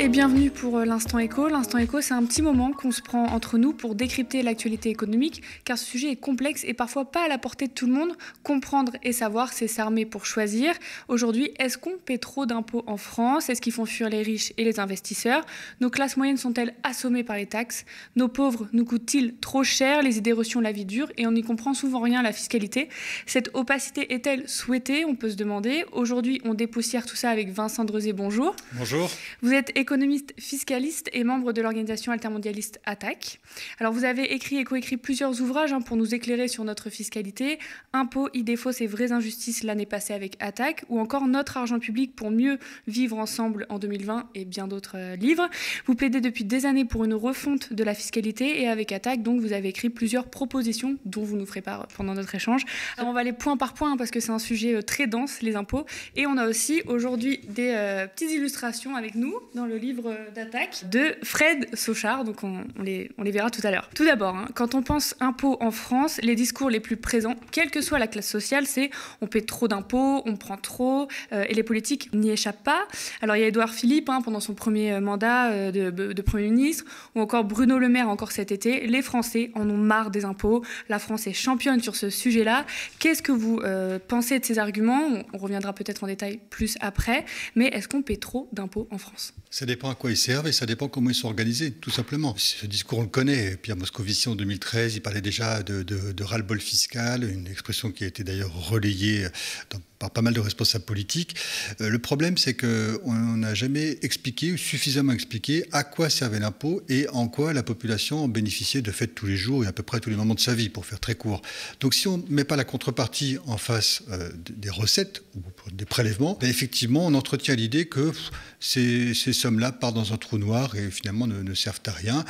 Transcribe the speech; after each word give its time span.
et 0.00 0.08
bienvenue 0.08 0.50
pour 0.50 0.78
euh, 0.78 0.86
l'instant 0.86 1.18
écho. 1.18 1.46
L'instant 1.48 1.76
écho, 1.76 2.00
c'est 2.00 2.14
un 2.14 2.24
petit 2.24 2.40
moment 2.40 2.72
qu'on 2.72 2.90
se 2.90 3.02
prend 3.02 3.26
entre 3.26 3.58
nous 3.58 3.74
pour 3.74 3.94
décrypter 3.94 4.40
l'actualité 4.40 4.88
économique, 4.88 5.42
car 5.66 5.76
ce 5.76 5.84
sujet 5.84 6.12
est 6.12 6.16
complexe 6.16 6.64
et 6.64 6.72
parfois 6.72 7.10
pas 7.10 7.26
à 7.26 7.28
la 7.28 7.36
portée 7.36 7.66
de 7.66 7.72
tout 7.72 7.86
le 7.86 7.92
monde. 7.92 8.16
Comprendre 8.42 8.92
et 9.02 9.12
savoir, 9.12 9.52
c'est 9.52 9.68
s'armer 9.68 10.06
pour 10.06 10.24
choisir. 10.24 10.72
Aujourd'hui, 11.08 11.50
est-ce 11.58 11.76
qu'on 11.76 11.98
paie 12.02 12.16
trop 12.16 12.46
d'impôts 12.46 12.82
en 12.86 12.96
France? 12.96 13.50
Est-ce 13.50 13.60
qu'ils 13.60 13.74
font 13.74 13.84
fuir 13.84 14.08
les 14.08 14.22
riches 14.22 14.54
et 14.56 14.64
les 14.64 14.80
investisseurs? 14.80 15.44
Nos 15.82 15.90
classes 15.90 16.16
moyennes 16.16 16.38
sont-elles 16.38 16.74
assommées 16.82 17.22
par 17.22 17.36
les 17.36 17.44
taxes? 17.44 17.84
Nos 18.16 18.28
pauvres 18.28 18.68
nous 18.72 18.86
coûtent-ils 18.86 19.34
trop 19.36 19.64
cher? 19.64 20.02
Les 20.02 20.16
idées 20.16 20.32
reçues, 20.32 20.62
la 20.62 20.72
vie 20.72 20.86
dure 20.86 21.12
et 21.18 21.26
on 21.26 21.32
n'y 21.32 21.42
comprend 21.42 21.74
souvent 21.74 22.00
rien 22.00 22.20
à 22.20 22.22
la 22.22 22.32
fiscalité. 22.32 22.88
Cette 23.26 23.50
opacité 23.52 24.14
est-elle 24.14 24.48
souhaitée? 24.48 25.04
On 25.04 25.14
peut 25.14 25.28
se 25.28 25.36
demander. 25.36 25.84
Aujourd'hui, 25.92 26.40
on 26.46 26.54
dépoussière 26.54 27.04
tout 27.04 27.16
ça 27.16 27.28
avec 27.28 27.50
Vincent 27.50 27.84
Drezé. 27.84 28.14
Bonjour. 28.14 28.56
Bonjour. 28.72 29.10
Vous 29.42 29.52
êtes 29.52 29.76
économiste 29.90 30.34
fiscaliste 30.38 31.10
et 31.12 31.24
membre 31.24 31.52
de 31.52 31.60
l'organisation 31.60 32.12
altermondialiste 32.12 32.80
ATTAC. 32.84 33.40
Alors 33.80 33.92
vous 33.92 34.04
avez 34.04 34.34
écrit 34.34 34.58
et 34.58 34.62
coécrit 34.62 34.96
plusieurs 34.96 35.40
ouvrages 35.40 35.72
hein, 35.72 35.80
pour 35.80 35.96
nous 35.96 36.14
éclairer 36.14 36.46
sur 36.46 36.62
notre 36.62 36.90
fiscalité, 36.90 37.58
Impôts, 37.92 38.28
idées 38.32 38.54
fausses 38.54 38.80
et 38.82 38.86
vraies 38.86 39.10
injustices 39.10 39.64
l'année 39.64 39.86
passée 39.86 40.12
avec 40.12 40.36
ATTAC, 40.38 40.84
ou 40.90 41.00
encore 41.00 41.26
Notre 41.26 41.56
argent 41.56 41.80
public 41.80 42.14
pour 42.14 42.30
mieux 42.30 42.60
vivre 42.86 43.18
ensemble 43.18 43.66
en 43.68 43.80
2020 43.80 44.28
et 44.36 44.44
bien 44.44 44.68
d'autres 44.68 44.96
euh, 44.96 45.16
livres. 45.16 45.50
Vous 45.86 45.96
plaidez 45.96 46.20
depuis 46.20 46.44
des 46.44 46.66
années 46.66 46.84
pour 46.84 47.02
une 47.02 47.14
refonte 47.14 47.72
de 47.72 47.82
la 47.82 47.94
fiscalité 47.94 48.62
et 48.62 48.68
avec 48.68 48.92
ATTAC, 48.92 49.24
donc 49.24 49.40
vous 49.40 49.52
avez 49.52 49.70
écrit 49.70 49.90
plusieurs 49.90 50.30
propositions 50.30 50.98
dont 51.04 51.24
vous 51.24 51.36
nous 51.36 51.46
ferez 51.46 51.62
part 51.62 51.88
pendant 51.96 52.14
notre 52.14 52.32
échange. 52.36 52.62
Alors 52.96 53.10
on 53.10 53.12
va 53.12 53.22
aller 53.22 53.32
point 53.32 53.56
par 53.56 53.74
point 53.74 53.90
hein, 53.90 53.96
parce 53.96 54.12
que 54.12 54.20
c'est 54.20 54.30
un 54.30 54.38
sujet 54.38 54.72
euh, 54.76 54.82
très 54.82 55.08
dense, 55.08 55.42
les 55.42 55.56
impôts. 55.56 55.84
Et 56.14 56.28
on 56.28 56.36
a 56.36 56.46
aussi 56.46 56.80
aujourd'hui 56.86 57.40
des 57.48 57.72
euh, 57.74 58.06
petites 58.06 58.30
illustrations 58.30 58.94
avec 58.94 59.16
nous 59.16 59.34
dans 59.56 59.66
le 59.66 59.79
livre 59.80 60.14
d'attaque 60.34 60.84
de 60.90 61.16
Fred 61.22 61.68
Sochard, 61.74 62.24
donc 62.24 62.44
on, 62.44 62.64
les, 62.80 63.10
on 63.18 63.22
les, 63.22 63.30
verra 63.30 63.50
tout 63.50 63.60
à 63.64 63.70
l'heure. 63.70 63.88
Tout 63.94 64.04
d'abord, 64.04 64.36
hein, 64.36 64.46
quand 64.54 64.74
on 64.74 64.82
pense 64.82 65.14
impôts 65.20 65.56
en 65.60 65.70
France, 65.70 66.20
les 66.22 66.34
discours 66.34 66.70
les 66.70 66.80
plus 66.80 66.96
présents, 66.96 67.34
quelle 67.50 67.70
que 67.70 67.80
soit 67.80 67.98
la 67.98 68.06
classe 68.06 68.28
sociale, 68.28 68.66
c'est 68.66 68.90
on 69.20 69.26
paie 69.26 69.40
trop 69.40 69.68
d'impôts, 69.68 70.22
on 70.26 70.36
prend 70.36 70.56
trop, 70.56 71.08
euh, 71.32 71.44
et 71.48 71.54
les 71.54 71.62
politiques 71.62 72.12
n'y 72.12 72.30
échappent 72.30 72.62
pas. 72.62 72.86
Alors 73.20 73.36
il 73.36 73.40
y 73.40 73.42
a 73.44 73.48
Édouard 73.48 73.72
Philippe 73.72 74.08
hein, 74.08 74.20
pendant 74.22 74.40
son 74.40 74.54
premier 74.54 74.92
euh, 74.92 75.00
mandat 75.00 75.50
euh, 75.50 75.70
de, 75.70 75.90
de, 75.90 76.22
Premier 76.22 76.50
ministre, 76.50 76.84
ou 77.14 77.20
encore 77.20 77.44
Bruno 77.44 77.78
Le 77.78 77.88
Maire 77.88 78.08
encore 78.08 78.30
cet 78.30 78.52
été, 78.52 78.86
les 78.86 79.02
Français 79.02 79.50
en 79.54 79.68
ont 79.68 79.76
marre 79.76 80.10
des 80.10 80.24
impôts, 80.24 80.62
la 80.88 80.98
France 80.98 81.26
est 81.26 81.32
championne 81.32 81.80
sur 81.80 81.96
ce 81.96 82.10
sujet-là. 82.10 82.66
Qu'est-ce 82.98 83.22
que 83.22 83.32
vous 83.32 83.60
pensez 84.06 84.38
de 84.38 84.44
ces 84.44 84.58
arguments? 84.58 85.00
On, 85.32 85.38
reviendra 85.38 85.72
peut-être 85.72 86.04
en 86.04 86.06
détail 86.06 86.38
plus 86.50 86.76
après, 86.80 87.24
mais 87.56 87.66
est-ce 87.68 87.88
qu'on 87.88 88.02
paie 88.02 88.18
trop 88.18 88.48
d'impôts 88.52 88.86
en 88.90 88.98
France? 88.98 89.32
Dépend 89.70 89.90
à 89.90 89.94
quoi 89.94 90.10
ils 90.10 90.16
servent 90.16 90.48
et 90.48 90.52
ça 90.52 90.66
dépend 90.66 90.88
comment 90.88 91.10
ils 91.10 91.14
sont 91.14 91.28
organisés, 91.28 91.70
tout 91.70 91.90
simplement. 91.90 92.34
Ce 92.36 92.66
discours, 92.66 92.98
on 92.98 93.02
le 93.02 93.08
connaît. 93.08 93.56
Pierre 93.56 93.76
Moscovici, 93.76 94.28
en 94.28 94.34
2013, 94.34 94.96
il 94.96 95.00
parlait 95.00 95.20
déjà 95.20 95.62
de, 95.62 95.82
de, 95.82 96.12
de 96.12 96.24
ras-le-bol 96.24 96.60
fiscal, 96.60 97.24
une 97.24 97.46
expression 97.46 97.90
qui 97.90 98.04
a 98.04 98.06
été 98.08 98.24
d'ailleurs 98.24 98.52
relayée 98.52 99.26
dans 99.70 99.80
par 100.00 100.10
pas 100.10 100.22
mal 100.22 100.34
de 100.34 100.40
responsables 100.40 100.84
politiques. 100.84 101.36
Euh, 101.80 101.90
le 101.90 101.98
problème, 102.00 102.36
c'est 102.38 102.54
qu'on 102.54 103.36
n'a 103.36 103.54
jamais 103.54 103.98
expliqué, 104.02 104.52
ou 104.52 104.56
suffisamment 104.56 105.12
expliqué, 105.12 105.66
à 105.72 105.84
quoi 105.84 106.08
servait 106.10 106.40
l'impôt 106.40 106.82
et 106.88 107.06
en 107.10 107.28
quoi 107.28 107.52
la 107.52 107.62
population 107.62 108.24
en 108.24 108.28
bénéficiait 108.28 108.80
de 108.80 108.90
fait 108.90 109.08
tous 109.08 109.26
les 109.26 109.36
jours 109.36 109.62
et 109.62 109.68
à 109.68 109.72
peu 109.72 109.82
près 109.82 110.00
tous 110.00 110.08
les 110.10 110.16
moments 110.16 110.34
de 110.34 110.40
sa 110.40 110.54
vie, 110.54 110.70
pour 110.70 110.86
faire 110.86 110.98
très 110.98 111.14
court. 111.14 111.42
Donc 111.80 111.94
si 111.94 112.08
on 112.08 112.16
ne 112.16 112.22
met 112.30 112.44
pas 112.44 112.56
la 112.56 112.64
contrepartie 112.64 113.36
en 113.46 113.58
face 113.58 114.02
euh, 114.10 114.30
des 114.48 114.70
recettes 114.70 115.22
ou 115.36 115.42
des 115.70 115.84
prélèvements, 115.84 116.38
ben, 116.40 116.48
effectivement, 116.48 117.06
on 117.06 117.14
entretient 117.14 117.54
l'idée 117.54 117.84
que 117.84 118.12
ces, 118.58 119.14
sommes-là 119.14 119.70
partent 119.70 119.94
dans 119.94 120.14
un 120.14 120.16
trou 120.16 120.38
noir 120.38 120.74
et 120.76 120.90
finalement 120.90 121.26
ne, 121.26 121.54
servent 121.54 121.80
à 121.86 121.92
rien. 121.92 122.24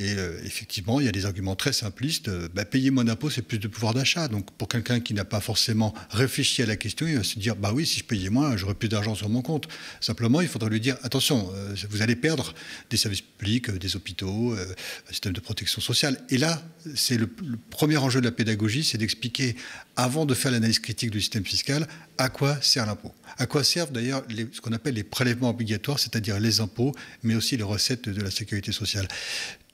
Et 0.00 0.14
euh, 0.14 0.40
effectivement, 0.44 0.98
il 0.98 1.06
y 1.06 1.08
a 1.08 1.12
des 1.12 1.24
arguments 1.24 1.54
très 1.54 1.72
simplistes. 1.72 2.28
Ben, 2.52 2.64
payer 2.64 2.90
moins 2.90 3.04
d'impôts, 3.04 3.30
c'est 3.30 3.42
plus 3.42 3.58
de 3.58 3.68
pouvoir 3.68 3.94
d'achat. 3.94 4.26
Donc 4.26 4.50
pour 4.58 4.66
quelqu'un 4.66 4.98
qui 4.98 5.14
n'a 5.14 5.24
pas 5.24 5.40
forcément 5.40 5.94
réfléchi 6.10 6.62
à 6.62 6.66
la 6.66 6.74
question, 6.74 7.11
va 7.14 7.24
se 7.24 7.38
dire 7.38 7.56
bah 7.56 7.72
oui, 7.72 7.86
si 7.86 8.00
je 8.00 8.04
payais 8.04 8.30
moins, 8.30 8.56
j'aurais 8.56 8.74
plus 8.74 8.88
d'argent 8.88 9.14
sur 9.14 9.28
mon 9.28 9.42
compte. 9.42 9.68
Simplement, 10.00 10.40
il 10.40 10.48
faudrait 10.48 10.70
lui 10.70 10.80
dire 10.80 10.96
attention, 11.02 11.50
euh, 11.54 11.74
vous 11.90 12.02
allez 12.02 12.16
perdre 12.16 12.54
des 12.90 12.96
services 12.96 13.20
publics, 13.20 13.70
euh, 13.70 13.78
des 13.78 13.96
hôpitaux, 13.96 14.54
euh, 14.54 14.74
un 15.08 15.12
système 15.12 15.32
de 15.32 15.40
protection 15.40 15.80
sociale. 15.80 16.20
Et 16.30 16.38
là, 16.38 16.62
c'est 16.94 17.16
le, 17.16 17.28
premier 17.70 17.96
enjeu 17.96 18.20
de 18.20 18.26
la 18.26 18.32
pédagogie, 18.32 18.84
c'est 18.84 18.98
d'expliquer, 18.98 19.56
avant 19.96 20.26
de 20.26 20.34
faire 20.34 20.50
l'analyse 20.50 20.78
critique 20.78 21.10
du 21.10 21.20
système 21.20 21.44
fiscal, 21.44 21.86
à 22.18 22.28
quoi 22.28 22.60
sert 22.60 22.86
l'impôt. 22.86 23.12
À 23.38 23.46
quoi 23.46 23.64
servent 23.64 23.92
d'ailleurs 23.92 24.24
ce 24.52 24.60
qu'on 24.60 24.72
appelle 24.72 24.94
les 24.94 25.04
prélèvements 25.04 25.50
obligatoires, 25.50 25.98
c'est-à-dire 25.98 26.38
les 26.38 26.60
impôts, 26.60 26.94
mais 27.22 27.34
aussi 27.34 27.56
les 27.56 27.62
recettes 27.62 28.08
de 28.08 28.20
la 28.20 28.30
sécurité 28.30 28.72
sociale. 28.72 29.08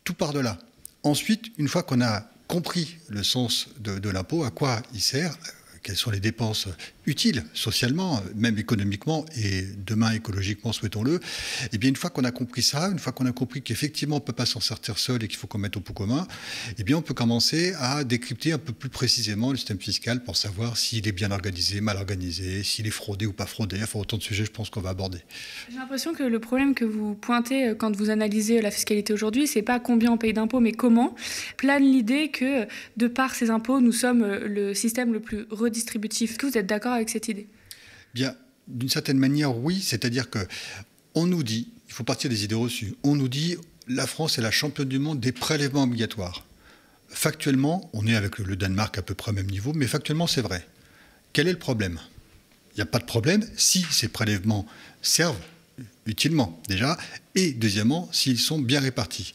Tout 0.05 0.15
part 0.15 0.33
de 0.33 0.41
là. 0.41 0.59
Ensuite, 1.03 1.47
une 1.59 1.69
fois 1.69 1.83
qu'on 1.83 2.01
a 2.01 2.29
compris 2.47 2.97
le 3.09 3.23
sens 3.23 3.69
de 3.79 4.09
l'impôt, 4.09 4.45
à 4.45 4.51
quoi 4.51 4.83
il 4.95 5.01
sert, 5.01 5.37
quelles 5.83 5.97
sont 5.97 6.11
les 6.11 6.21
dépenses 6.21 6.69
utiles 7.07 7.45
socialement, 7.55 8.23
même 8.35 8.59
économiquement 8.59 9.25
et 9.37 9.63
demain 9.87 10.13
écologiquement, 10.13 10.73
souhaitons-le. 10.73 11.17
Et 11.17 11.69
eh 11.73 11.79
bien, 11.79 11.91
une 11.91 11.97
fois 11.97 12.11
qu'on 12.11 12.25
a 12.25 12.31
compris 12.31 12.63
ça, 12.63 12.89
une 12.89 12.99
fois 12.99 13.13
qu'on 13.13 13.27
a 13.27 13.33
compris 13.33 13.63
qu'effectivement 13.63 14.17
on 14.17 14.21
ne 14.21 14.25
peut 14.25 14.33
pas 14.33 14.47
s'en 14.47 14.61
sortir 14.61 14.99
seul 14.99 15.23
et 15.23 15.29
qu'il 15.29 15.39
faut 15.39 15.47
qu'on 15.47 15.59
mette 15.59 15.77
au 15.77 15.81
pot 15.81 15.93
commun, 15.93 16.27
eh 16.79 16.83
bien, 16.83 16.97
on 16.97 17.03
peut 17.03 17.15
commencer 17.15 17.75
à 17.79 18.05
décrypter 18.05 18.53
un 18.53 18.59
peu 18.59 18.73
plus 18.73 18.89
précisément 18.89 19.51
le 19.51 19.57
système 19.57 19.79
fiscal 19.79 20.23
pour 20.23 20.37
savoir 20.37 20.77
s'il 20.77 21.07
est 21.09 21.13
bien 21.13 21.31
organisé, 21.31 21.81
mal 21.81 21.97
organisé, 21.97 22.63
s'il 22.63 22.87
est 22.87 22.91
fraudé 22.91 23.27
ou 23.27 23.33
pas 23.33 23.47
fraudé. 23.47 23.79
Enfin, 23.83 23.99
autant 23.99 24.17
de 24.17 24.23
sujets, 24.23 24.45
je 24.45 24.51
pense 24.51 24.71
qu'on 24.71 24.81
va 24.81 24.91
aborder. 24.91 25.19
J'ai 25.71 25.77
l'impression 25.77 26.13
que 26.15 26.23
le 26.23 26.39
problème 26.39 26.75
que 26.75 26.85
vous 26.85 27.15
pointez 27.15 27.69
euh, 27.69 27.75
quand 27.75 27.95
vous 27.97 28.11
analysez 28.11 28.61
la 28.61 28.71
fiscalité 28.71 29.13
aujourd'hui, 29.13 29.47
c'est 29.47 29.63
pas 29.63 29.81
combien 29.81 30.13
on 30.13 30.19
paye 30.19 30.33
d'impôts, 30.33 30.61
mais 30.61 30.73
comment. 30.73 31.15
Plane 31.57 31.85
l'idée 31.85 32.31
que 32.31 32.67
de 32.97 33.07
par 33.07 33.35
ces 33.35 33.51
impôts, 33.51 33.81
nous 33.81 33.93
sommes 33.93 34.23
euh, 34.23 34.47
le 34.47 34.75
système 34.75 35.13
le 35.13 35.21
plus 35.21 35.47
redistributif. 35.69 36.31
Est-ce 36.31 36.39
que 36.39 36.47
vous 36.47 36.59
êtes 36.59 36.67
d'accord 36.67 36.93
avec 36.93 37.09
cette 37.09 37.29
idée? 37.29 37.47
Bien, 38.15 38.35
d'une 38.67 38.89
certaine 38.89 39.19
manière, 39.19 39.57
oui. 39.57 39.81
C'est-à-dire 39.81 40.31
que 40.31 40.41
on 41.15 41.27
nous 41.27 41.43
dit, 41.43 41.69
il 41.89 41.93
faut 41.93 42.05
partir 42.05 42.31
des 42.31 42.45
idées 42.45 42.55
reçues, 42.55 42.95
on 43.03 43.17
nous 43.17 43.29
dit 43.29 43.57
la 43.89 44.07
France 44.07 44.39
est 44.39 44.43
la 44.43 44.51
championne 44.51 44.89
du 44.89 44.99
monde 44.99 45.21
des 45.21 45.33
prélèvements 45.33 45.85
obligatoires. 45.85 46.45
Factuellement, 47.09 47.89
on 47.95 48.07
est 48.07 48.15
avec 48.15 48.39
le 48.39 48.55
Danemark 48.55 48.99
à 48.99 49.03
peu 49.03 49.15
près 49.15 49.31
au 49.31 49.35
même 49.35 49.51
niveau, 49.51 49.73
mais 49.73 49.87
factuellement, 49.87 50.27
c'est 50.27 50.43
vrai. 50.43 50.67
Quel 51.33 51.49
est 51.49 51.53
le 51.53 51.59
problème? 51.59 51.99
Il 52.73 52.77
n'y 52.77 52.83
a 52.83 52.87
pas 52.87 52.99
de 52.99 53.05
problème 53.05 53.45
si 53.57 53.85
ces 53.91 54.09
prélèvements 54.09 54.67
servent 55.01 55.41
utilement, 56.07 56.61
déjà, 56.69 56.99
et 57.35 57.53
deuxièmement, 57.53 58.09
s'ils 58.13 58.39
sont 58.39 58.59
bien 58.59 58.81
répartis. 58.81 59.35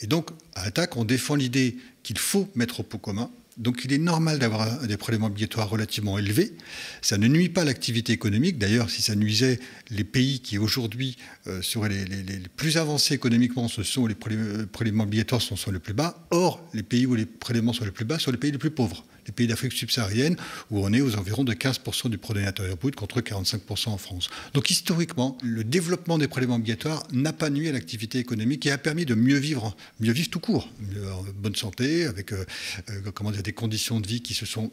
Et 0.00 0.06
donc, 0.06 0.28
à 0.54 0.64
l'attaque, 0.64 0.96
on 0.96 1.04
défend 1.04 1.34
l'idée 1.34 1.76
qu'il 2.02 2.18
faut 2.18 2.48
mettre 2.54 2.80
au 2.80 2.82
pot 2.82 2.98
commun 2.98 3.30
donc 3.56 3.84
il 3.84 3.92
est 3.92 3.98
normal 3.98 4.38
d'avoir 4.38 4.86
des 4.86 4.96
prélèvements 4.96 5.28
obligatoires 5.28 5.68
relativement 5.68 6.18
élevés. 6.18 6.52
Ça 7.00 7.16
ne 7.16 7.26
nuit 7.26 7.48
pas 7.48 7.62
à 7.62 7.64
l'activité 7.64 8.12
économique. 8.12 8.58
D'ailleurs, 8.58 8.90
si 8.90 9.02
ça 9.02 9.14
nuisait, 9.14 9.58
les 9.90 10.04
pays 10.04 10.40
qui 10.40 10.58
aujourd'hui 10.58 11.16
euh, 11.46 11.62
seraient 11.62 11.88
les, 11.88 12.40
plus 12.54 12.76
avancés 12.76 13.14
économiquement, 13.14 13.68
ce 13.68 13.82
sont 13.82 14.06
les 14.06 14.14
prélèvements 14.14 15.04
obligatoires 15.04 15.40
sont, 15.40 15.56
sont 15.56 15.72
les 15.72 15.78
plus 15.78 15.94
bas. 15.94 16.26
Or, 16.30 16.62
les 16.74 16.82
pays 16.82 17.06
où 17.06 17.14
les 17.14 17.26
prélèvements 17.26 17.72
sont 17.72 17.84
les 17.84 17.90
plus 17.90 18.04
bas 18.04 18.18
sont 18.18 18.30
les 18.30 18.36
pays 18.36 18.52
les 18.52 18.58
plus 18.58 18.70
pauvres 18.70 19.04
les 19.26 19.32
pays 19.32 19.46
d'Afrique 19.46 19.72
subsaharienne, 19.72 20.36
où 20.70 20.84
on 20.84 20.92
est 20.92 21.00
aux 21.00 21.16
environs 21.16 21.44
de 21.44 21.52
15% 21.52 22.08
du 22.08 22.18
produit 22.18 22.44
intérieur 22.44 22.76
brut 22.76 22.94
contre 22.94 23.20
45% 23.20 23.88
en 23.88 23.98
France. 23.98 24.28
Donc 24.54 24.70
historiquement, 24.70 25.36
le 25.42 25.64
développement 25.64 26.18
des 26.18 26.28
prélèvements 26.28 26.56
obligatoires 26.56 27.02
n'a 27.12 27.32
pas 27.32 27.50
nuit 27.50 27.68
à 27.68 27.72
l'activité 27.72 28.18
économique 28.18 28.66
et 28.66 28.70
a 28.70 28.78
permis 28.78 29.04
de 29.04 29.14
mieux 29.14 29.36
vivre, 29.36 29.76
mieux 30.00 30.12
vivre 30.12 30.30
tout 30.30 30.40
court, 30.40 30.68
en 30.80 31.24
bonne 31.34 31.56
santé, 31.56 32.06
avec 32.06 32.32
euh, 32.32 32.44
euh, 32.90 33.10
comment 33.14 33.30
dire, 33.30 33.42
des 33.42 33.52
conditions 33.52 34.00
de 34.00 34.06
vie 34.06 34.22
qui 34.22 34.34
se 34.34 34.46
sont 34.46 34.72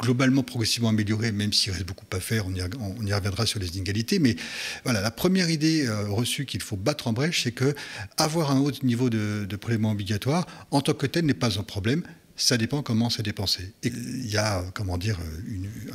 globalement 0.00 0.42
progressivement 0.42 0.90
améliorées, 0.90 1.32
même 1.32 1.52
s'il 1.52 1.72
reste 1.72 1.86
beaucoup 1.86 2.04
à 2.12 2.20
faire, 2.20 2.46
on 2.46 2.54
y, 3.06 3.12
reviendra 3.12 3.46
sur 3.46 3.60
les 3.60 3.68
inégalités. 3.76 4.18
Mais 4.18 4.36
voilà, 4.84 5.00
la 5.00 5.10
première 5.10 5.50
idée 5.50 5.86
euh, 5.86 6.08
reçue 6.08 6.44
qu'il 6.44 6.62
faut 6.62 6.76
battre 6.76 7.06
en 7.08 7.12
brèche, 7.12 7.44
c'est 7.44 7.52
que 7.52 7.74
avoir 8.16 8.50
un 8.50 8.60
haut 8.60 8.72
niveau 8.82 9.10
de, 9.10 9.46
de 9.48 9.56
prélèvements 9.56 9.92
obligatoires, 9.92 10.46
en 10.70 10.80
tant 10.80 10.94
que 10.94 11.06
tel, 11.06 11.24
n'est 11.24 11.34
pas 11.34 11.58
un 11.58 11.62
problème 11.62 12.02
ça 12.36 12.56
dépend 12.56 12.82
comment 12.82 13.10
c'est 13.10 13.22
dépensé. 13.22 13.72
il 13.82 14.26
y 14.26 14.36
a, 14.36 14.64
comment 14.74 14.98
dire, 14.98 15.18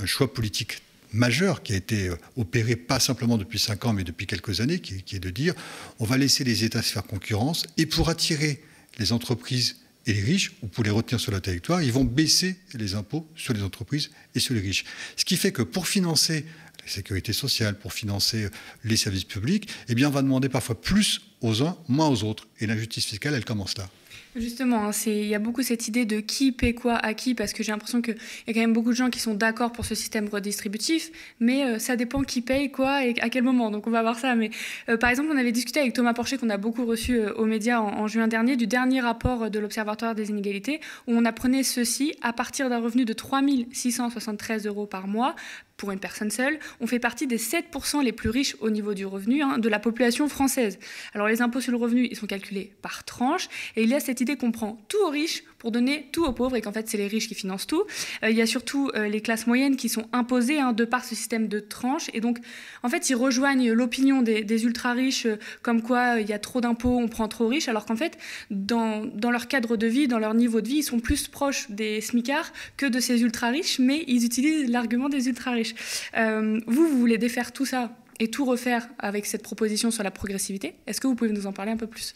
un 0.01 0.05
choix 0.05 0.33
politique 0.33 0.81
majeur 1.13 1.63
qui 1.63 1.73
a 1.73 1.75
été 1.75 2.09
euh, 2.09 2.15
opéré 2.37 2.75
pas 2.75 2.99
simplement 2.99 3.37
depuis 3.37 3.59
cinq 3.59 3.85
ans, 3.85 3.93
mais 3.93 4.03
depuis 4.03 4.27
quelques 4.27 4.61
années, 4.61 4.79
qui, 4.79 5.03
est 5.15 5.19
de 5.19 5.29
dire 5.29 5.53
on 5.99 6.05
va 6.05 6.17
laisser 6.17 6.43
les 6.43 6.63
États 6.63 6.81
se 6.81 6.91
faire 6.91 7.03
concurrence 7.03 7.65
et 7.77 7.85
pour 7.85 8.09
attirer 8.09 8.61
les 8.97 9.11
entreprises 9.11 9.77
et 10.05 10.13
les 10.13 10.21
riches, 10.21 10.53
ou 10.63 10.67
pour 10.67 10.83
les 10.83 10.89
retenir 10.89 11.19
sur 11.19 11.31
le 11.31 11.41
territoire, 11.41 11.81
ils 11.81 11.91
vont 11.91 12.03
baisser 12.03 12.57
les 12.73 12.95
impôts 12.95 13.27
sur 13.35 13.53
les 13.53 13.61
entreprises 13.61 14.09
et 14.33 14.39
sur 14.39 14.53
les 14.53 14.61
riches. 14.61 14.85
Ce 15.15 15.25
qui 15.25 15.37
fait 15.37 15.51
que 15.51 15.61
pour 15.61 15.87
financer 15.87 16.45
la 16.83 16.91
sécurité 16.91 17.33
sociale, 17.33 17.77
pour 17.77 17.93
financer 17.93 18.45
euh, 18.45 18.49
les 18.83 18.95
services 18.95 19.25
publics, 19.25 19.69
eh 19.87 19.95
bien, 19.95 20.07
on 20.07 20.11
va 20.11 20.21
demander 20.21 20.49
parfois 20.49 20.79
plus 20.79 21.21
aux 21.41 21.61
uns, 21.63 21.77
moins 21.87 22.07
aux 22.07 22.23
autres. 22.23 22.47
Et 22.59 22.65
l'injustice 22.65 23.05
fiscale, 23.05 23.35
elle 23.35 23.45
commence 23.45 23.77
là. 23.77 23.89
Justement, 24.35 24.89
hein, 24.89 24.91
il 25.07 25.25
y 25.25 25.33
a 25.33 25.39
beaucoup 25.39 25.63
cette 25.63 25.87
idée 25.87 26.05
de 26.05 26.19
qui 26.19 26.51
paie 26.51 26.75
quoi 26.75 26.93
à 26.93 27.15
qui, 27.15 27.33
parce 27.33 27.51
que 27.51 27.63
j'ai 27.63 27.71
l'impression 27.71 27.99
qu'il 27.99 28.15
y 28.45 28.51
a 28.51 28.53
quand 28.53 28.59
même 28.59 28.73
beaucoup 28.73 28.91
de 28.91 28.95
gens 28.95 29.09
qui 29.09 29.19
sont 29.19 29.33
d'accord 29.33 29.71
pour 29.71 29.85
ce 29.85 29.95
système 29.95 30.29
redistributif, 30.29 31.11
mais 31.39 31.63
euh, 31.63 31.79
ça 31.79 31.95
dépend 31.95 32.21
qui 32.21 32.41
paye 32.41 32.69
quoi 32.69 33.03
et 33.03 33.15
à 33.21 33.29
quel 33.29 33.41
moment. 33.41 33.71
Donc 33.71 33.87
on 33.87 33.89
va 33.89 34.03
voir 34.03 34.19
ça. 34.19 34.35
Mais 34.35 34.51
euh, 34.87 34.97
par 34.97 35.09
exemple, 35.09 35.29
on 35.33 35.37
avait 35.37 35.51
discuté 35.51 35.79
avec 35.79 35.93
Thomas 35.93 36.13
Porcher, 36.13 36.37
qu'on 36.37 36.51
a 36.51 36.57
beaucoup 36.57 36.85
reçu 36.85 37.15
euh, 37.15 37.33
aux 37.33 37.45
médias 37.45 37.79
en, 37.79 38.05
juin 38.05 38.27
dernier, 38.27 38.55
du 38.55 38.67
dernier 38.67 39.01
rapport 39.01 39.49
de 39.49 39.57
l'Observatoire 39.57 40.13
des 40.13 40.29
inégalités, 40.29 40.79
où 41.07 41.13
on 41.13 41.25
apprenait 41.25 41.63
ceci 41.63 42.13
à 42.21 42.31
partir 42.31 42.69
d'un 42.69 42.79
revenu 42.79 43.05
de 43.05 43.13
3 43.13 43.41
673 43.71 44.67
euros 44.67 44.85
par 44.85 45.07
mois 45.07 45.35
pour 45.79 45.91
une 45.91 45.99
personne 45.99 46.29
seule, 46.29 46.59
on 46.81 46.87
fait 46.87 46.99
partie 46.99 47.25
des 47.25 47.37
7% 47.37 48.03
les 48.03 48.11
plus 48.11 48.29
riches 48.29 48.55
au 48.59 48.69
niveau 48.69 48.93
du 48.93 49.05
revenu 49.05 49.41
hein, 49.41 49.57
de 49.57 49.69
la 49.69 49.79
population 49.79 50.27
française. 50.27 50.77
Alors 51.15 51.27
les 51.27 51.41
impôts 51.41 51.61
sur 51.61 51.71
le 51.71 51.77
revenu, 51.77 52.07
ils 52.11 52.17
sont 52.17 52.27
calculés 52.27 52.73
par 52.81 53.05
tranche, 53.05 53.47
et 53.75 53.83
il 53.83 53.89
y 53.89 53.95
a 53.95 53.99
cette 53.99 54.18
idée 54.21 54.35
qu'on 54.35 54.51
prend 54.51 54.83
tout 54.87 54.97
aux 55.05 55.09
riches 55.09 55.43
pour 55.59 55.71
donner 55.71 56.07
tout 56.11 56.23
aux 56.23 56.31
pauvres, 56.31 56.55
et 56.55 56.61
qu'en 56.61 56.71
fait 56.71 56.87
c'est 56.87 56.97
les 56.97 57.07
riches 57.07 57.27
qui 57.27 57.35
financent 57.35 57.67
tout. 57.67 57.83
Euh, 58.23 58.29
il 58.29 58.37
y 58.37 58.41
a 58.41 58.45
surtout 58.45 58.89
euh, 58.95 59.07
les 59.07 59.21
classes 59.21 59.45
moyennes 59.45 59.75
qui 59.75 59.89
sont 59.89 60.07
imposées 60.13 60.59
hein, 60.59 60.73
de 60.73 60.85
par 60.85 61.03
ce 61.03 61.15
système 61.15 61.47
de 61.47 61.59
tranche, 61.59 62.09
et 62.13 62.21
donc 62.21 62.39
en 62.81 62.89
fait 62.89 63.09
ils 63.09 63.15
rejoignent 63.15 63.71
l'opinion 63.73 64.21
des, 64.21 64.65
ultra-riches, 64.65 65.25
euh, 65.25 65.37
comme 65.61 65.81
quoi 65.81 66.21
il 66.21 66.29
y 66.29 66.33
a 66.33 66.39
trop 66.39 66.61
d'impôts, 66.61 66.97
on 66.97 67.07
prend 67.07 67.27
trop 67.27 67.47
riches, 67.47 67.67
alors 67.67 67.85
qu'en 67.85 67.97
fait 67.97 68.17
dans, 68.49 69.05
dans, 69.05 69.31
leur 69.31 69.47
cadre 69.47 69.75
de 69.75 69.87
vie, 69.87 70.07
dans 70.07 70.19
leur 70.19 70.33
niveau 70.33 70.61
de 70.61 70.67
vie, 70.67 70.77
ils 70.77 70.83
sont 70.83 70.99
plus 70.99 71.27
proches 71.27 71.69
des 71.69 72.01
smicards 72.01 72.51
que 72.77 72.85
de 72.85 72.99
ces 72.99 73.21
ultra-riches, 73.21 73.79
mais 73.79 74.05
ils 74.07 74.25
utilisent 74.25 74.69
l'argument 74.69 75.09
des 75.09 75.27
ultra-riches. 75.27 75.75
Vous, 76.15 76.87
vous 76.87 76.99
voulez 76.99 77.17
défaire 77.17 77.51
tout 77.51 77.65
ça? 77.65 77.91
Et 78.19 78.29
tout 78.29 78.45
refaire 78.45 78.87
avec 78.99 79.25
cette 79.25 79.43
proposition 79.43 79.91
sur 79.91 80.03
la 80.03 80.11
progressivité. 80.11 80.75
Est-ce 80.87 80.99
que 80.99 81.07
vous 81.07 81.15
pouvez 81.15 81.31
nous 81.31 81.47
en 81.47 81.53
parler 81.53 81.71
un 81.71 81.77
peu 81.77 81.87
plus? 81.87 82.13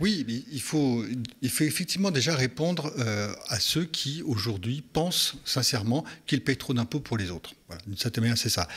Oui, 0.00 0.24
il 0.50 0.60
faut, 0.60 1.04
il 1.42 1.50
faut 1.50 1.64
effectivement 1.64 2.10
déjà 2.10 2.34
répondre 2.34 2.92
euh, 2.98 3.32
à 3.48 3.60
ceux 3.60 3.84
qui, 3.84 4.22
aujourd'hui, 4.22 4.82
pensent 4.92 5.36
sincèrement 5.44 6.04
qu'ils 6.26 6.42
payent 6.42 6.56
trop 6.56 6.74
d'impôts 6.74 7.00
pour 7.00 7.16
les 7.16 7.30
autres. 7.30 7.54
Voilà, 7.68 7.82
d'une 7.86 7.96
certaine 7.96 8.22
manière, 8.22 8.38
c'est 8.38 8.48
ça 8.48 8.68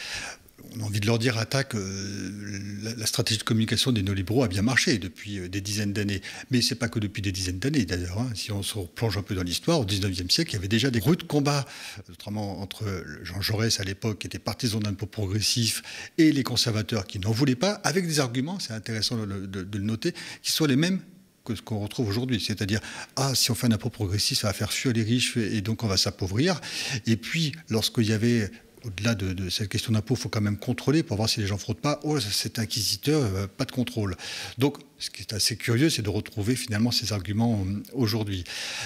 on 0.76 0.82
a 0.82 0.84
envie 0.84 1.00
de 1.00 1.06
leur 1.06 1.20
dire 1.20 1.38
attaque, 1.38 1.76
euh, 1.76 2.96
la, 2.98 3.06
stratégie 3.06 3.40
de 3.40 3.44
communication 3.44 3.92
des 3.92 4.04
néolibéraux 4.04 4.44
a 4.44 4.48
bien 4.48 4.62
marché 4.62 4.98
depuis 4.98 5.40
euh, 5.40 5.50
des 5.50 5.62
dizaines 5.62 5.94
d'années. 5.94 6.22
Mais 6.52 6.62
ce 6.62 6.74
n'est 6.74 6.80
pas 6.80 6.90
que 6.90 7.00
depuis 7.00 7.22
des 7.22 7.32
dizaines 7.32 7.60
d'années, 7.60 7.86
d'ailleurs. 7.86 8.20
Hein. 8.20 8.30
Si 8.36 8.52
on 8.52 8.64
se 8.64 8.80
plonge 8.80 9.18
un 9.18 9.22
peu 9.22 9.36
dans 9.36 9.44
l'histoire, 9.44 9.80
au 9.80 9.86
19e 9.86 10.30
siècle, 10.30 10.52
il 10.52 10.54
y 10.56 10.58
avait 10.58 10.68
déjà 10.68 10.90
des 10.90 11.00
rudes 11.00 11.28
combats, 11.28 11.66
notamment 12.10 12.62
entre 12.62 13.04
Jean 13.24 13.42
Jaurès 13.42 13.80
à 13.80 13.84
l'époque, 13.84 14.20
qui 14.20 14.28
était 14.28 14.40
partisan 14.40 14.80
d'un 14.80 14.92
impôt 14.92 15.06
progressif, 15.06 15.84
et 16.18 16.32
les 16.32 16.44
conservateurs 16.44 17.06
qui 17.06 17.20
n'en 17.20 17.32
voulaient 17.32 17.56
pas, 17.56 17.74
avec 17.84 18.08
des 18.08 18.20
arguments, 18.20 18.60
c'est 18.60 18.74
intéressant 18.74 19.18
de, 19.18 19.68
le 19.72 19.84
noter, 19.84 20.14
qui 20.42 20.52
sont 20.52 20.66
les 20.66 20.76
mêmes 20.76 21.00
que 21.44 21.56
ce 21.56 21.62
qu'on 21.62 21.80
retrouve 21.80 22.10
aujourd'hui. 22.10 22.44
C'est-à-dire, 22.46 22.82
ah, 23.16 23.34
si 23.34 23.52
on 23.52 23.56
fait 23.56 23.68
un 23.68 23.72
impôt 23.72 23.90
progressif, 23.90 24.40
ça 24.40 24.48
va 24.48 24.54
faire 24.54 24.72
fuir 24.72 24.94
les 24.94 25.04
riches 25.04 25.38
et 25.38 25.62
donc 25.62 25.84
on 25.84 25.88
va 25.88 25.98
s'appauvrir. 25.98 26.60
Et 27.06 27.16
puis, 27.16 27.54
lorsqu'il 27.70 28.06
y 28.06 28.14
avait 28.14 28.52
au-delà 28.88 29.16
de, 29.16 29.50
cette 29.50 29.70
question 29.70 29.92
d'impôt, 29.92 30.16
il 30.16 30.20
faut 30.20 30.30
quand 30.30 30.42
même 30.42 30.58
contrôler 30.58 31.04
pour 31.04 31.18
voir 31.18 31.30
si 31.30 31.40
les 31.40 31.48
gens 31.48 31.58
fraudent 31.58 31.82
pas. 31.82 32.00
Oh, 32.04 32.20
c'est 32.20 32.58
inquisiteur, 32.60 33.22
euh, 33.22 33.48
pas 33.48 33.66
de 33.66 33.72
contrôle. 33.72 34.16
Donc, 34.58 34.78
ce 34.98 35.10
qui 35.10 35.22
est 35.22 35.34
assez 35.34 35.58
curieux, 35.58 35.90
c'est 35.90 36.02
de 36.02 36.10
retrouver 36.10 36.56
finalement 36.56 36.92
ces 36.92 37.14
arguments 37.14 37.66
euh, 37.66 37.84
aujourd'hui. 37.94 38.44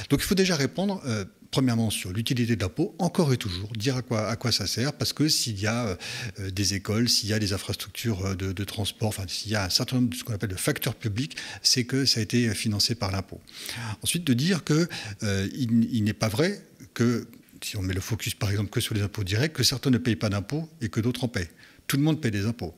Donc, 0.09 0.21
il 0.21 0.25
faut 0.25 0.35
déjà 0.35 0.55
répondre. 0.55 1.01
Euh, 1.05 1.25
premièrement 1.51 1.89
sur 1.89 2.13
l'utilité 2.13 2.55
de 2.55 2.61
l'impôt, 2.61 2.95
encore 2.97 3.33
et 3.33 3.37
toujours, 3.37 3.73
dire 3.73 3.97
à 3.97 4.35
quoi, 4.37 4.51
ça 4.53 4.67
sert, 4.67 4.93
parce 4.93 5.11
que 5.11 5.27
s'il 5.27 5.59
y 5.59 5.67
a 5.67 5.97
des 6.39 6.75
écoles, 6.75 7.09
s'il 7.09 7.27
y 7.27 7.33
a 7.33 7.39
des 7.39 7.51
infrastructures 7.51 8.37
de, 8.37 8.63
transport, 8.63 9.13
s'il 9.27 9.51
y 9.51 9.55
a 9.55 9.65
un 9.65 9.69
certain 9.69 9.97
nombre 9.97 10.11
de 10.11 10.15
ce 10.15 10.23
qu'on 10.23 10.33
appelle 10.33 10.51
de 10.51 10.55
facteurs 10.55 10.95
publics, 10.95 11.35
c'est 11.61 11.83
que 11.83 12.05
ça 12.05 12.21
a 12.21 12.23
été 12.23 12.55
financé 12.55 12.95
par 12.95 13.11
l'impôt. 13.11 13.41
Ensuite, 14.01 14.23
de 14.23 14.33
dire 14.33 14.63
qu'il 14.63 14.87
il 15.21 16.03
n'est 16.05 16.13
pas 16.13 16.29
vrai 16.29 16.63
que 16.93 17.27
si 17.63 17.77
on 17.77 17.81
met 17.81 17.93
le 17.93 18.01
focus 18.01 18.35
par 18.35 18.49
exemple 18.49 18.69
que 18.69 18.79
sur 18.79 18.95
les 18.95 19.01
impôts 19.01 19.23
directs, 19.23 19.53
que 19.53 19.63
certains 19.63 19.89
ne 19.89 19.97
payent 19.97 20.15
pas 20.15 20.29
d'impôts 20.29 20.69
et 20.81 20.89
que 20.89 20.99
d'autres 20.99 21.23
en 21.23 21.27
paient. 21.27 21.49
Tout 21.87 21.97
le 21.97 22.03
monde 22.03 22.21
paie 22.21 22.31
des 22.31 22.45
impôts. 22.45 22.75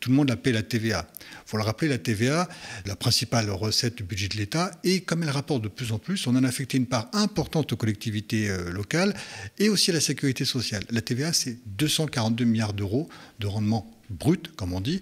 Tout 0.00 0.08
le 0.08 0.16
monde 0.16 0.34
paie 0.36 0.52
la 0.52 0.62
TVA. 0.62 1.06
Il 1.20 1.36
faut 1.44 1.58
le 1.58 1.62
rappeler, 1.62 1.88
la 1.88 1.98
TVA, 1.98 2.48
la 2.86 2.96
principale 2.96 3.50
recette 3.50 3.96
du 3.96 4.02
budget 4.02 4.28
de 4.28 4.36
l'État, 4.36 4.70
et 4.82 5.02
comme 5.02 5.22
elle 5.22 5.30
rapporte 5.30 5.62
de 5.62 5.68
plus 5.68 5.92
en 5.92 5.98
plus, 5.98 6.26
on 6.26 6.34
en 6.36 6.42
a 6.42 6.48
affecté 6.48 6.78
une 6.78 6.86
part 6.86 7.10
importante 7.12 7.72
aux 7.74 7.76
collectivités 7.76 8.48
euh, 8.48 8.70
locales 8.70 9.14
et 9.58 9.68
aussi 9.68 9.90
à 9.90 9.94
la 9.94 10.00
sécurité 10.00 10.46
sociale. 10.46 10.84
La 10.90 11.02
TVA, 11.02 11.34
c'est 11.34 11.58
242 11.76 12.44
milliards 12.44 12.72
d'euros 12.72 13.10
de 13.40 13.46
rendement 13.46 13.90
brut, 14.08 14.54
comme 14.56 14.72
on 14.72 14.80
dit. 14.80 15.00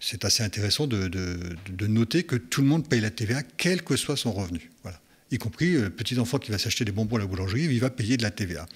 C'est 0.00 0.24
assez 0.24 0.42
intéressant 0.42 0.88
de, 0.88 1.06
de, 1.06 1.86
noter 1.86 2.24
que 2.24 2.36
tout 2.36 2.62
le 2.62 2.66
monde 2.66 2.88
paye 2.88 3.00
la 3.00 3.10
TVA, 3.10 3.42
quel 3.42 3.82
que 3.82 3.96
soit 3.96 4.16
son 4.16 4.32
revenu. 4.32 4.70
Voilà 4.82 5.00
y 5.32 5.38
compris 5.38 5.72
le 5.72 5.90
petit 5.90 6.18
enfant 6.18 6.38
qui 6.38 6.50
va 6.50 6.58
s'acheter 6.58 6.84
des 6.84 6.92
bonbons 6.92 7.16
à 7.16 7.20
la 7.20 7.26
boulangerie, 7.26 7.64
il 7.64 7.80
va 7.80 7.90
payer 7.90 8.16
de 8.16 8.22
la 8.22 8.30
TVA. 8.30 8.66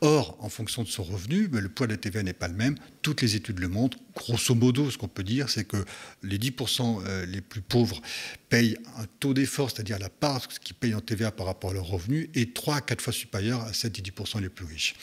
Or, 0.00 0.36
en 0.40 0.48
fonction 0.48 0.82
de 0.82 0.88
son 0.88 1.04
revenu, 1.04 1.48
ben, 1.48 1.60
le 1.60 1.68
poids 1.68 1.86
de 1.86 1.92
la 1.92 1.98
TVA 1.98 2.22
n'est 2.22 2.32
pas 2.32 2.48
le 2.48 2.54
même. 2.54 2.74
Toutes 3.02 3.22
les 3.22 3.36
études 3.36 3.60
le 3.60 3.68
montrent. 3.68 3.98
Grosso 4.16 4.54
modo, 4.54 4.90
ce 4.90 4.98
qu'on 4.98 5.08
peut 5.08 5.24
dire, 5.24 5.48
c'est 5.48 5.64
que 5.64 5.84
les 6.22 6.38
10% 6.38 7.02
euh, 7.04 7.26
les 7.26 7.40
plus 7.40 7.60
pauvres 7.60 8.00
payent 8.48 8.76
un 8.96 9.06
taux 9.18 9.34
d'effort, 9.34 9.70
c'est-à-dire 9.70 9.98
la 9.98 10.08
part 10.08 10.46
qu'ils 10.48 10.76
payent 10.76 10.94
en 10.94 11.00
TVA 11.00 11.32
par 11.32 11.46
rapport 11.46 11.70
à 11.70 11.74
leur 11.74 11.86
revenu, 11.86 12.30
est 12.34 12.54
3 12.54 12.76
à 12.76 12.80
4 12.80 13.00
fois 13.00 13.12
supérieur 13.12 13.62
à 13.62 13.72
7 13.72 13.98
et 13.98 14.02
10% 14.02 14.40
les 14.40 14.48
plus 14.48 14.66
riches. 14.66 14.94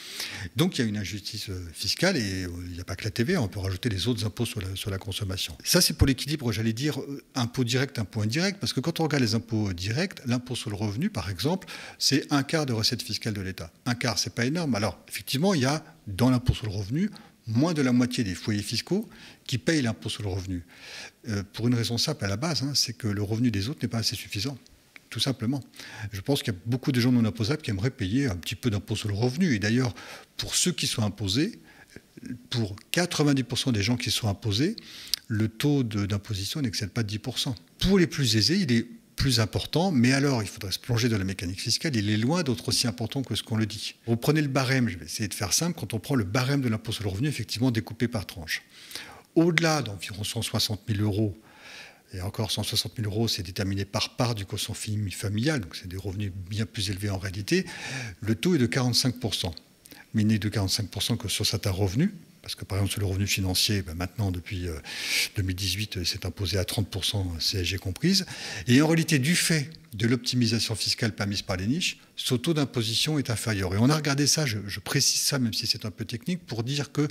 Donc 0.56 0.78
il 0.78 0.82
y 0.82 0.86
a 0.86 0.88
une 0.88 0.98
injustice 0.98 1.50
euh, 1.50 1.70
fiscale 1.74 2.16
et 2.16 2.46
euh, 2.46 2.50
il 2.68 2.74
n'y 2.74 2.80
a 2.80 2.86
pas 2.86 2.96
que 2.96 3.04
la 3.04 3.12
TVA, 3.12 3.42
on 3.42 3.50
peut 3.50 3.60
rajouter 3.60 3.90
les 3.90 4.08
autres 4.08 4.26
impôts 4.26 4.46
sur 4.46 4.62
la, 4.62 4.76
sur 4.76 4.90
la 4.90 4.98
consommation. 4.98 5.58
Ça, 5.64 5.82
c'est 5.82 5.94
pour 5.94 6.08
l'équilibre, 6.08 6.52
j'allais 6.52 6.74
dire, 6.74 6.98
impôt 7.36 7.66
direct, 7.66 8.00
impôt 8.00 8.22
indirect, 8.22 8.60
parce 8.60 8.72
que 8.72 8.80
quand 8.80 9.02
on 9.02 9.04
regarde 9.04 9.24
les 9.24 9.36
impôts 9.36 9.74
directs, 9.74 10.20
l'impôt 10.26 10.56
sur 10.56 10.70
le 10.70 10.78
revenu, 10.78 11.10
par 11.10 11.30
exemple, 11.30 11.68
c'est 12.00 12.32
un 12.32 12.44
quart 12.44 12.66
de 12.66 12.74
recettes 12.74 13.02
fiscales 13.02 13.34
de 13.34 13.42
l'État. 13.42 13.72
Un 13.86 13.96
quart, 13.96 14.18
c'est 14.18 14.34
pas 14.34 14.46
énorme. 14.46 14.76
Alors, 14.76 15.00
effectivement, 15.10 15.54
il 15.54 15.62
y 15.62 15.66
a, 15.66 15.84
dans 16.08 16.30
l'impôt 16.30 16.54
sur 16.54 16.66
le 16.66 16.72
revenu, 16.72 17.10
moins 17.52 17.74
de 17.74 17.82
la 17.82 17.92
moitié 17.92 18.24
des 18.24 18.36
foyers 18.36 18.62
fiscaux 18.62 19.10
qui 19.46 19.58
payent 19.58 19.82
l'impôt 19.82 20.10
sur 20.10 20.24
le 20.24 20.30
revenu. 20.30 20.64
Euh, 21.28 21.44
pour 21.54 21.68
une 21.68 21.76
raison 21.76 21.98
simple 21.98 22.26
à 22.26 22.28
la 22.28 22.38
base, 22.38 22.64
hein, 22.64 22.74
c'est 22.74 22.94
que 22.94 23.08
le 23.08 23.24
revenu 23.24 23.52
des 23.52 23.70
autres 23.70 23.80
n'est 23.82 23.90
pas 23.90 24.00
assez 24.00 24.16
suffisant. 24.16 24.58
Tout 25.10 25.20
simplement. 25.20 25.60
Je 26.14 26.22
pense 26.22 26.42
qu'il 26.42 26.54
y 26.54 26.56
a 26.56 26.60
beaucoup 26.66 26.94
de 26.94 27.00
gens 27.02 27.12
non 27.12 27.26
imposables 27.26 27.62
qui 27.62 27.70
aimeraient 27.70 27.92
payer 27.92 28.28
un 28.28 28.38
petit 28.38 28.56
peu 28.56 28.70
d'impôt 28.70 28.96
sur 28.96 29.10
le 29.10 29.16
revenu. 29.16 29.54
Et 29.54 29.60
d'ailleurs, 29.60 29.94
pour 30.38 30.56
ceux 30.56 30.72
qui 30.72 30.88
sont 30.88 31.04
imposés, 31.04 31.60
pour 32.50 32.76
90% 32.94 33.74
des 33.74 33.84
gens 33.84 33.98
qui 33.98 34.10
sont 34.10 34.30
imposés, 34.30 34.78
le 35.28 35.50
taux 35.50 35.84
d'imposition 35.84 36.62
n'excède 36.62 36.92
pas 36.92 37.04
10%. 37.04 37.56
Pour 37.80 38.00
les 38.00 38.08
plus 38.08 38.38
aisés, 38.38 38.60
il 38.60 38.72
est 38.72 38.88
plus 39.16 39.40
important, 39.40 39.92
mais 39.92 40.14
alors 40.14 40.42
il 40.42 40.50
faudrait 40.50 40.72
se 40.72 40.80
plonger 40.80 41.10
dans 41.10 41.18
la 41.18 41.24
mécanique 41.24 41.62
fiscale, 41.62 41.96
il 41.96 42.10
est 42.10 42.18
loin 42.18 42.44
d'être 42.44 42.68
aussi 42.68 42.88
important 42.88 43.22
que 43.22 43.36
ce 43.36 43.44
qu'on 43.44 43.58
le 43.58 43.66
dit. 43.66 43.96
Vous 44.08 44.18
prenez 44.18 44.42
le 44.42 44.48
barème, 44.48 44.90
je 44.90 44.98
vais 44.98 45.06
essayer 45.06 45.28
de 45.28 45.34
faire 45.34 45.54
simple, 45.54 45.80
quand 45.80 45.94
on 45.94 46.00
prend 46.00 46.16
le 46.16 46.24
barème 46.24 46.62
de 46.62 46.70
l'impôt 46.70 46.92
sur 46.92 47.04
le 47.04 47.10
revenu, 47.10 47.28
effectivement 47.28 47.72
découpé 47.72 48.08
par 48.08 48.26
tranche. 48.26 48.64
Au-delà 49.36 49.82
d'environ 49.82 50.24
160 50.24 50.82
000 50.88 51.04
euros, 51.04 51.38
et 52.14 52.22
encore 52.22 52.52
160 52.52 52.94
000 52.98 53.10
euros, 53.10 53.28
c'est 53.28 53.44
déterminé 53.44 53.86
par 53.86 54.16
part 54.16 54.36
du 54.36 54.46
quotient 54.46 54.74
familial, 54.74 55.62
donc 55.62 55.76
c'est 55.76 55.88
des 55.88 55.98
revenus 55.98 56.32
bien 56.50 56.66
plus 56.66 56.90
élevés 56.90 57.10
en 57.10 57.18
réalité, 57.18 57.66
le 58.20 58.36
taux 58.36 58.56
est 58.56 58.58
de 58.58 58.68
45%. 58.68 59.54
Mais 60.14 60.24
il 60.24 60.28
n'est 60.28 60.40
de 60.40 60.50
45% 60.50 61.18
que 61.18 61.30
sur 61.30 61.46
certains 61.46 61.72
revenus, 61.72 62.12
parce 62.42 62.56
que 62.56 62.66
par 62.66 62.78
exemple 62.78 62.92
sur 62.92 63.02
le 63.02 63.08
revenu 63.08 63.28
financier, 63.28 63.82
ben, 63.82 63.94
maintenant 63.94 64.32
depuis 64.32 64.68
2018, 65.36 65.98
euh, 65.98 66.04
c'est 66.04 66.26
imposé 66.26 66.58
à 66.58 66.64
30% 66.64 67.40
CSG 67.40 67.78
comprise. 67.78 68.26
Et 68.68 68.82
en 68.82 68.88
réalité, 68.88 69.20
du 69.20 69.36
fait 69.36 69.70
de 69.94 70.08
l'optimisation 70.08 70.74
fiscale 70.76 71.14
permise 71.14 71.42
par 71.42 71.58
les 71.58 71.68
niches, 71.68 71.98
ce 72.16 72.34
taux 72.36 72.54
d'imposition 72.54 73.20
est 73.20 73.30
inférieur. 73.30 73.74
Et 73.76 73.78
on 73.78 73.90
a 73.90 73.96
regardé 73.96 74.26
ça, 74.26 74.46
je, 74.46 74.80
précise 74.80 75.22
ça 75.22 75.38
même 75.38 75.54
si 75.54 75.68
c'est 75.68 75.86
un 75.86 75.92
peu 75.92 76.06
technique, 76.06 76.46
pour 76.46 76.64
dire 76.64 76.92
que 76.92 77.08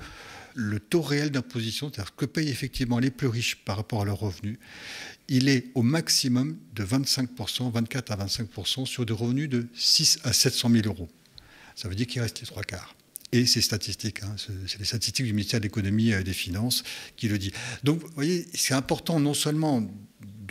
le 0.55 0.81
taux 0.81 1.03
réel 1.03 1.31
d'imposition, 1.31 1.91
c'est-à-dire 1.93 2.17
que 2.17 2.25
payent 2.25 2.49
effectivement 2.49 2.99
les 2.99 3.11
plus 3.11 3.29
riches 3.29 3.57
par 3.57 3.77
rapport 3.77 4.03
à 4.03 4.05
leurs 4.05 4.19
revenus, 4.19 4.59
il 5.29 5.49
est 5.49 5.67
au 5.75 5.83
maximum 5.83 6.57
de 6.75 6.85
25%, 6.85 7.71
24 7.71 8.11
à 8.13 8.17
25% 8.27 8.87
sur 8.87 9.07
des 9.07 9.13
revenus 9.13 9.49
de 9.49 9.69
6 9.75 10.21
à 10.25 10.33
700 10.33 10.71
000 10.71 10.87
euros. 10.87 11.09
Ça 11.77 11.89
veut 11.89 11.95
dire 11.95 12.07
qu'il 12.07 12.21
reste 12.21 12.41
les 12.41 12.47
trois 12.47 12.65
quarts 12.65 12.97
et 13.33 13.47
c'est 13.47 13.61
statistiques. 13.61 14.23
Hein, 14.23 14.35
c'est 14.67 14.79
les 14.79 14.85
statistiques 14.85 15.27
du 15.27 15.33
ministère 15.33 15.61
de 15.61 15.65
l'économie 15.65 16.11
et 16.11 16.23
des 16.25 16.33
finances 16.33 16.83
qui 17.17 17.29
le 17.29 17.39
dit. 17.39 17.53
Donc, 17.85 18.01
vous 18.01 18.11
voyez, 18.15 18.47
c'est 18.55 18.75
important 18.75 19.21
non 19.21 19.35
seulement 19.35 19.87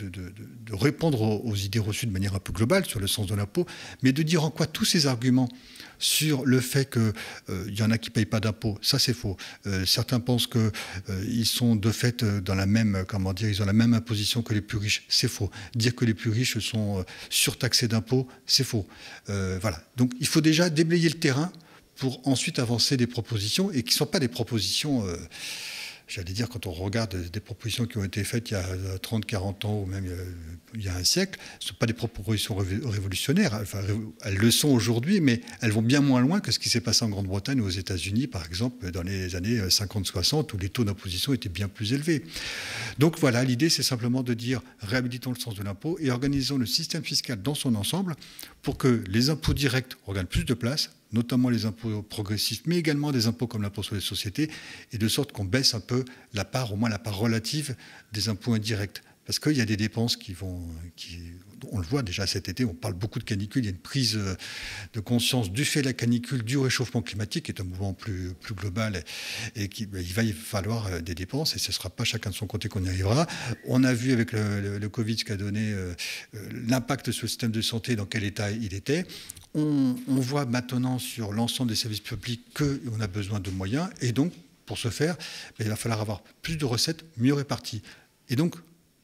de, 0.07 0.73
répondre 0.73 1.21
aux, 1.21 1.55
idées 1.55 1.79
reçues 1.79 2.05
de 2.05 2.11
manière 2.11 2.35
un 2.35 2.39
peu 2.39 2.53
globale 2.53 2.85
sur 2.85 2.99
le 2.99 3.07
sens 3.07 3.27
de 3.27 3.35
l'impôt, 3.35 3.65
mais 4.01 4.11
de 4.11 4.23
dire 4.23 4.43
en 4.43 4.51
quoi 4.51 4.65
tous 4.65 4.85
ces 4.85 5.07
arguments 5.07 5.49
sur 5.97 6.45
le 6.45 6.61
fait 6.61 6.89
qu'il 6.89 7.11
euh, 7.49 7.71
y 7.71 7.81
en 7.81 7.91
a 7.91 7.97
qui 7.97 8.09
ne 8.09 8.13
payent 8.13 8.25
pas 8.25 8.39
d'impôts, 8.39 8.77
ça 8.81 8.99
c'est 8.99 9.13
faux. 9.13 9.35
Euh, 9.65 9.85
certains 9.85 10.21
pensent 10.21 10.47
qu'ils 10.47 10.71
euh, 11.09 11.43
sont 11.43 11.75
de 11.75 11.91
fait 11.91 12.23
dans 12.23 12.55
la 12.55 12.65
même, 12.65 13.03
comment 13.07 13.33
dire, 13.33 13.49
ils 13.49 13.61
ont 13.61 13.65
la 13.65 13.73
même 13.73 13.93
imposition 13.93 14.41
que 14.41 14.53
les 14.53 14.61
plus 14.61 14.77
riches, 14.77 15.03
c'est 15.09 15.27
faux. 15.27 15.51
Dire 15.75 15.95
que 15.95 16.05
les 16.05 16.13
plus 16.13 16.29
riches 16.29 16.59
sont 16.59 17.03
surtaxés 17.29 17.89
d'impôts, 17.89 18.27
c'est 18.45 18.63
faux. 18.63 18.87
voilà. 19.27 19.83
Donc 19.97 20.13
il 20.19 20.27
faut 20.27 20.41
déjà 20.41 20.69
déblayer 20.69 21.09
le 21.09 21.19
terrain 21.19 21.51
pour 21.99 22.25
ensuite 22.27 22.59
avancer 22.59 22.97
des 22.97 23.07
propositions 23.07 23.71
et 23.71 23.83
qui 23.83 23.93
ne 23.93 23.97
sont 23.97 24.05
pas 24.05 24.19
des 24.19 24.27
propositions 24.27 25.05
euh, 25.05 25.15
j'allais 26.09 26.33
dire, 26.33 26.49
quand 26.49 26.65
on 26.65 26.71
regarde 26.71 27.29
des 27.29 27.39
propositions 27.39 27.85
qui 27.85 27.97
ont 27.97 28.03
été 28.03 28.23
faites 28.23 28.49
il 28.49 28.53
y 28.53 28.57
a 28.57 28.65
30, 29.01 29.25
40 29.25 29.65
ans 29.65 29.79
ou 29.81 29.85
même 29.85 30.05
il 30.73 30.83
y 30.83 30.87
a 30.87 30.95
un 30.95 31.03
siècle, 31.03 31.39
ce 31.59 31.65
ne 31.65 31.69
sont 31.69 31.75
pas 31.75 31.85
des 31.85 31.93
propositions 31.93 32.55
révolutionnaires. 32.55 33.53
Enfin, 33.61 33.79
elles 34.23 34.35
le 34.35 34.51
sont 34.51 34.69
aujourd'hui, 34.69 35.21
mais 35.21 35.41
elles 35.61 35.71
vont 35.71 35.83
bien 35.83 36.01
moins 36.01 36.19
loin 36.19 36.39
que 36.39 36.51
ce 36.51 36.59
qui 36.59 36.69
s'est 36.69 36.81
passé 36.81 37.05
en 37.05 37.09
Grande-Bretagne 37.09 37.61
ou 37.61 37.65
aux 37.65 37.69
États-Unis, 37.69 38.27
par 38.27 38.45
exemple, 38.45 38.91
dans 38.91 39.03
les 39.03 39.35
années 39.35 39.59
50-60, 39.59 40.53
où 40.53 40.57
les 40.57 40.69
taux 40.69 40.83
d'imposition 40.83 41.33
étaient 41.33 41.49
bien 41.49 41.67
plus 41.67 41.93
élevés. 41.93 42.23
Donc 42.97 43.19
voilà, 43.19 43.43
l'idée, 43.43 43.69
c'est 43.69 43.83
simplement 43.83 44.23
de 44.23 44.33
dire 44.33 44.61
réhabilitons 44.79 45.31
le 45.31 45.39
sens 45.39 45.55
de 45.55 45.63
l'impôt 45.63 45.97
et 46.01 46.09
organisons 46.09 46.57
le 46.57 46.65
système 46.65 47.03
fiscal 47.03 47.41
dans 47.41 47.55
son 47.55 47.75
ensemble 47.75 48.15
pour 48.63 48.77
que 48.77 49.03
les 49.07 49.29
impôts 49.29 49.53
directs 49.53 49.95
regagnent 50.05 50.25
plus 50.25 50.43
de 50.43 50.55
place, 50.55 50.89
notamment 51.11 51.49
les 51.49 51.65
impôts 51.65 52.01
progressifs, 52.03 52.61
mais 52.65 52.77
également 52.77 53.11
des 53.11 53.27
impôts 53.27 53.47
comme 53.47 53.61
l'impôt 53.61 53.83
sur 53.83 53.95
les 53.95 54.01
sociétés, 54.01 54.49
et 54.91 54.97
de 54.97 55.07
sorte 55.07 55.31
qu'on 55.31 55.45
baisse 55.45 55.73
un 55.73 55.79
peu 55.79 56.05
la 56.33 56.45
part, 56.45 56.73
au 56.73 56.75
moins 56.75 56.89
la 56.89 56.99
part 56.99 57.17
relative 57.17 57.75
des 58.13 58.29
impôts 58.29 58.53
indirects. 58.53 59.01
Parce 59.25 59.39
qu'il 59.39 59.57
y 59.57 59.61
a 59.61 59.65
des 59.65 59.77
dépenses 59.77 60.15
qui 60.15 60.33
vont, 60.33 60.67
on 61.71 61.79
le 61.79 61.85
voit 61.85 62.01
déjà 62.01 62.27
cet 62.27 62.49
été, 62.49 62.65
on 62.65 62.73
parle 62.73 62.93
beaucoup 62.93 63.19
de 63.19 63.23
canicule, 63.23 63.63
il 63.63 63.65
y 63.65 63.69
a 63.69 63.71
une 63.71 63.77
prise 63.77 64.15
euh, 64.17 64.35
de 64.93 64.99
conscience 64.99 65.51
du 65.51 65.65
fait 65.65 65.81
de 65.81 65.87
la 65.87 65.93
canicule, 65.93 66.43
du 66.43 66.57
réchauffement 66.57 67.01
climatique, 67.01 67.45
qui 67.45 67.51
est 67.51 67.61
un 67.61 67.63
mouvement 67.63 67.93
plus, 67.93 68.35
global, 68.51 69.03
et 69.55 69.67
qui, 69.67 69.85
ben, 69.85 70.01
il 70.01 70.13
va 70.13 70.23
y 70.23 70.31
falloir 70.31 70.87
euh, 70.87 71.01
des 71.01 71.15
dépenses, 71.15 71.55
et 71.55 71.59
ce 71.59 71.69
ne 71.69 71.73
sera 71.73 71.89
pas 71.89 72.03
chacun 72.03 72.29
de 72.29 72.35
son 72.35 72.47
côté 72.47 72.69
qu'on 72.69 72.83
y 72.83 72.89
arrivera. 72.89 73.27
On 73.67 73.83
a 73.83 73.93
vu 73.93 74.11
avec 74.11 74.31
le, 74.31 74.87
Covid 74.89 75.19
ce 75.19 75.25
qu'a 75.25 75.37
donné 75.37 75.71
euh, 75.71 75.93
l'impact 76.67 77.11
sur 77.11 77.25
le 77.25 77.29
système 77.29 77.51
de 77.51 77.61
santé, 77.61 77.95
dans 77.95 78.05
quel 78.05 78.23
état 78.23 78.51
il 78.51 78.73
était. 78.73 79.05
On, 79.53 79.95
voit 80.07 80.45
maintenant 80.45 80.99
sur 80.99 81.31
l'ensemble 81.31 81.69
des 81.69 81.75
services 81.75 82.01
publics 82.01 82.41
qu'on 82.53 82.99
a 82.99 83.07
besoin 83.07 83.39
de 83.39 83.49
moyens, 83.49 83.89
et 84.01 84.11
donc, 84.11 84.33
pour 84.65 84.77
ce 84.77 84.89
faire, 84.89 85.15
ben, 85.57 85.65
il 85.65 85.69
va 85.69 85.75
falloir 85.75 86.01
avoir 86.01 86.21
plus 86.41 86.57
de 86.57 86.65
recettes 86.65 87.03
mieux 87.17 87.33
réparties. 87.33 87.81
Et 88.29 88.35
donc, 88.35 88.55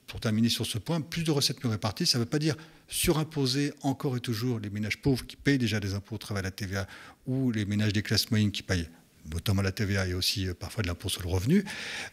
pour 0.08 0.20
terminer 0.20 0.50
sur 0.50 0.66
ce 0.66 0.78
point, 0.78 1.02
plus 1.02 1.24
de 1.24 1.32
recettes 1.32 1.64
mieux 1.64 1.70
réparties, 1.70 2.06
ça 2.06 2.18
ne 2.18 2.24
veut 2.24 2.30
pas 2.30 2.40
dire 2.40 2.56
surimposer 2.88 3.74
encore 3.82 4.16
et 4.18 4.20
toujours 4.20 4.60
les 4.60 4.70
ménages 4.70 5.02
pauvres 5.02 5.26
qui 5.26 5.36
payent 5.36 5.58
déjà 5.58 5.80
des 5.80 5.94
impôts 5.94 6.16
au 6.16 6.20
travail 6.20 6.42
à 6.42 6.44
la 6.44 6.52
TVA 6.52 6.88
ou 7.26 7.52
les 7.52 7.66
ménages 7.66 7.94
des 7.94 8.04
classes 8.04 8.30
moyennes 8.30 8.52
qui 8.52 8.64
payent 8.64 8.88
notamment 9.34 9.62
la 9.62 9.72
TVA 9.72 10.08
et 10.08 10.14
aussi 10.14 10.48
euh, 10.48 10.54
parfois 10.54 10.84
de 10.84 10.88
l'impôt 10.88 11.10
sur 11.10 11.24
le 11.24 11.30
revenu, 11.30 11.66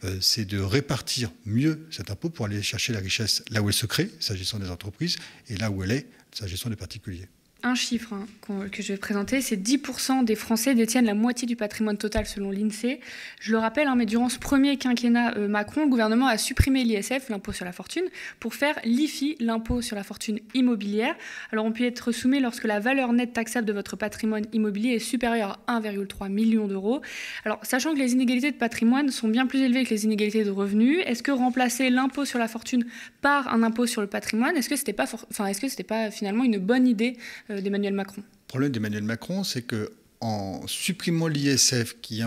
euh, 0.05 0.19
c'est 0.21 0.45
de 0.45 0.59
répartir 0.59 1.31
mieux 1.45 1.87
cet 1.91 2.11
impôt 2.11 2.31
pour 2.31 2.47
aller 2.47 2.63
chercher 2.63 2.93
la 2.93 3.01
richesse 3.01 3.43
là 3.51 3.61
où 3.61 3.69
elle 3.69 3.75
se 3.75 3.87
crée, 3.87 4.11
s'agissant 4.19 4.59
des 4.59 4.71
entreprises, 4.71 5.19
et 5.49 5.57
là 5.57 5.71
où 5.71 5.83
elle 5.83 5.93
est, 5.93 6.07
s'agissant 6.33 6.71
des 6.71 6.77
particuliers 6.77 7.29
un 7.63 7.75
chiffre 7.75 8.15
hein, 8.15 8.27
que 8.71 8.83
je 8.83 8.93
vais 8.93 8.99
présenter, 8.99 9.41
c'est 9.41 9.57
10% 9.57 10.25
des 10.25 10.35
Français 10.35 10.75
détiennent 10.75 11.07
la 11.07 11.15
moitié 11.15 11.47
du 11.47 11.57
patrimoine 11.57 11.97
total 11.97 12.27
selon 12.27 12.51
l'INSEE. 12.51 13.01
Je 13.41 13.53
le 13.53 13.59
rappelle, 13.59 13.89
hein, 13.89 13.95
mais 13.97 14.07
durant 14.07 14.29
ce 14.29 14.39
premier 14.39 14.77
quinquennat 14.77 15.37
euh, 15.37 15.49
Macron, 15.49 15.83
le 15.83 15.89
gouvernement 15.89 16.27
a 16.27 16.39
supprimé 16.39 16.85
l'ISF, 16.85 17.29
l'impôt 17.29 17.53
sur 17.53 17.65
la 17.65 17.73
fortune, 17.73 18.05
pour 18.41 18.55
faire 18.55 18.79
l'IFI, 18.85 19.37
l'impôt 19.41 19.83
sur 19.83 19.97
la 19.97 20.03
fortune 20.03 20.41
immobilière. 20.55 21.15
Alors 21.53 21.65
on 21.65 21.73
peut 21.73 21.85
être 21.85 22.13
soumis 22.13 22.41
lorsque 22.41 22.65
la 22.65 22.81
valeur 22.81 23.13
nette 23.13 23.33
taxable 23.33 23.67
de 23.67 23.73
votre 23.73 23.97
patrimoine 23.97 24.45
immobilier 24.53 24.95
est 24.95 24.99
supérieure 24.99 25.61
à 25.67 25.81
1,3 25.81 26.31
million 26.31 26.67
d'euros. 26.67 27.01
Alors 27.45 27.59
sachant 27.63 27.95
que 27.95 27.99
les 27.99 28.13
inégalités 28.13 28.51
de 28.51 28.57
patrimoine 28.57 29.11
sont 29.11 29.29
bien 29.29 29.47
plus 29.47 29.61
élevées 29.61 29.85
que 29.85 29.91
les 29.91 30.05
inégalités 30.05 30.45
de 30.45 30.51
revenus, 30.51 31.01
est-ce 31.07 31.23
que 31.23 31.31
remplacer 31.31 31.91
l'impôt 31.91 32.25
sur 32.25 32.39
la 32.39 32.49
fortune 32.49 32.85
par 33.21 33.53
un 33.53 33.63
impôt 33.63 33.87
sur 33.87 34.01
le 34.01 34.07
patrimoine, 34.07 34.57
est-ce 34.57 34.69
que 34.69 34.77
c'était 34.77 34.93
pas, 34.93 35.05
est-ce 35.05 35.61
que 35.61 35.83
pas 35.83 36.11
finalement 36.11 36.45
une 36.45 36.59
bonne 36.59 36.87
idée 36.87 37.17
euh, 37.51 37.52
d'Emmanuel 37.61 37.95
Macron 37.95 38.23
Le 38.23 38.47
problème 38.49 38.73
d'Emmanuel 38.73 39.03
Macron, 39.03 39.45
c'est 39.45 39.63
que 39.63 39.93
en 40.21 40.65
supprimant 40.69 41.27
l'ISF 41.27 41.97
qui, 42.01 42.23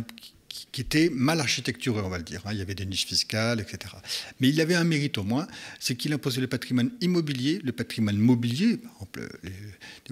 qui, 0.50 0.82
était 0.82 1.10
mal 1.10 1.39
architecturé, 1.39 2.01
on 2.01 2.10
va 2.10 2.17
le 2.17 2.24
dire. 2.24 2.41
Hein, 2.46 2.50
il 2.51 2.60
y 2.60 2.62
avait 2.62 2.75
des 2.75 2.86
niches 2.86 3.05
fiscales, 3.05 3.62
etc. 3.62 3.96
Mais 4.41 4.50
il 4.50 4.60
avait 4.60 4.75
un 4.75 4.84
mérite 4.84 5.17
au 5.17 5.24
moins, 5.24 5.48
c'est 5.79 5.96
qu'il 5.96 6.12
imposait 6.12 6.41
le 6.41 6.48
patrimoine 6.48 6.91
immobilier, 7.00 7.62
le 7.63 7.72
patrimoine 7.72 8.17
mobilier, 8.17 8.77
par 8.77 8.91
exemple 8.94 9.29
les, 9.44 9.51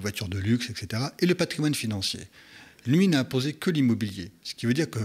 voitures 0.00 0.28
de 0.28 0.38
luxe, 0.38 0.70
etc., 0.70 1.02
et 1.18 1.26
le 1.26 1.34
patrimoine 1.34 1.74
financier. 1.74 2.20
Lui 2.86 3.06
n'a 3.08 3.20
imposé 3.20 3.52
que 3.52 3.70
l'immobilier. 3.70 4.30
Ce 4.42 4.54
qui 4.54 4.64
veut 4.64 4.74
dire 4.74 4.88
que 4.88 5.00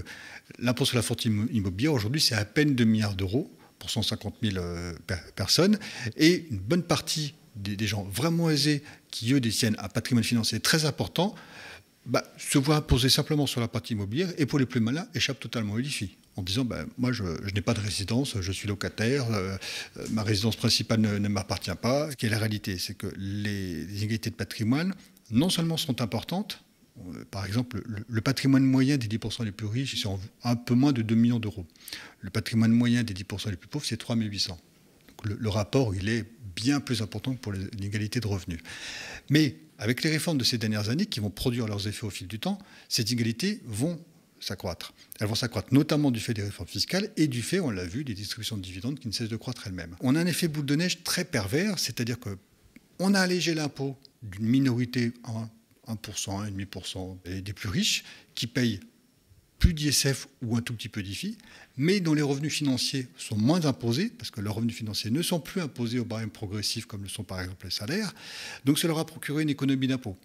l'impôt 0.58 0.86
sur 0.86 0.96
la 0.96 1.02
fortune 1.02 1.48
immobilière, 1.52 1.94
aujourd'hui, 1.94 2.22
c'est 2.22 2.36
à 2.36 2.46
peine 2.46 2.76
2 2.76 2.84
milliards 2.86 3.16
d'euros 3.16 3.52
pour 3.78 3.90
150 3.90 4.36
000 4.42 4.58
euh, 4.58 4.94
personnes. 5.36 5.80
Et 6.18 6.46
une 6.50 6.60
bonne 6.60 6.84
partie 6.84 7.34
des, 7.60 7.88
gens 7.88 8.04
vraiment 8.04 8.50
aisés 8.50 8.84
qui, 9.12 9.34
eux, 9.34 9.40
détiennent 9.40 9.76
un 9.80 9.90
patrimoine 9.90 10.24
financier 10.24 10.60
très 10.60 10.86
important, 10.86 11.36
bah, 12.06 12.24
se 12.38 12.58
voient 12.58 12.78
imposer 12.78 13.10
simplement 13.10 13.46
sur 13.46 13.62
la 13.62 13.68
partie 13.68 13.94
immobilière 13.94 14.30
et 14.38 14.46
pour 14.46 14.60
les 14.60 14.66
plus 14.66 14.80
malins, 14.80 15.08
échappent 15.14 15.40
totalement 15.40 15.74
au 15.74 15.78
l'IFI 15.78 16.18
en 16.36 16.42
disant 16.42 16.66
ben, 16.66 16.88
Moi, 16.98 17.12
je, 17.12 17.24
n'ai 17.54 17.62
pas 17.62 17.74
de 17.74 17.80
résidence, 17.80 18.40
je 18.40 18.52
suis 18.52 18.68
locataire, 18.68 19.32
euh, 19.32 19.58
euh, 19.98 20.06
ma 20.12 20.24
résidence 20.24 20.56
principale 20.56 21.02
ne, 21.02 21.28
m'appartient 21.28 21.72
pas. 21.82 22.10
Ce 22.12 22.16
qui 22.16 22.26
est 22.26 22.30
la 22.30 22.40
réalité, 22.40 22.78
c'est 22.78 22.96
que 22.96 23.08
les, 23.18 23.84
inégalités 23.98 24.30
de 24.30 24.36
patrimoine, 24.36 24.96
non 25.32 25.50
seulement 25.50 25.78
sont 25.78 26.02
importantes, 26.02 26.64
euh, 26.98 27.26
par 27.30 27.46
exemple, 27.46 27.82
le, 27.86 28.22
patrimoine 28.22 28.64
moyen 28.64 28.98
des 28.98 29.08
10% 29.08 29.44
les 29.46 29.52
plus 29.52 29.68
riches, 29.68 30.02
c'est 30.02 30.10
un 30.44 30.56
peu 30.56 30.74
moins 30.74 30.94
de 30.94 31.02
2 31.02 31.16
millions 31.16 31.40
d'euros. 31.40 31.66
Le 32.22 32.30
patrimoine 32.30 32.72
moyen 32.72 33.04
des 33.04 33.14
10% 33.14 33.50
les 33.50 33.58
plus 33.58 33.70
pauvres, 33.70 33.86
c'est 33.86 33.98
3 33.98 34.16
800. 34.16 34.58
le, 35.26 35.36
le 35.40 35.50
rapport, 35.50 35.94
il 35.96 36.10
est 36.10 36.26
bien 36.62 36.80
plus 36.80 37.02
important 37.02 37.34
que 37.34 37.40
pour 37.40 37.54
l'inégalité 37.54 38.20
de 38.20 38.28
revenus. 38.28 38.60
Mais 39.30 39.56
avec 39.78 40.04
les 40.04 40.10
réformes 40.10 40.38
de 40.38 40.44
ces 40.44 40.58
dernières 40.58 40.90
années 40.90 41.06
qui 41.06 41.20
vont 41.20 41.30
produire 41.30 41.68
leurs 41.68 41.88
effets 41.88 42.06
au 42.06 42.10
fil 42.10 42.28
du 42.28 42.40
temps, 42.40 42.60
ces 42.90 43.04
inégalités 43.04 43.62
vont 43.66 44.00
s'accroître. 44.40 44.94
Elles 45.20 45.28
vont 45.28 45.36
s'accroître 45.36 45.74
notamment 45.74 46.12
du 46.12 46.20
fait 46.20 46.34
des 46.34 46.44
réformes 46.44 46.68
fiscales 46.68 47.10
et 47.18 47.28
du 47.28 47.42
fait, 47.42 47.60
on 47.60 47.72
l'a 47.72 47.86
vu, 47.86 48.04
des 48.04 48.14
distributions 48.14 48.58
de 48.58 48.62
dividendes 48.62 49.00
qui 49.00 49.08
ne 49.08 49.14
cessent 49.14 49.30
de 49.30 49.38
croître 49.38 49.68
elles-mêmes. 49.68 49.96
On 50.02 50.16
a 50.16 50.20
un 50.20 50.26
effet 50.26 50.48
boule 50.48 50.66
de 50.66 50.76
neige 50.76 51.04
très 51.04 51.26
pervers, 51.26 51.80
c'est-à-dire 51.80 52.20
que 52.20 52.38
on 53.00 53.14
a 53.14 53.20
allégé 53.20 53.54
l'impôt 53.54 53.98
d'une 54.22 54.46
minorité 54.46 55.14
en 55.24 55.48
1%, 55.88 56.52
1,5% 56.52 57.42
des 57.42 57.54
plus 57.54 57.70
riches 57.70 58.04
qui 58.36 58.48
payent 58.48 58.80
plus 59.60 59.74
d'ISF 59.74 60.28
ou 60.42 60.56
un 60.56 60.62
tout 60.62 60.74
petit 60.74 60.90
peu 60.90 61.04
d'IFI, 61.04 61.38
mais 61.78 62.00
dont 62.00 62.14
les 62.14 62.22
revenus 62.22 62.54
financiers 62.54 63.08
sont 63.18 63.38
moins 63.38 63.66
imposés, 63.66 64.10
parce 64.18 64.32
que 64.32 64.42
leurs 64.42 64.56
revenus 64.56 64.76
financiers 64.76 65.12
ne 65.12 65.22
sont 65.22 65.40
plus 65.40 65.62
imposés 65.62 66.00
au 66.00 66.06
barème 66.06 66.30
progressif 66.30 66.86
comme 66.86 67.04
le 67.04 67.10
sont 67.10 67.24
par 67.24 67.42
exemple 67.42 67.66
les 67.66 67.72
salaires. 67.72 68.14
Donc 68.66 68.80
ça 68.80 68.88
leur 68.88 69.00
a 69.00 69.06
procuré 69.06 69.44
une 69.44 69.50
économie 69.50 69.88
d'impôt. 69.88 70.18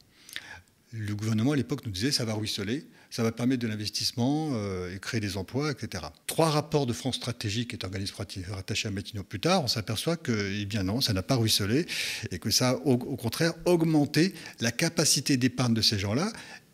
Le 0.92 1.14
gouvernement 1.14 1.52
à 1.52 1.56
l'époque 1.56 1.84
nous 1.84 1.92
disait 1.92 2.12
ça 2.12 2.24
va 2.24 2.34
ruisseler, 2.34 2.86
ça 3.10 3.24
va 3.24 3.32
permettre 3.32 3.62
de 3.62 3.68
l'investissement 3.68 4.50
euh, 4.54 4.94
et 4.94 5.00
créer 5.00 5.20
des 5.20 5.36
emplois, 5.36 5.72
etc. 5.72 6.04
Trois 6.28 6.50
rapports 6.50 6.86
de 6.86 6.92
France 6.92 7.16
Stratégique, 7.16 7.70
qui 7.70 7.76
est 7.76 7.84
organisme 7.84 8.14
rattaché 8.50 8.88
à 8.88 8.90
Matignon 8.92 9.24
plus 9.24 9.40
tard, 9.40 9.64
on 9.64 9.68
s'aperçoit 9.68 10.16
que, 10.16 10.52
eh 10.60 10.64
bien 10.64 10.84
non, 10.84 11.00
ça 11.00 11.12
n'a 11.12 11.22
pas 11.22 11.36
ruisselé 11.36 11.86
et 12.30 12.38
que 12.38 12.50
ça 12.50 12.70
a 12.70 12.74
au, 12.74 12.92
au 12.92 13.16
contraire 13.16 13.52
augmenté 13.64 14.34
la 14.60 14.70
capacité 14.70 15.36
d'épargne 15.36 15.74
de 15.74 15.82
ces 15.82 15.98
gens-là. 15.98 16.32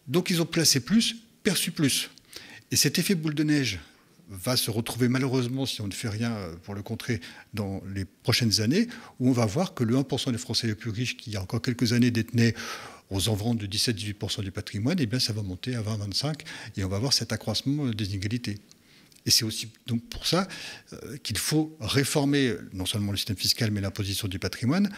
Donc 0.09 0.29
ils 0.29 0.43
ont 0.43 0.47
placé 0.47 0.81
plus, 0.81 1.17
perçu 1.43 1.71
plus. 1.71 2.11
Et 2.71 2.77
cet 2.77 2.99
effet 2.99 3.15
boule 3.15 3.35
de 3.35 3.43
neige 3.43 3.81
va 4.29 4.57
se 4.57 4.71
retrouver 4.71 5.09
malheureusement, 5.09 5.67
si 5.67 5.81
on 5.81 5.89
ne 5.89 5.93
fait 5.93 6.09
rien 6.09 6.37
pour 6.63 6.75
le 6.75 6.83
contrer, 6.83 7.21
dans 7.53 7.83
les 7.95 8.05
prochaines 8.05 8.61
années, 8.61 8.87
où 9.19 9.29
on 9.29 9.33
va 9.33 9.45
voir 9.45 9.75
que 9.75 9.83
le 9.83 9.97
1% 9.97 10.31
des 10.31 10.39
Français 10.39 10.69
les 10.69 10.77
plus 10.77 10.91
riches, 10.91 11.17
qui 11.17 11.31
il 11.31 11.33
y 11.33 11.37
a 11.37 11.43
encore 11.43 11.61
quelques 11.61 11.93
années 11.93 12.13
détenaient 12.13 12.55
aux 13.11 13.29
environs 13.29 13.55
de 13.55 13.67
17-18% 13.67 14.43
du 14.43 14.53
patrimoine, 14.53 14.99
eh 15.01 15.07
bien 15.07 15.19
ça 15.19 15.33
va 15.33 15.43
monter 15.43 15.75
à 15.75 15.83
20-25, 15.83 16.43
et 16.77 16.85
on 16.85 16.89
va 16.89 17.01
voir 17.01 17.13
cet 17.13 17.33
accroissement 17.33 17.87
des 17.87 18.11
inégalités. 18.11 18.59
Et 19.27 19.31
c'est 19.31 19.45
aussi 19.45 19.71
donc 19.87 20.03
pour 20.09 20.27
ça 20.27 20.49
euh, 20.93 21.17
qu'il 21.19 21.37
faut 21.37 21.77
réformer 21.81 22.55
non 22.73 22.87
seulement 22.87 23.11
le 23.11 23.19
système 23.19 23.37
fiscal, 23.37 23.71
mais 23.71 23.81
l'imposition 23.81 24.29
du 24.29 24.39
patrimoine, 24.39 24.91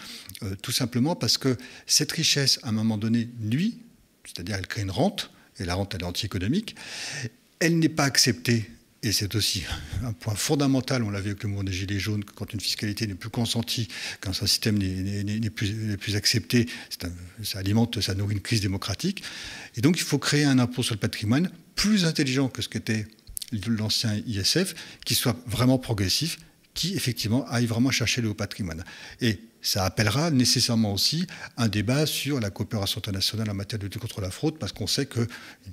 euh, 0.43 0.55
tout 0.63 0.73
simplement 0.73 1.17
parce 1.17 1.39
que 1.39 1.57
cette 1.87 2.13
richesse, 2.13 2.61
à 2.63 2.69
un 2.69 2.73
moment 2.73 2.99
donné, 2.99 3.29
nuit, 3.41 3.79
c'est-à-dire 4.25 4.57
elle 4.57 4.67
crée 4.67 4.83
une 4.83 4.91
rente, 4.91 5.31
et 5.59 5.65
la 5.65 5.75
rente 5.75 5.95
elle 5.95 6.03
est 6.03 6.05
anti-économique, 6.05 6.77
elle 7.63 7.79
n'est 7.79 7.89
pas 7.89 8.05
acceptée 8.05 8.69
et 9.05 9.11
c'est 9.11 9.35
aussi 9.35 9.65
un 10.05 10.13
point 10.13 10.35
fondamental, 10.35 11.03
on 11.03 11.11
l'a 11.11 11.21
vu 11.21 11.31
avec 11.31 11.43
le 11.43 11.63
des 11.65 11.73
Gilets 11.73 11.99
jaunes, 11.99 12.23
quand 12.25 12.53
une 12.53 12.61
fiscalité 12.61 13.07
n'est 13.07 13.17
plus 13.17 13.31
consentie, 13.31 13.89
quand 14.21 14.31
un 14.31 14.47
système 14.47 14.79
n'est 14.79 15.51
plus, 15.51 16.17
accepté, 16.17 16.69
ça 17.43 17.59
alimente, 17.59 18.01
ça 18.01 18.15
nourrit 18.15 18.35
une 18.35 18.41
crise 18.41 18.61
démocratique. 18.61 19.25
Et 19.77 19.81
donc 19.81 19.99
il 19.99 20.05
faut 20.05 20.19
créer 20.19 20.45
un 20.45 20.61
impôt 20.61 20.85
sur 20.85 20.95
le 20.95 21.01
patrimoine 21.01 21.51
plus 21.75 22.05
intelligent 22.05 22.49
que 22.49 22.63
ce 22.63 22.69
qu'était 22.69 23.07
l'ancien 23.67 24.21
ISF, 24.27 24.75
qui 25.05 25.17
soit 25.17 25.37
vraiment 25.47 25.79
progressif, 25.79 26.39
qui 26.75 26.95
effectivement 26.95 27.45
aille 27.49 27.67
vraiment 27.67 27.91
chercher 27.91 28.23
le 28.23 28.29
haut 28.29 28.35
patrimoine. 28.35 28.85
Et 29.21 29.41
ça 29.63 29.85
appellera 29.85 30.31
nécessairement 30.31 30.93
aussi 30.93 31.27
un 31.57 31.69
débat 31.69 32.07
sur 32.07 32.39
la 32.39 32.51
coopération 32.51 32.99
internationale 32.99 33.51
en 33.51 33.55
matière 33.55 33.81
de 33.81 33.85
lutte 33.85 33.99
contre 33.99 34.21
la 34.21 34.31
fraude, 34.31 34.59
parce 34.59 34.73
qu'on 34.73 34.87
sait 34.87 35.07
qu'une 35.07 35.27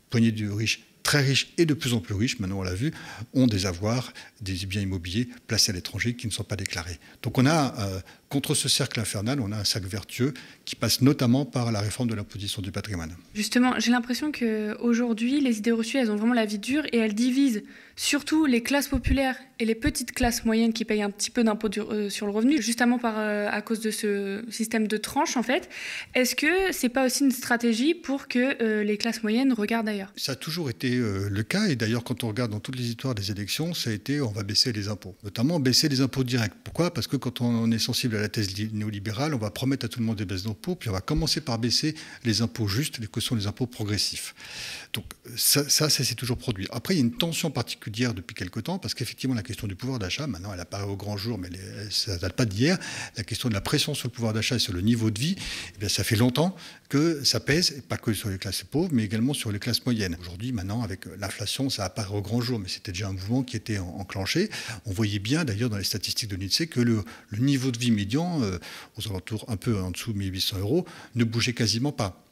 poignée 0.09 0.31
de 0.31 0.49
riches 0.49 0.81
très 1.03 1.21
riches 1.21 1.53
et 1.57 1.65
de 1.65 1.73
plus 1.73 1.93
en 1.93 1.99
plus 1.99 2.13
riches, 2.13 2.39
maintenant 2.39 2.59
on 2.59 2.63
l'a 2.63 2.73
vu, 2.73 2.93
ont 3.33 3.47
des 3.47 3.65
avoirs, 3.65 4.13
des 4.41 4.53
biens 4.65 4.81
immobiliers 4.81 5.29
placés 5.47 5.71
à 5.71 5.75
l'étranger 5.75 6.15
qui 6.15 6.27
ne 6.27 6.31
sont 6.31 6.43
pas 6.43 6.55
déclarés. 6.55 6.99
Donc 7.23 7.37
on 7.37 7.45
a, 7.45 7.75
euh, 7.79 7.99
contre 8.29 8.53
ce 8.53 8.69
cercle 8.69 8.99
infernal, 8.99 9.41
on 9.41 9.51
a 9.51 9.57
un 9.57 9.63
cercle 9.63 9.87
vertueux 9.87 10.33
qui 10.65 10.75
passe 10.75 11.01
notamment 11.01 11.45
par 11.45 11.71
la 11.71 11.81
réforme 11.81 12.09
de 12.09 12.15
l'imposition 12.15 12.61
du 12.61 12.71
patrimoine. 12.71 13.15
Justement, 13.33 13.73
j'ai 13.79 13.91
l'impression 13.91 14.31
qu'aujourd'hui, 14.31 15.41
les 15.41 15.57
idées 15.57 15.71
reçues, 15.71 15.97
elles 15.97 16.11
ont 16.11 16.15
vraiment 16.15 16.35
la 16.35 16.45
vie 16.45 16.59
dure 16.59 16.85
et 16.93 16.97
elles 16.97 17.15
divisent 17.15 17.63
surtout 17.95 18.45
les 18.45 18.63
classes 18.63 18.87
populaires 18.87 19.35
et 19.59 19.65
les 19.65 19.75
petites 19.75 20.13
classes 20.13 20.45
moyennes 20.45 20.71
qui 20.71 20.85
payent 20.85 21.01
un 21.01 21.09
petit 21.09 21.31
peu 21.31 21.43
d'impôt 21.43 21.69
euh, 21.77 22.09
sur 22.09 22.27
le 22.27 22.31
revenu, 22.31 22.61
justement 22.61 22.97
par, 22.97 23.15
euh, 23.17 23.49
à 23.51 23.61
cause 23.61 23.81
de 23.81 23.91
ce 23.91 24.45
système 24.49 24.87
de 24.87 24.95
tranches 24.95 25.35
en 25.35 25.43
fait. 25.43 25.67
Est-ce 26.13 26.35
que 26.35 26.71
c'est 26.71 26.87
pas 26.87 27.05
aussi 27.05 27.25
une 27.25 27.31
stratégie 27.31 27.93
pour 27.93 28.27
que 28.29 28.83
les 28.83 28.97
classes 28.97 29.21
moyennes 29.21 29.51
regardent 29.51 29.89
ailleurs? 29.89 30.13
Ça 30.15 30.33
a 30.33 30.35
toujours 30.35 30.69
été 30.69 30.91
le 30.91 31.43
cas 31.43 31.67
et 31.67 31.75
d'ailleurs 31.75 32.03
quand 32.03 32.23
on 32.23 32.29
regarde 32.29 32.51
dans 32.51 32.61
toutes 32.61 32.77
les 32.77 32.87
histoires 32.87 33.15
des 33.15 33.31
élections, 33.31 33.73
ça 33.73 33.89
a 33.89 33.93
été 33.93 34.21
on 34.21 34.31
va 34.31 34.43
baisser 34.43 34.71
les 34.71 34.87
impôts, 34.87 35.15
notamment 35.23 35.59
baisser 35.59 35.89
les 35.89 35.99
impôts 35.99 36.23
directs. 36.23 36.53
Pourquoi? 36.63 36.93
Parce 36.93 37.07
que 37.07 37.17
quand 37.17 37.41
on 37.41 37.69
est 37.71 37.79
sensible 37.79 38.15
à 38.15 38.18
la 38.19 38.29
thèse 38.29 38.55
néolibérale, 38.71 39.33
on 39.33 39.37
va 39.37 39.51
promettre 39.51 39.85
à 39.85 39.89
tout 39.89 39.99
le 39.99 40.05
monde 40.05 40.17
des 40.17 40.25
baisses 40.25 40.43
d'impôts, 40.43 40.75
puis 40.75 40.89
on 40.89 40.93
va 40.93 41.01
commencer 41.01 41.41
par 41.41 41.59
baisser 41.59 41.95
les 42.23 42.41
impôts 42.41 42.67
justes, 42.67 43.05
que 43.07 43.21
sont 43.21 43.35
les 43.35 43.47
impôts 43.47 43.67
progressifs. 43.67 44.35
Donc 44.93 45.05
ça, 45.35 45.69
ça, 45.69 45.89
s'est 45.89 46.15
toujours 46.15 46.37
produit. 46.37 46.67
Après, 46.71 46.95
il 46.95 46.97
y 46.97 47.01
a 47.01 47.03
une 47.03 47.15
tension 47.15 47.51
particulière 47.51 48.13
depuis 48.13 48.33
quelque 48.33 48.59
temps, 48.59 48.79
parce 48.79 48.93
qu'effectivement, 48.93 49.35
la 49.35 49.43
question 49.43 49.67
du 49.67 49.75
pouvoir 49.75 49.99
d'achat, 49.99 50.25
maintenant, 50.25 50.53
elle 50.53 50.59
apparaît 50.59 50.85
au 50.85 50.95
grand 50.95 51.17
jour, 51.17 51.37
mais 51.37 51.49
ça 51.91 52.15
ne 52.15 52.19
date 52.19 52.33
pas 52.33 52.45
d'hier. 52.45 52.77
La 53.15 53.23
question 53.23 53.49
de 53.49 53.53
la 53.53 53.61
pression 53.61 53.93
sur 53.93 54.07
le 54.07 54.13
pouvoir 54.13 54.33
d'achat 54.33 54.55
et 54.55 54.59
sur 54.59 54.73
le 54.73 54.81
niveau 54.81 55.11
de 55.11 55.19
vie, 55.19 55.35
eh 55.75 55.79
bien, 55.79 55.89
ça 55.89 56.03
fait 56.03 56.15
longtemps 56.15 56.55
que 56.89 57.23
ça 57.23 57.39
pèse, 57.39 57.83
pas 57.87 57.97
que 57.97 58.13
sur 58.13 58.29
les 58.29 58.39
classes 58.39 58.63
pauvres, 58.63 58.89
mais 58.91 59.03
également 59.03 59.35
sur 59.35 59.51
les 59.51 59.59
classes 59.59 59.85
moyennes. 59.85 60.17
Aujourd'hui, 60.19 60.51
maintenant, 60.51 60.81
avec 60.81 61.05
l'inflation, 61.19 61.69
ça 61.69 61.85
apparaît 61.85 62.15
au 62.15 62.21
grand 62.21 62.41
jour, 62.41 62.57
mais 62.57 62.67
c'était 62.67 62.91
déjà 62.91 63.09
un 63.09 63.13
mouvement 63.13 63.43
qui 63.43 63.55
était 63.55 63.77
enclenché. 63.77 64.49
On 64.85 64.91
voyait 64.91 65.19
bien, 65.19 65.45
d'ailleurs, 65.45 65.69
dans 65.69 65.77
les 65.77 65.83
statistiques 65.83 66.29
de 66.29 66.35
l'INSEE, 66.35 66.67
que 66.67 66.79
le, 66.79 67.03
niveau 67.37 67.69
de 67.69 67.77
vie 67.77 67.91
médian, 67.91 68.08
euh, 68.17 68.59
aux 68.97 69.07
alentours 69.09 69.45
un 69.47 69.57
peu 69.57 69.79
en 69.79 69.91
dessous 69.91 70.13
de 70.13 70.17
1800 70.17 70.59
euros, 70.59 70.85
ne 71.15 71.23
bougeait 71.23 71.53
quasiment 71.53 71.91
pas. 71.91 72.23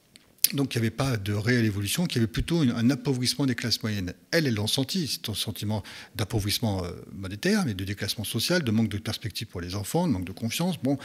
Donc 0.53 0.75
il 0.75 0.77
n'y 0.77 0.87
avait 0.87 0.95
pas 0.95 1.17
de 1.17 1.33
réelle 1.33 1.65
évolution, 1.65 2.05
qu'il 2.05 2.21
y 2.21 2.23
avait 2.23 2.31
plutôt 2.31 2.61
un 2.61 2.89
appauvrissement 2.89 3.45
des 3.45 3.55
classes 3.55 3.81
moyennes. 3.83 4.13
Elles, 4.31 4.47
elles 4.47 4.55
l'ont 4.55 4.67
senti, 4.67 5.07
c'est 5.07 5.29
un 5.29 5.33
sentiment 5.33 5.83
d'appauvrissement 6.15 6.83
euh, 6.83 6.91
monétaire, 7.13 7.65
mais 7.65 7.73
de 7.73 7.83
déclassement 7.83 8.23
social, 8.23 8.63
de 8.63 8.71
manque 8.71 8.89
de 8.89 8.97
perspective 8.97 9.47
pour 9.47 9.61
les 9.61 9.75
enfants, 9.75 10.07
de 10.07 10.13
manque 10.13 10.25
de 10.25 10.31
confiance. 10.31 10.77
Bon, 10.81 10.97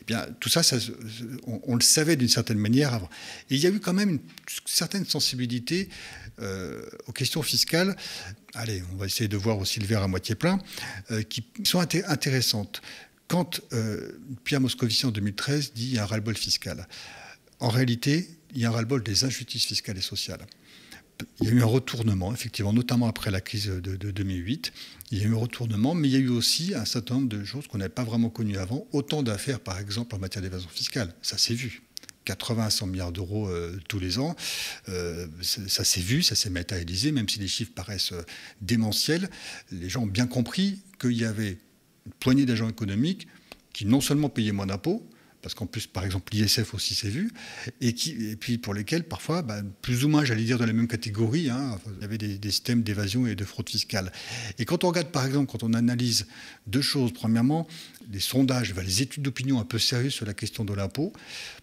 eh 0.00 0.04
bien, 0.04 0.26
tout 0.40 0.48
ça, 0.48 0.62
on, 1.46 1.76
le 1.76 1.80
savait 1.80 2.16
d'une 2.16 2.28
certaine 2.28 2.58
manière 2.58 2.92
avant. 2.92 3.08
Et 3.50 3.54
il 3.54 3.60
y 3.60 3.66
a 3.66 3.70
eu 3.70 3.80
quand 3.80 3.94
même 3.94 4.10
une 4.10 4.20
certaine 4.66 5.04
sensibilité 5.04 5.88
euh, 6.40 6.82
aux 7.06 7.12
questions 7.12 7.42
fiscales. 7.42 7.96
Allez, 8.54 8.82
on 8.92 8.96
va 8.96 9.06
essayer 9.06 9.28
de 9.28 9.36
voir 9.36 9.58
aussi 9.58 9.78
le 9.78 9.86
verre 9.86 10.02
à 10.02 10.08
moitié 10.08 10.34
plein, 10.34 10.58
qui 11.28 11.44
sont 11.64 11.80
intéressantes. 11.80 12.82
Quand 13.28 13.60
Pierre 14.44 14.60
Moscovici 14.60 15.06
en 15.06 15.10
2013 15.10 15.72
dit 15.74 15.88
il 15.88 15.94
y 15.94 15.98
a 15.98 16.02
un 16.02 16.06
ras-le-bol 16.06 16.36
fiscal, 16.36 16.88
en 17.60 17.68
réalité, 17.68 18.28
il 18.54 18.60
y 18.60 18.64
a 18.64 18.68
un 18.68 18.72
ras-le-bol 18.72 19.02
des 19.02 19.24
injustices 19.24 19.66
fiscales 19.66 19.98
et 19.98 20.02
sociales. 20.02 20.46
Il 21.40 21.48
y 21.48 21.50
a 21.50 21.54
eu 21.54 21.62
un 21.62 21.66
retournement, 21.66 22.32
effectivement, 22.32 22.72
notamment 22.72 23.08
après 23.08 23.30
la 23.30 23.40
crise 23.40 23.66
de, 23.66 23.96
2008. 23.96 24.72
Il 25.10 25.18
y 25.18 25.22
a 25.22 25.24
eu 25.24 25.34
un 25.34 25.38
retournement, 25.38 25.94
mais 25.94 26.08
il 26.08 26.12
y 26.12 26.16
a 26.16 26.20
eu 26.20 26.28
aussi 26.28 26.74
un 26.74 26.84
certain 26.84 27.14
nombre 27.14 27.28
de 27.28 27.44
choses 27.44 27.66
qu'on 27.66 27.78
n'avait 27.78 27.88
pas 27.88 28.04
vraiment 28.04 28.30
connues 28.30 28.58
avant. 28.58 28.86
Autant 28.92 29.22
d'affaires, 29.22 29.60
par 29.60 29.78
exemple, 29.78 30.14
en 30.14 30.18
matière 30.18 30.42
d'évasion 30.42 30.68
fiscale. 30.68 31.14
Ça 31.22 31.38
s'est 31.38 31.54
vu. 31.54 31.82
80 32.24 32.66
à 32.66 32.70
100 32.70 32.86
milliards 32.88 33.12
d'euros 33.12 33.48
euh, 33.48 33.80
tous 33.88 33.98
les 33.98 34.18
ans. 34.18 34.36
Euh, 34.88 35.26
ça 35.42 35.82
s'est 35.82 36.00
vu, 36.00 36.22
ça 36.22 36.34
s'est 36.34 36.50
matérialisé, 36.50 37.10
même 37.10 37.28
si 37.28 37.38
les 37.38 37.48
chiffres 37.48 37.72
paraissent 37.74 38.12
euh, 38.12 38.22
démentiels. 38.60 39.30
Les 39.72 39.88
gens 39.88 40.02
ont 40.02 40.06
bien 40.06 40.26
compris 40.26 40.82
qu'il 41.00 41.16
y 41.16 41.24
avait 41.24 41.56
une 42.08 42.14
poignée 42.20 42.46
d'agents 42.46 42.68
économiques 42.68 43.28
qui 43.72 43.86
non 43.86 44.00
seulement 44.00 44.28
payaient 44.28 44.52
moins 44.52 44.66
d'impôts, 44.66 45.08
parce 45.42 45.54
qu'en 45.54 45.66
plus, 45.66 45.86
par 45.86 46.04
exemple, 46.04 46.32
l'ISF 46.34 46.74
aussi 46.74 46.94
s'est 46.94 47.10
vu, 47.10 47.30
et, 47.80 47.94
qui, 47.94 48.36
puis 48.36 48.58
pour 48.58 48.74
lesquels, 48.74 49.04
parfois, 49.04 49.42
bah, 49.42 49.62
plus 49.82 50.04
ou 50.04 50.08
moins, 50.08 50.24
j'allais 50.24 50.42
dire, 50.42 50.58
dans 50.58 50.66
les 50.66 50.72
mêmes 50.72 50.88
catégories, 50.88 51.48
hein, 51.48 51.78
il 51.96 52.02
y 52.02 52.04
avait 52.04 52.18
des, 52.18 52.50
systèmes 52.50 52.82
d'évasion 52.82 53.26
et 53.26 53.36
de 53.36 53.44
fraude 53.44 53.68
fiscale. 53.68 54.10
Et 54.58 54.64
quand 54.64 54.82
on 54.82 54.88
regarde, 54.88 55.12
par 55.12 55.24
exemple, 55.24 55.50
quand 55.50 55.62
on 55.62 55.74
analyse 55.74 56.26
deux 56.66 56.82
choses, 56.82 57.12
premièrement, 57.12 57.68
les 58.10 58.20
sondages, 58.20 58.74
les 58.74 59.02
études 59.02 59.22
d'opinion 59.22 59.60
un 59.60 59.64
peu 59.64 59.78
sérieuses 59.78 60.14
sur 60.14 60.26
la 60.26 60.34
question 60.34 60.64
de 60.64 60.74
l'impôt, 60.74 61.12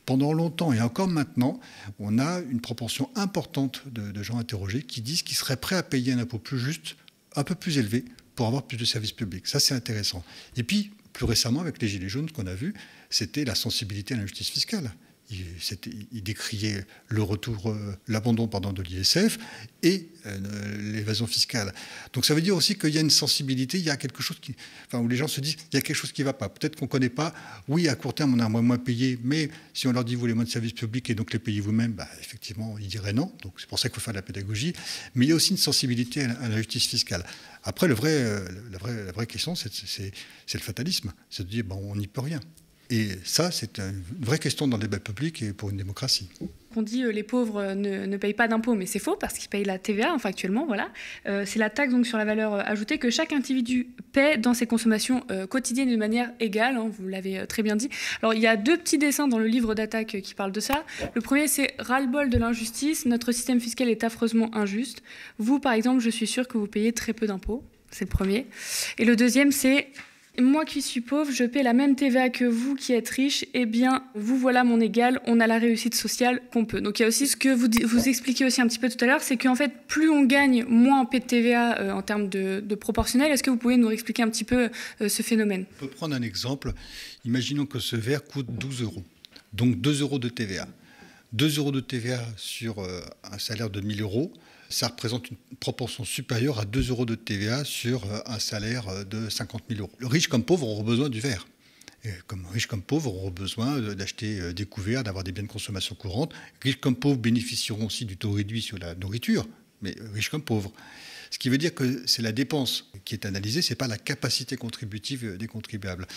pendant 0.06 0.32
longtemps 0.32 0.72
et 0.72 0.80
encore 0.80 1.08
maintenant, 1.08 1.60
on 2.00 2.18
a 2.18 2.40
une 2.50 2.62
proportion 2.62 3.10
importante 3.16 3.84
de 3.88 4.24
gens 4.24 4.38
interrogés 4.38 4.84
qui 4.84 5.02
disent 5.02 5.24
qu'ils 5.24 5.36
seraient 5.36 5.58
prêts 5.58 5.76
à 5.76 5.84
payer 5.84 6.14
un 6.14 6.20
impôt 6.20 6.40
plus 6.40 6.60
juste, 6.60 6.96
un 7.36 7.44
peu 7.44 7.56
plus 7.56 7.78
élevé, 7.78 8.06
pour 8.36 8.48
avoir 8.48 8.64
plus 8.64 8.78
de 8.78 8.86
services 8.86 9.12
publics. 9.12 9.48
Ça, 9.48 9.60
c'est 9.60 9.74
intéressant. 9.74 10.24
Et 10.58 10.64
puis, 10.64 10.92
plus 11.14 11.26
récemment, 11.26 11.62
avec 11.62 11.82
les 11.82 11.88
Gilets 11.88 12.10
jaunes, 12.10 12.28
ce 12.28 12.34
qu'on 12.34 12.48
a 12.48 12.56
vu, 12.56 12.74
c'était 13.10 13.46
la 13.46 13.56
sensibilité 13.56 14.14
à 14.14 14.18
la 14.18 14.24
justice 14.24 14.50
fiscale. 14.50 14.92
Il, 15.32 15.44
il, 16.12 16.22
décriait 16.22 16.86
le 17.08 17.24
retour, 17.24 17.72
euh, 17.72 17.98
l'abandon 18.08 18.48
pardon, 18.48 18.72
de 18.72 18.84
l'ISF 18.84 19.40
et 19.82 20.08
euh, 20.28 20.92
l'évasion 20.94 21.28
fiscale. 21.28 21.74
Donc 22.14 22.26
ça 22.26 22.34
veut 22.34 22.42
dire 22.42 22.56
aussi 22.56 22.76
qu'il 22.78 22.90
y 22.90 22.98
a 22.98 23.02
une 23.02 23.10
sensibilité, 23.10 23.78
il 23.78 23.84
y 23.84 23.90
a 23.90 23.98
quelque 23.98 24.24
chose 24.24 24.38
où 24.94 25.08
les 25.08 25.16
gens 25.16 25.28
se 25.28 25.42
disent 25.42 25.58
il 25.72 25.76
y 25.76 25.78
a 25.78 25.82
quelque 25.82 25.96
chose 25.96 26.12
qui 26.12 26.22
ne 26.22 26.26
va 26.26 26.34
pas. 26.34 26.50
Peut-être 26.50 26.76
qu'on 26.76 26.86
ne 26.86 26.90
connaît 26.90 27.10
pas. 27.10 27.34
Oui, 27.68 27.88
à 27.88 27.96
court 27.96 28.14
terme, 28.14 28.34
on 28.34 28.40
a 28.40 28.50
moins, 28.50 28.78
payé, 28.78 29.20
mais 29.24 29.50
si 29.74 29.88
on 29.88 29.92
leur 29.92 30.04
dit 30.04 30.16
vous 30.16 30.22
voulez 30.22 30.34
moins 30.34 30.44
de 30.44 30.50
services 30.50 30.74
publics 30.74 31.10
et 31.10 31.16
donc 31.16 31.32
les 31.34 31.40
payez 31.40 31.60
vous-même, 31.60 31.92
bah, 31.94 32.08
effectivement, 32.20 32.76
ils 32.80 32.88
diraient 32.88 33.14
non. 33.14 33.32
Donc 33.44 33.54
c'est 33.58 33.68
pour 33.68 33.78
ça 33.78 33.90
qu'il 33.90 33.96
faut 33.96 34.02
faire 34.02 34.14
de 34.14 34.20
la 34.20 34.24
pédagogie. 34.24 34.74
Mais 35.14 35.26
il 35.26 35.30
y 35.30 35.32
a 35.32 35.36
aussi 35.36 35.52
une 35.52 35.58
sensibilité 35.58 36.24
à 36.24 36.50
la, 36.50 36.58
justice 36.58 36.88
fiscale. 36.88 37.26
Après, 37.66 37.88
euh, 37.88 38.48
la, 38.72 38.78
vraie, 38.78 39.06
la 39.06 39.12
vraie 39.12 39.26
question, 39.26 39.56
c'est 39.56 40.12
le 40.54 40.60
fatalisme. 40.60 41.12
C'est 41.30 41.44
de 41.44 41.50
dire 41.50 41.66
bon, 41.66 41.78
on 41.92 41.96
n'y 41.96 42.08
peut 42.08 42.22
rien. 42.22 42.40
Et 42.92 43.10
ça, 43.24 43.50
c'est 43.50 43.80
une 43.80 44.04
vraie 44.22 44.38
question 44.38 44.68
dans 44.68 44.78
le 44.78 44.84
débat 44.84 45.00
public 45.00 45.42
et 45.42 45.54
pour 45.54 45.72
une 45.72 45.78
démocratie. 45.78 46.30
On 46.76 46.82
dit 46.82 47.04
euh, 47.04 47.12
les 47.12 47.24
pauvres 47.24 47.62
euh, 47.62 47.76
ne, 47.76 48.18
payent 48.18 48.34
pas 48.34 48.48
d'impôts, 48.48 48.76
mais 48.76 48.86
c'est 48.86 49.00
faux 49.00 49.16
parce 49.16 49.38
qu'ils 49.38 49.50
payent 49.50 49.64
la 49.64 49.80
TVA, 49.80 50.14
enfin 50.14 50.30
actuellement, 50.30 50.66
voilà. 50.66 50.90
Euh, 51.28 51.44
c'est 51.46 51.60
la 51.60 51.70
taxe 51.70 51.94
donc 51.94 52.06
sur 52.06 52.18
la 52.18 52.26
valeur 52.26 52.54
ajoutée 52.68 52.98
que 52.98 53.10
chaque 53.10 53.34
individu 53.34 53.88
paie 54.12 54.38
dans 54.38 54.54
ses 54.54 54.66
consommations 54.66 55.24
quotidiennes 55.50 55.90
de 55.90 55.98
manière 55.98 56.32
égale. 56.40 56.78
Hein, 56.78 56.90
vous 56.90 57.08
l'avez 57.08 57.46
très 57.48 57.64
bien 57.64 57.76
dit. 57.76 57.90
Alors 58.22 58.34
il 58.34 58.42
y 58.42 58.48
a 58.48 58.56
deux 58.56 58.78
petits 58.78 58.98
dessins 58.98 59.28
dans 59.28 59.40
le 59.40 59.48
livre 59.48 59.76
d'attaque 59.76 60.18
qui 60.22 60.34
parlent 60.34 60.52
de 60.52 60.60
ça. 60.60 60.84
Le 61.14 61.22
premier, 61.22 61.48
c'est 61.48 61.74
ras-le-bol 61.80 62.30
de 62.30 62.38
l'injustice. 62.38 63.06
Notre 63.06 63.32
système 63.32 63.60
fiscal 63.60 63.90
est 63.90 64.04
affreusement 64.04 64.56
injuste. 64.56 65.04
Vous, 65.38 65.60
par 65.60 65.74
exemple, 65.74 66.02
je 66.02 66.10
suis 66.10 66.28
sûr 66.28 66.48
que 66.48 66.58
vous 66.58 66.68
payez 66.68 66.94
très 66.94 67.14
peu 67.14 67.28
d'impôts. 67.28 67.64
C'est 67.92 68.06
le 68.06 68.10
premier. 68.10 68.48
Et 68.98 69.06
le 69.06 69.16
deuxième, 69.16 69.52
c'est 69.52 69.88
moi 70.42 70.66
qui 70.66 70.82
suis 70.82 71.02
pauvre, 71.02 71.32
je 71.32 71.44
paie 71.44 71.64
la 71.64 71.74
même 71.74 71.96
TVA 71.96 72.30
que 72.30 72.46
vous 72.46 72.76
qui 72.76 72.94
êtes 72.94 73.10
riche, 73.10 73.46
eh 73.54 73.66
bien, 73.66 74.04
vous 74.16 74.38
voilà 74.38 74.64
mon 74.64 74.80
égal, 74.80 75.22
on 75.26 75.40
a 75.40 75.48
la 75.48 75.58
réussite 75.58 75.96
sociale 75.96 76.42
qu'on 76.52 76.66
peut. 76.66 76.82
Donc 76.82 77.00
il 77.00 77.04
y 77.04 77.06
a 77.06 77.08
aussi 77.08 77.28
ce 77.28 77.36
que 77.36 77.50
vous, 77.50 77.68
vous 77.86 78.08
expliquez 78.08 78.46
aussi 78.46 78.62
un 78.62 78.68
petit 78.68 78.80
peu 78.80 78.90
tout 78.90 79.04
à 79.04 79.08
l'heure, 79.08 79.22
c'est 79.22 79.38
qu'en 79.38 79.56
fait, 79.56 79.72
plus 79.88 80.10
on 80.10 80.24
gagne, 80.24 80.66
moins 80.66 81.02
on 81.02 81.06
paie 81.06 81.20
de 81.20 81.26
TVA 81.26 81.80
euh, 81.80 81.92
en 81.92 82.02
termes 82.02 82.30
de, 82.30 82.76
proportionnel. 82.76 83.32
Est-ce 83.32 83.44
que 83.44 83.50
vous 83.50 83.58
pouvez 83.58 83.78
nous 83.78 83.92
expliquer 83.92 84.24
un 84.24 84.30
petit 84.30 84.44
peu 84.44 84.70
euh, 85.02 85.10
ce 85.10 85.22
phénomène? 85.22 85.66
On 85.78 85.86
peut 85.86 85.92
prendre 85.92 86.16
un 86.16 86.22
exemple. 86.22 86.74
Imaginons 87.24 87.66
que 87.66 87.80
ce 87.80 87.96
verre 87.96 88.24
coûte 88.24 88.48
12 88.50 88.84
euros, 88.84 89.04
donc 89.54 89.80
2 89.80 90.02
euros 90.02 90.20
de 90.20 90.30
TVA. 90.30 90.68
2 91.34 91.58
euros 91.58 91.72
de 91.72 91.80
TVA 91.80 92.20
sur 92.38 92.80
euh, 92.80 93.02
un 93.32 93.40
salaire 93.40 93.70
de 93.70 93.82
1000 93.82 94.02
euros, 94.02 94.32
ça 94.70 94.88
représente 94.88 95.30
une 95.30 95.38
proportion 95.60 96.04
supérieure 96.04 96.60
à 96.60 96.66
2 96.66 96.90
euros 96.90 97.06
de 97.06 97.16
TVA 97.16 97.64
sur 97.64 98.04
euh, 98.06 98.20
un 98.26 98.40
salaire 98.40 98.88
euh, 98.90 99.04
de 99.04 99.30
50 99.30 99.64
000 99.70 99.82
euros. 99.82 99.92
Le 99.98 100.08
riche 100.08 100.28
comme 100.28 100.44
pauvre 100.44 100.68
auront 100.68 100.84
besoin 100.84 101.10
du 101.10 101.20
verre. 101.20 101.48
Et 102.04 102.12
comme 102.28 102.46
riches 102.48 102.68
comme 102.68 102.82
pauvres 102.82 103.14
auront 103.14 103.32
besoin 103.32 103.80
d'acheter 103.80 104.40
euh, 104.40 104.54
des 104.54 104.66
couverts, 104.66 105.04
d'avoir 105.04 105.24
des 105.24 105.32
biens 105.32 105.44
de 105.44 105.48
consommation 105.48 105.96
courante. 105.96 106.34
Riches 106.62 106.80
comme 106.80 106.96
pauvres 106.96 107.18
bénéficieront 107.18 107.86
aussi 107.86 108.06
du 108.06 108.18
taux 108.18 108.32
réduit 108.32 108.62
sur 108.62 108.78
la 108.78 108.96
nourriture, 108.96 109.48
mais 109.82 109.96
riches 110.14 110.30
comme 110.30 110.44
pauvres. 110.44 110.72
Ce 111.32 111.40
qui 111.40 111.50
veut 111.50 111.58
dire 111.58 111.74
que 111.74 112.04
c'est 112.06 112.22
la 112.22 112.32
dépense 112.32 112.92
qui 113.04 113.16
est 113.16 113.26
analysée, 113.26 113.62
ce 113.62 113.72
n'est 113.72 113.76
pas 113.76 113.88
la 113.88 113.98
capacité 113.98 114.56
contributive 114.56 115.38
des 115.38 115.48
contribuables. 115.48 116.08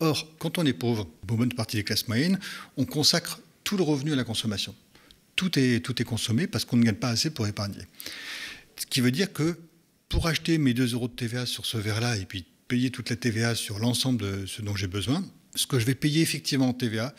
Or, 0.00 0.28
quand 0.38 0.58
on 0.58 0.66
est 0.66 0.72
pauvre, 0.72 1.08
bonne 1.24 1.52
partie 1.52 1.76
des 1.76 1.84
classes 1.84 2.06
moyennes, 2.08 2.38
on 2.76 2.84
consacre 2.84 3.40
tout 3.64 3.76
le 3.76 3.82
revenu 3.82 4.12
à 4.12 4.16
la 4.16 4.24
consommation 4.24 4.74
tout 5.38 5.56
est, 5.56 5.80
tout 5.80 6.02
est 6.02 6.04
consommé 6.04 6.48
parce 6.48 6.64
qu'on 6.64 6.76
ne 6.76 6.82
gagne 6.82 6.96
pas 6.96 7.10
assez 7.10 7.30
pour 7.30 7.46
épargner. 7.46 7.84
Ce 8.76 8.86
qui 8.86 9.00
veut 9.00 9.12
dire 9.12 9.32
que 9.32 9.56
pour 10.08 10.26
acheter 10.26 10.58
mes 10.58 10.74
2 10.74 10.94
euros 10.94 11.06
de 11.06 11.12
TVA 11.12 11.46
sur 11.46 11.64
ce 11.64 11.78
verre-là 11.78 12.16
et 12.16 12.26
puis 12.26 12.44
payer 12.66 12.90
toute 12.90 13.08
la 13.08 13.16
TVA 13.16 13.54
sur 13.54 13.78
l'ensemble 13.78 14.20
de 14.20 14.46
ce 14.46 14.62
dont 14.62 14.74
j'ai 14.74 14.88
besoin, 14.88 15.24
ce 15.54 15.68
que 15.68 15.78
je 15.78 15.86
vais 15.86 15.94
payer 15.94 16.22
effectivement 16.22 16.70
en 16.70 16.72
TVA 16.72 17.14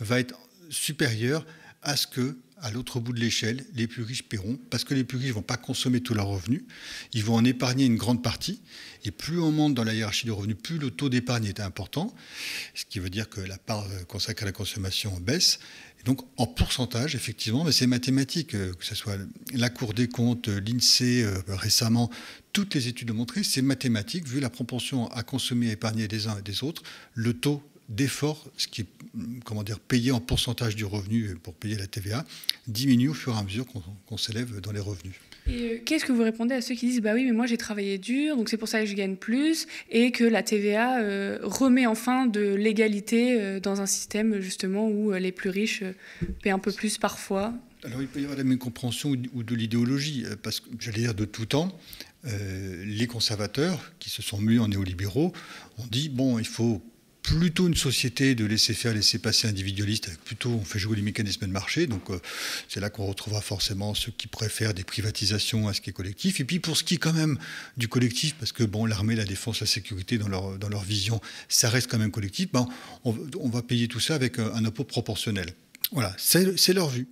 va 0.00 0.20
être 0.20 0.38
supérieur 0.68 1.46
à 1.82 1.96
ce 1.96 2.06
que 2.06 2.36
à 2.62 2.70
l'autre 2.70 3.00
bout 3.00 3.12
de 3.12 3.18
l'échelle, 3.18 3.64
les 3.74 3.88
plus 3.88 4.04
riches 4.04 4.22
paieront, 4.22 4.56
parce 4.70 4.84
que 4.84 4.94
les 4.94 5.02
plus 5.02 5.18
riches 5.18 5.30
ne 5.30 5.34
vont 5.34 5.42
pas 5.42 5.56
consommer 5.56 6.00
tous 6.00 6.14
leurs 6.14 6.28
revenus, 6.28 6.62
ils 7.12 7.24
vont 7.24 7.34
en 7.34 7.44
épargner 7.44 7.84
une 7.84 7.96
grande 7.96 8.22
partie, 8.22 8.60
et 9.04 9.10
plus 9.10 9.40
on 9.40 9.50
monte 9.50 9.74
dans 9.74 9.82
la 9.82 9.92
hiérarchie 9.92 10.26
des 10.26 10.30
revenus, 10.30 10.56
plus 10.62 10.78
le 10.78 10.92
taux 10.92 11.08
d'épargne 11.08 11.46
est 11.46 11.58
important, 11.58 12.14
ce 12.74 12.84
qui 12.84 13.00
veut 13.00 13.10
dire 13.10 13.28
que 13.28 13.40
la 13.40 13.58
part 13.58 13.84
consacrée 14.06 14.44
à 14.44 14.46
la 14.46 14.52
consommation 14.52 15.18
baisse. 15.18 15.58
Et 16.00 16.04
donc 16.04 16.20
en 16.36 16.46
pourcentage, 16.46 17.16
effectivement, 17.16 17.68
c'est 17.72 17.88
mathématique, 17.88 18.54
euh, 18.54 18.72
que 18.74 18.84
ce 18.84 18.94
soit 18.94 19.18
la 19.52 19.68
Cour 19.68 19.92
des 19.92 20.06
comptes, 20.06 20.46
l'INSEE 20.46 21.24
euh, 21.24 21.40
récemment, 21.48 22.10
toutes 22.52 22.74
les 22.74 22.86
études 22.86 23.10
ont 23.10 23.14
montré, 23.14 23.42
c'est 23.42 23.62
mathématique, 23.62 24.28
vu 24.28 24.38
la 24.38 24.50
proportion 24.50 25.08
à 25.08 25.24
consommer 25.24 25.68
et 25.68 25.72
épargner 25.72 26.06
des 26.06 26.28
uns 26.28 26.38
et 26.38 26.42
des 26.42 26.62
autres, 26.62 26.82
le 27.14 27.34
taux 27.34 27.62
d'effort, 27.92 28.50
ce 28.56 28.66
qui 28.66 28.82
est 28.82 28.86
comment 29.44 29.62
dire, 29.62 29.78
payé 29.78 30.10
en 30.12 30.20
pourcentage 30.20 30.74
du 30.76 30.84
revenu 30.84 31.36
pour 31.42 31.54
payer 31.54 31.76
la 31.76 31.86
TVA, 31.86 32.24
diminue 32.66 33.10
au 33.10 33.14
fur 33.14 33.34
et 33.34 33.38
à 33.38 33.42
mesure 33.42 33.66
qu'on 34.06 34.16
s'élève 34.16 34.60
dans 34.60 34.72
les 34.72 34.80
revenus. 34.80 35.14
Et 35.46 35.50
euh, 35.50 35.78
qu'est-ce 35.84 36.04
que 36.04 36.12
vous 36.12 36.22
répondez 36.22 36.54
à 36.54 36.60
ceux 36.60 36.74
qui 36.74 36.86
disent 36.86 37.00
bah 37.00 37.14
oui 37.14 37.24
mais 37.24 37.32
moi 37.32 37.46
j'ai 37.46 37.56
travaillé 37.56 37.98
dur 37.98 38.36
donc 38.36 38.48
c'est 38.48 38.56
pour 38.56 38.68
ça 38.68 38.80
que 38.80 38.86
je 38.86 38.94
gagne 38.94 39.16
plus 39.16 39.66
et 39.90 40.12
que 40.12 40.22
la 40.22 40.42
TVA 40.42 41.00
euh, 41.00 41.38
remet 41.42 41.86
enfin 41.86 42.26
de 42.26 42.54
l'égalité 42.54 43.40
euh, 43.40 43.58
dans 43.58 43.80
un 43.80 43.86
système 43.86 44.40
justement 44.40 44.88
où 44.88 45.12
les 45.12 45.32
plus 45.32 45.50
riches 45.50 45.82
paient 46.42 46.50
un 46.50 46.60
peu 46.60 46.72
plus 46.72 46.98
parfois? 46.98 47.54
Alors 47.84 48.00
il 48.00 48.06
peut 48.06 48.20
y 48.20 48.22
avoir 48.22 48.36
de 48.36 48.42
la 48.42 48.48
mécompréhension 48.48 49.16
ou 49.34 49.42
de 49.42 49.54
l'idéologie 49.56 50.24
parce 50.44 50.60
que 50.60 50.68
j'allais 50.78 51.00
dire 51.00 51.14
de 51.14 51.24
tout 51.24 51.46
temps 51.46 51.76
les 52.24 53.08
conservateurs 53.08 53.92
qui 53.98 54.08
se 54.08 54.22
sont 54.22 54.38
mués 54.38 54.60
en 54.60 54.68
néolibéraux 54.68 55.32
ont 55.78 55.86
dit 55.90 56.08
bon 56.08 56.38
il 56.38 56.46
faut 56.46 56.80
plutôt 57.22 57.68
une 57.68 57.76
société 57.76 58.34
de 58.34 58.44
laisser 58.44 58.74
faire, 58.74 58.92
laisser 58.94 59.18
passer 59.18 59.48
individualiste, 59.48 60.10
plutôt 60.24 60.50
on 60.50 60.64
fait 60.64 60.78
jouer 60.78 60.96
les 60.96 61.02
mécanismes 61.02 61.46
de 61.46 61.52
marché. 61.52 61.86
Donc 61.86 62.10
euh, 62.10 62.18
c'est 62.68 62.80
là 62.80 62.90
qu'on 62.90 63.06
retrouvera 63.06 63.40
forcément 63.40 63.94
ceux 63.94 64.12
qui 64.12 64.26
préfèrent 64.26 64.74
des 64.74 64.84
privatisations 64.84 65.68
à 65.68 65.74
ce 65.74 65.80
qui 65.80 65.90
est 65.90 65.92
collectif. 65.92 66.40
Et 66.40 66.44
puis 66.44 66.58
pour 66.58 66.76
ce 66.76 66.84
qui 66.84 66.94
est 66.94 66.98
quand 66.98 67.12
même 67.12 67.38
du 67.76 67.88
collectif, 67.88 68.34
parce 68.38 68.52
que 68.52 68.64
bon, 68.64 68.86
l'armée, 68.86 69.14
la 69.14 69.24
défense, 69.24 69.60
la 69.60 69.66
sécurité, 69.66 70.18
dans 70.18 70.28
leur, 70.28 70.58
dans 70.58 70.68
leur 70.68 70.82
vision, 70.82 71.20
ça 71.48 71.68
reste 71.68 71.90
quand 71.90 71.98
même 71.98 72.10
collectif, 72.10 72.50
ben, 72.52 72.68
on, 73.04 73.16
on 73.38 73.48
va 73.48 73.62
payer 73.62 73.88
tout 73.88 74.00
ça 74.00 74.14
avec 74.14 74.38
un, 74.38 74.52
un 74.54 74.64
impôt 74.64 74.84
proportionnel. 74.84 75.54
Voilà, 75.92 76.14
c'est 76.18 76.72
leur 76.72 76.88
vue 76.88 77.06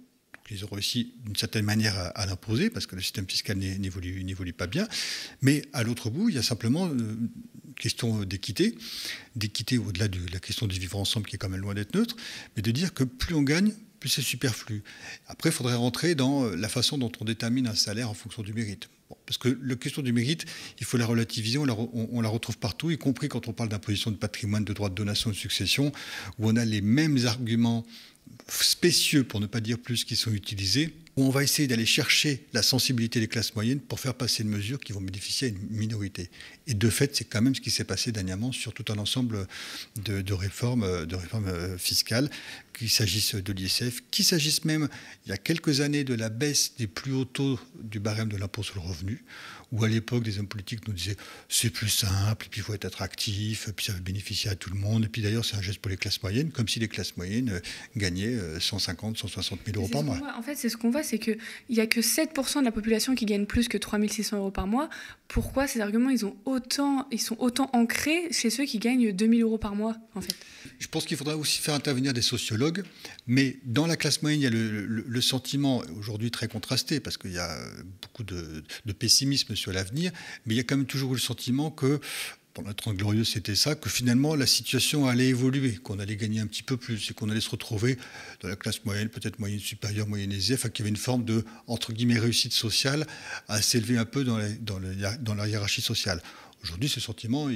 ils 0.51 0.65
ont 0.65 0.69
réussi 0.71 1.15
d'une 1.25 1.37
certaine 1.37 1.65
manière 1.65 1.97
à, 2.15 2.27
l'imposer, 2.27 2.71
parce 2.71 2.87
que 2.87 2.97
le 2.97 3.03
système 3.03 3.27
fiscal 3.29 3.57
n'évolue 3.59 4.53
pas 4.53 4.67
bien. 4.67 4.87
Mais 5.43 5.63
à 5.73 5.83
l'autre 5.83 6.11
bout, 6.11 6.29
il 6.29 6.35
y 6.35 6.39
a 6.39 6.43
simplement 6.43 6.91
une 6.93 7.03
euh, 7.03 7.73
question 7.77 8.25
d'équité, 8.25 8.75
d'équité 9.37 9.79
au-delà 9.79 10.09
de 10.09 10.21
la 10.33 10.39
question 10.39 10.67
du 10.67 10.79
vivre 10.79 10.99
ensemble, 10.99 11.27
qui 11.27 11.37
est 11.37 11.39
quand 11.39 11.49
même 11.49 11.61
loin 11.61 11.75
d'être 11.75 11.95
neutre, 11.95 12.17
mais 12.57 12.63
de 12.63 12.71
dire 12.71 12.95
que 12.95 13.05
plus 13.05 13.35
on 13.35 13.43
gagne, 13.43 13.73
plus 14.01 14.09
c'est 14.09 14.23
superflu. 14.23 14.83
Après, 15.27 15.51
il 15.51 15.53
faudrait 15.53 15.75
rentrer 15.75 16.15
dans 16.15 16.45
euh, 16.45 16.57
la 16.57 16.69
façon 16.69 16.99
dont 16.99 17.13
on 17.21 17.25
détermine 17.25 17.67
un 17.67 17.75
salaire 17.75 18.11
en 18.11 18.15
fonction 18.15 18.43
du 18.43 18.53
mérite. 18.55 18.89
parce 19.27 19.37
que 19.37 19.59
la 19.63 19.77
question 19.77 20.03
du 20.03 20.13
mérite, 20.13 20.47
il 20.81 20.87
faut 20.87 20.97
la 20.97 21.07
relativiser, 21.07 21.59
on 21.59 21.67
la, 21.67 21.75
on 21.75 22.21
la, 22.21 22.29
retrouve 22.29 22.59
partout, 22.59 22.91
y 22.91 22.99
compris 22.99 23.29
quand 23.29 23.47
on 23.47 23.53
parle 23.53 23.69
d'imposition 23.69 24.11
de 24.11 24.17
patrimoine, 24.17 24.65
de 24.65 24.73
droit 24.73 24.89
de 24.89 24.95
donation, 24.95 25.31
de 25.31 25.35
succession, 25.37 25.93
où 26.39 26.49
on 26.49 26.57
a 26.57 26.65
les 26.65 26.81
mêmes 26.81 27.19
arguments 27.27 27.85
spécieux, 28.49 29.25
pour 29.25 29.41
ne 29.41 29.47
pas 29.47 29.61
dire 29.61 29.79
plus, 29.79 30.05
qui 30.05 30.17
sont 30.17 30.33
utilisés, 30.33 30.95
où 31.17 31.25
on 31.25 31.31
va 31.31 31.43
essayer 31.43 31.69
d'aller 31.69 31.87
chercher 31.87 32.47
la 32.53 32.63
sensibilité 32.63 33.21
des 33.21 33.29
classes 33.29 33.55
moyennes 33.55 33.81
pour 33.81 34.01
faire 34.01 34.15
passer 34.15 34.43
une 34.43 34.49
mesure 34.49 34.79
qui 34.81 34.93
vont 34.93 35.01
bénéficier 35.01 35.49
à 35.49 35.51
une 35.51 35.59
minorité. 35.71 36.31
Et 36.67 36.75
de 36.75 36.89
fait, 36.89 37.15
c'est 37.17 37.25
quand 37.25 37.43
même 37.43 37.55
ce 37.55 37.61
qui 37.61 37.71
s'est 37.71 37.85
passé 37.85 38.13
dernièrement 38.13 38.53
sur 38.53 38.73
tout 38.73 38.85
un 38.93 38.99
ensemble 38.99 39.47
de, 40.05 40.33
réformes, 40.33 41.07
de 41.07 41.17
réformes 41.17 41.49
euh, 41.49 41.77
fiscales, 41.79 42.31
qu'il 42.79 42.91
s'agisse 42.91 43.35
de 43.35 43.53
l'ISF, 43.53 44.03
qu'il 44.11 44.25
s'agisse 44.25 44.65
même, 44.65 44.89
il 45.27 45.31
y 45.31 45.33
a 45.33 45.37
quelques 45.37 45.81
années, 45.81 46.05
de 46.05 46.15
la 46.15 46.29
baisse 46.29 46.73
des 46.79 46.87
plus 46.87 47.13
hauts 47.13 47.25
taux 47.25 47.59
du 47.83 48.01
barème 48.01 48.29
de 48.29 48.37
l'impôt 48.37 48.63
sur 48.63 48.77
le 48.77 48.83
revenu, 48.83 49.25
où 49.73 49.85
à 49.85 49.89
l'époque, 49.89 50.23
des 50.23 50.39
hommes 50.39 50.49
politiques 50.49 50.87
nous 50.89 50.95
disaient 50.95 51.17
c'est 51.49 51.71
plus 51.71 51.89
simple, 51.89 52.47
puis 52.51 52.61
il 52.61 52.63
faut 52.63 52.75
être 52.75 52.85
attractif, 52.85 53.69
puis 53.75 53.87
ça 53.87 53.93
va 53.93 54.01
bénéficier 54.01 54.51
à 54.51 54.55
tout 54.55 54.71
le 54.71 54.79
monde. 54.79 55.05
Et 55.05 55.09
puis 55.09 55.23
d'ailleurs, 55.23 55.45
c'est 55.45 55.57
un 55.57 55.63
geste 55.63 55.79
pour 55.79 55.91
les 55.91 55.97
classes 55.97 56.23
moyennes, 56.23 56.51
comme 56.51 56.69
si 56.69 56.81
les 56.81 56.89
classes 56.89 57.17
moyennes 57.17 57.51
euh, 57.51 57.61
gagnaient 57.97 58.37
150, 58.59 59.19
160 59.19 59.61
000 59.67 59.79
euros 59.79 59.89
par 59.89 60.03
mois. 60.03 60.19
En 60.37 60.43
fait, 60.43 60.57
c'est 60.57 60.69
ce 60.69 60.77
qu'on 60.77 60.91
voit, 60.91 61.03
c'est 61.03 61.19
qu'il 61.19 61.39
n'y 61.69 61.81
a 61.81 61.87
que 61.87 62.01
7% 62.01 62.61
de 62.61 62.65
la 62.65 62.73
population 62.73 63.15
qui 63.15 63.27
gagne 63.27 63.47
plus 63.47 63.69
que 63.69 63.79
3 63.79 64.01
600 64.09 64.39
euros 64.39 64.51
par 64.51 64.67
mois. 64.67 64.89
Pourquoi 65.33 65.69
ces 65.69 65.81
arguments, 65.81 66.11
ils, 66.11 66.27
ont 66.27 66.37
autant, 66.45 67.07
ils 67.13 67.21
sont 67.21 67.37
autant 67.39 67.71
ancrés 67.73 68.33
chez 68.33 68.51
ceux 68.51 68.65
qui 68.65 68.81
gagnent 68.81 69.13
2 69.13 69.29
000 69.29 69.49
euros 69.49 69.59
par 69.59 69.77
mois, 69.77 69.97
en 70.17 70.21
fait? 70.21 70.35
Je 70.81 70.89
pense 70.89 71.05
qu'il 71.05 71.17
faudra 71.17 71.37
aussi 71.37 71.61
faire 71.61 71.75
intervenir 71.75 72.13
des 72.13 72.21
sociologues, 72.21 72.83
mais 73.29 73.59
dans 73.65 73.87
la 73.87 73.97
classe 73.97 74.23
moyenne, 74.23 74.41
il 74.41 74.43
y 74.43 74.47
a 74.49 74.51
le, 74.51 75.21
sentiment, 75.21 75.85
aujourd'hui 75.97 76.33
très 76.33 76.49
contrasté, 76.49 76.99
parce 76.99 77.17
qu'il 77.17 77.31
y 77.31 77.39
a 77.39 77.57
beaucoup 78.03 78.25
de, 78.25 78.65
de 78.87 78.93
pessimisme 78.93 79.55
sur 79.55 79.73
l'avenir, 79.73 80.11
mais 80.47 80.55
il 80.55 80.57
y 80.57 80.61
a 80.61 80.65
quand 80.65 80.77
même 80.77 80.87
toujours 80.87 81.13
le 81.13 81.21
sentiment 81.21 81.71
que 81.71 82.01
pour 82.55 82.65
la 82.65 82.75
Trente 82.75 82.97
Glorieuse, 82.97 83.29
c'était 83.29 83.55
ça, 83.55 83.75
que 83.75 83.89
finalement 83.89 84.35
la 84.35 84.47
situation 84.47 85.07
allait 85.07 85.29
évoluer, 85.29 85.75
qu'on 85.77 85.99
allait 85.99 86.17
gagner 86.17 86.41
un 86.41 86.47
petit 86.47 86.63
peu 86.63 86.77
plus 86.77 87.11
et 87.11 87.15
qu'on 87.15 87.31
allait 87.31 87.41
se 87.41 87.51
retrouver 87.51 87.97
dans 88.41 88.49
la 88.49 88.57
classe 88.57 88.85
moyenne, 88.85 89.09
peut-être 89.09 89.39
moyenne 89.39 89.61
supérieure, 89.61 90.09
moyenne 90.09 90.33
aisée, 90.33 90.55
enfin 90.55 90.69
qu'il 90.69 90.85
y 90.85 90.85
avait 90.85 90.91
une 90.91 90.97
forme 90.97 91.25
de, 91.25 91.45
entre 91.67 91.93
guillemets, 91.93 92.19
réussite 92.19 92.53
sociale 92.53 93.07
à 93.49 93.63
s'élever 93.63 93.99
un 93.99 94.05
peu 94.05 94.25
dans, 94.25 94.39
la 94.39 95.49
hiérarchie 95.49 95.83
sociale. 95.83 96.23
Aujourd'hui, 96.63 96.91
ce 96.91 97.01
sentiment, 97.01 97.49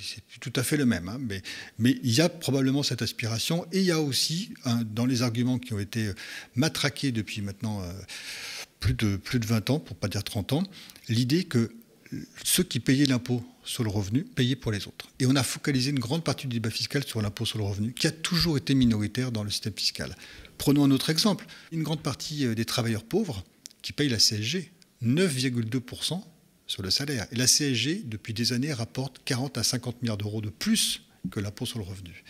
c'est 0.00 0.40
tout 0.40 0.52
à 0.56 0.64
fait 0.64 0.76
le 0.76 0.84
même. 0.84 1.08
Hein, 1.08 1.18
mais, 1.20 1.42
mais, 1.78 1.98
il 2.02 2.12
y 2.12 2.20
a 2.20 2.28
probablement 2.28 2.82
cette 2.82 3.02
aspiration 3.02 3.66
et 3.70 3.78
il 3.78 3.84
y 3.84 3.92
a 3.92 4.00
aussi, 4.00 4.52
dans 4.86 5.06
les 5.06 5.22
arguments 5.22 5.58
qui 5.58 5.74
ont 5.74 5.78
été 5.78 6.10
matraqués 6.56 7.12
depuis 7.12 7.40
maintenant 7.40 7.82
euh, 7.82 7.92
plus, 8.80 8.94
de, 8.94 9.16
plus 9.16 9.38
de 9.38 9.46
20 9.46 9.70
ans, 9.70 9.78
pour 9.78 9.94
ne 9.94 10.00
pas 10.00 10.08
dire 10.08 10.24
30 10.24 10.54
ans, 10.54 10.64
l'idée 11.08 11.44
que 11.44 11.70
ceux 12.44 12.62
qui 12.62 12.80
payaient 12.80 13.06
l'impôt 13.06 13.44
sur 13.64 13.84
le 13.84 13.90
revenu 13.90 14.24
payaient 14.24 14.56
pour 14.56 14.72
les 14.72 14.86
autres. 14.86 15.08
Et 15.18 15.26
on 15.26 15.36
a 15.36 15.42
focalisé 15.42 15.90
une 15.90 15.98
grande 15.98 16.24
partie 16.24 16.46
du 16.46 16.56
débat 16.56 16.70
fiscal 16.70 17.04
sur 17.04 17.20
l'impôt 17.20 17.44
sur 17.44 17.58
le 17.58 17.64
revenu, 17.64 17.92
qui 17.92 18.06
a 18.06 18.10
toujours 18.10 18.56
été 18.56 18.74
minoritaire 18.74 19.32
dans 19.32 19.44
le 19.44 19.50
système 19.50 19.74
fiscal. 19.74 20.16
Prenons 20.56 20.84
un 20.84 20.90
autre 20.90 21.10
exemple. 21.10 21.46
Une 21.72 21.82
grande 21.82 22.02
partie 22.02 22.46
euh, 22.46 22.54
des 22.54 22.64
travailleurs 22.64 23.04
pauvres 23.04 23.44
qui 23.82 23.92
payent 23.92 24.08
la 24.08 24.18
CSG, 24.18 24.72
9,2% 25.04 26.22
sur 26.66 26.82
le 26.82 26.90
salaire. 26.90 27.26
Et 27.30 27.36
la 27.36 27.46
CSG, 27.46 28.02
depuis 28.04 28.34
des 28.34 28.52
années, 28.52 28.72
rapporte 28.72 29.20
40 29.24 29.58
à 29.58 29.62
50 29.62 30.02
milliards 30.02 30.18
d'euros 30.18 30.40
de 30.40 30.50
plus 30.50 31.02
que 31.30 31.40
l'impôt 31.40 31.66
sur 31.66 31.78
le 31.78 31.84
revenu. 31.84 32.24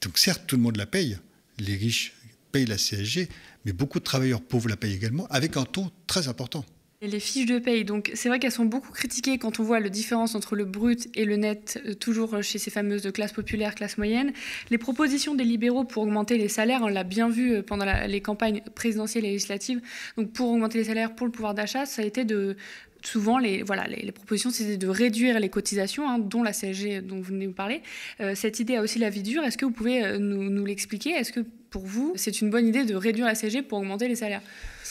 Donc 0.00 0.18
certes, 0.18 0.42
tout 0.46 0.56
le 0.56 0.62
monde 0.62 0.76
la 0.76 0.86
paye. 0.86 1.18
Les 1.58 1.76
riches 1.76 2.14
payent 2.50 2.66
la 2.66 2.76
CSG, 2.76 3.28
mais 3.64 3.72
beaucoup 3.72 3.98
de 3.98 4.04
travailleurs 4.04 4.42
pauvres 4.42 4.68
la 4.68 4.76
payent 4.76 4.94
également, 4.94 5.26
avec 5.28 5.56
un 5.56 5.64
taux 5.64 5.90
très 6.06 6.28
important 6.28 6.64
les 7.08 7.20
fiches 7.20 7.46
de 7.46 7.58
paye, 7.58 7.84
donc 7.84 8.10
c'est 8.14 8.28
vrai 8.28 8.38
qu'elles 8.38 8.52
sont 8.52 8.64
beaucoup 8.64 8.92
critiquées 8.92 9.36
quand 9.38 9.58
on 9.58 9.64
voit 9.64 9.80
la 9.80 9.88
différence 9.88 10.34
entre 10.34 10.54
le 10.54 10.64
brut 10.64 11.08
et 11.14 11.24
le 11.24 11.36
net, 11.36 11.82
euh, 11.86 11.94
toujours 11.94 12.42
chez 12.42 12.58
ces 12.58 12.70
fameuses 12.70 13.02
de 13.02 13.10
classe 13.10 13.32
populaire, 13.32 13.74
classe 13.74 13.98
moyenne. 13.98 14.32
Les 14.70 14.78
propositions 14.78 15.34
des 15.34 15.44
libéraux 15.44 15.84
pour 15.84 16.04
augmenter 16.04 16.38
les 16.38 16.48
salaires, 16.48 16.80
on 16.82 16.88
l'a 16.88 17.02
bien 17.02 17.28
vu 17.28 17.54
euh, 17.54 17.62
pendant 17.62 17.86
les 18.06 18.20
campagnes 18.20 18.62
présidentielles 18.74 19.24
et 19.24 19.30
législatives, 19.30 19.80
donc 20.16 20.32
pour 20.32 20.50
augmenter 20.50 20.78
les 20.78 20.84
salaires, 20.84 21.14
pour 21.14 21.26
le 21.26 21.32
pouvoir 21.32 21.54
d'achat, 21.54 21.86
ça 21.86 22.02
a 22.02 22.04
été 22.04 22.24
de 22.24 22.56
souvent, 23.04 23.38
les, 23.38 23.64
voilà, 23.64 23.88
les, 23.88 24.12
propositions, 24.12 24.50
c'était 24.50 24.76
de 24.76 24.86
réduire 24.86 25.40
les 25.40 25.48
cotisations, 25.48 26.08
hein, 26.08 26.20
dont 26.20 26.44
la 26.44 26.52
CSG 26.52 27.00
dont 27.00 27.16
vous 27.16 27.22
venez 27.24 27.48
de 27.48 27.52
parler. 27.52 27.82
Euh, 28.20 28.36
cette 28.36 28.60
idée 28.60 28.76
a 28.76 28.80
aussi 28.80 29.00
la 29.00 29.10
vie 29.10 29.24
dure. 29.24 29.42
Est-ce 29.42 29.58
que 29.58 29.64
vous 29.64 29.72
pouvez 29.72 30.20
nous, 30.20 30.48
nous 30.50 30.64
l'expliquer? 30.64 31.10
Est-ce 31.10 31.32
que 31.32 31.40
pour 31.70 31.82
vous, 31.84 32.12
c'est 32.14 32.40
une 32.40 32.50
bonne 32.50 32.68
idée 32.68 32.84
de 32.84 32.94
réduire 32.94 33.26
la 33.26 33.34
CSG 33.34 33.62
pour 33.62 33.78
augmenter 33.78 34.06
les 34.06 34.14
salaires? 34.14 34.42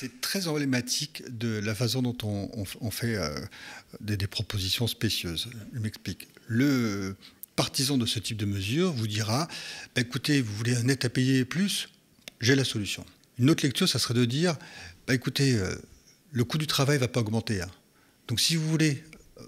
C'est 0.02 0.20
très 0.20 0.48
emblématique 0.48 1.22
de 1.30 1.60
la 1.60 1.76
façon 1.76 2.02
dont 2.02 2.18
on, 2.24 2.92
fait 2.92 3.18
euh, 3.18 3.40
des, 4.00 4.18
propositions 4.26 4.88
spécieuses. 4.88 5.50
Je 5.76 5.80
m'explique. 5.80 6.28
Le 6.48 7.16
partisan 7.56 8.00
de 8.00 8.08
ce 8.08 8.18
type 8.18 8.38
de 8.38 8.48
mesure 8.48 8.92
vous 8.94 9.06
dira 9.06 9.48
écoutez, 9.96 10.42
vous 10.42 10.56
voulez 10.56 10.76
un 10.76 10.84
net 10.84 11.06
à 11.06 11.10
payer 11.10 11.46
plus 11.46 11.88
J'ai 12.40 12.56
la 12.56 12.64
solution. 12.64 13.06
Une 13.38 13.52
autre 13.52 13.64
lecture, 13.64 13.88
ça 13.88 14.00
serait 14.00 14.16
de 14.16 14.26
dire 14.26 14.58
bah, 15.06 15.14
écoutez, 15.14 15.54
euh, 15.54 15.76
le 16.32 16.44
coût 16.46 16.58
du 16.58 16.66
travail 16.66 16.96
ne 16.96 17.02
va 17.02 17.08
pas 17.08 17.20
augmenter. 17.20 17.62
Hein. 17.62 17.70
Donc 18.28 18.40
si 18.40 18.56
vous 18.56 18.68
voulez 18.68 19.04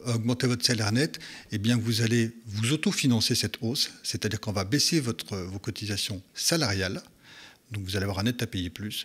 augmenter 0.05 0.45
votre 0.45 0.63
salaire 0.63 0.91
net, 0.91 1.19
eh 1.51 1.57
bien 1.57 1.77
vous 1.77 2.03
allez 2.03 2.31
vous 2.45 2.73
autofinancer 2.73 3.33
cette 3.33 3.57
hausse, 3.61 3.89
c'est-à-dire 4.03 4.39
qu'on 4.39 4.51
va 4.51 4.65
baisser 4.65 4.99
votre, 4.99 5.35
vos 5.35 5.59
cotisations 5.59 6.21
salariales, 6.35 7.01
donc 7.71 7.85
vous 7.85 7.95
allez 7.95 8.03
avoir 8.03 8.19
un 8.19 8.23
net 8.23 8.43
à 8.43 8.47
payer 8.47 8.69
plus. 8.69 9.03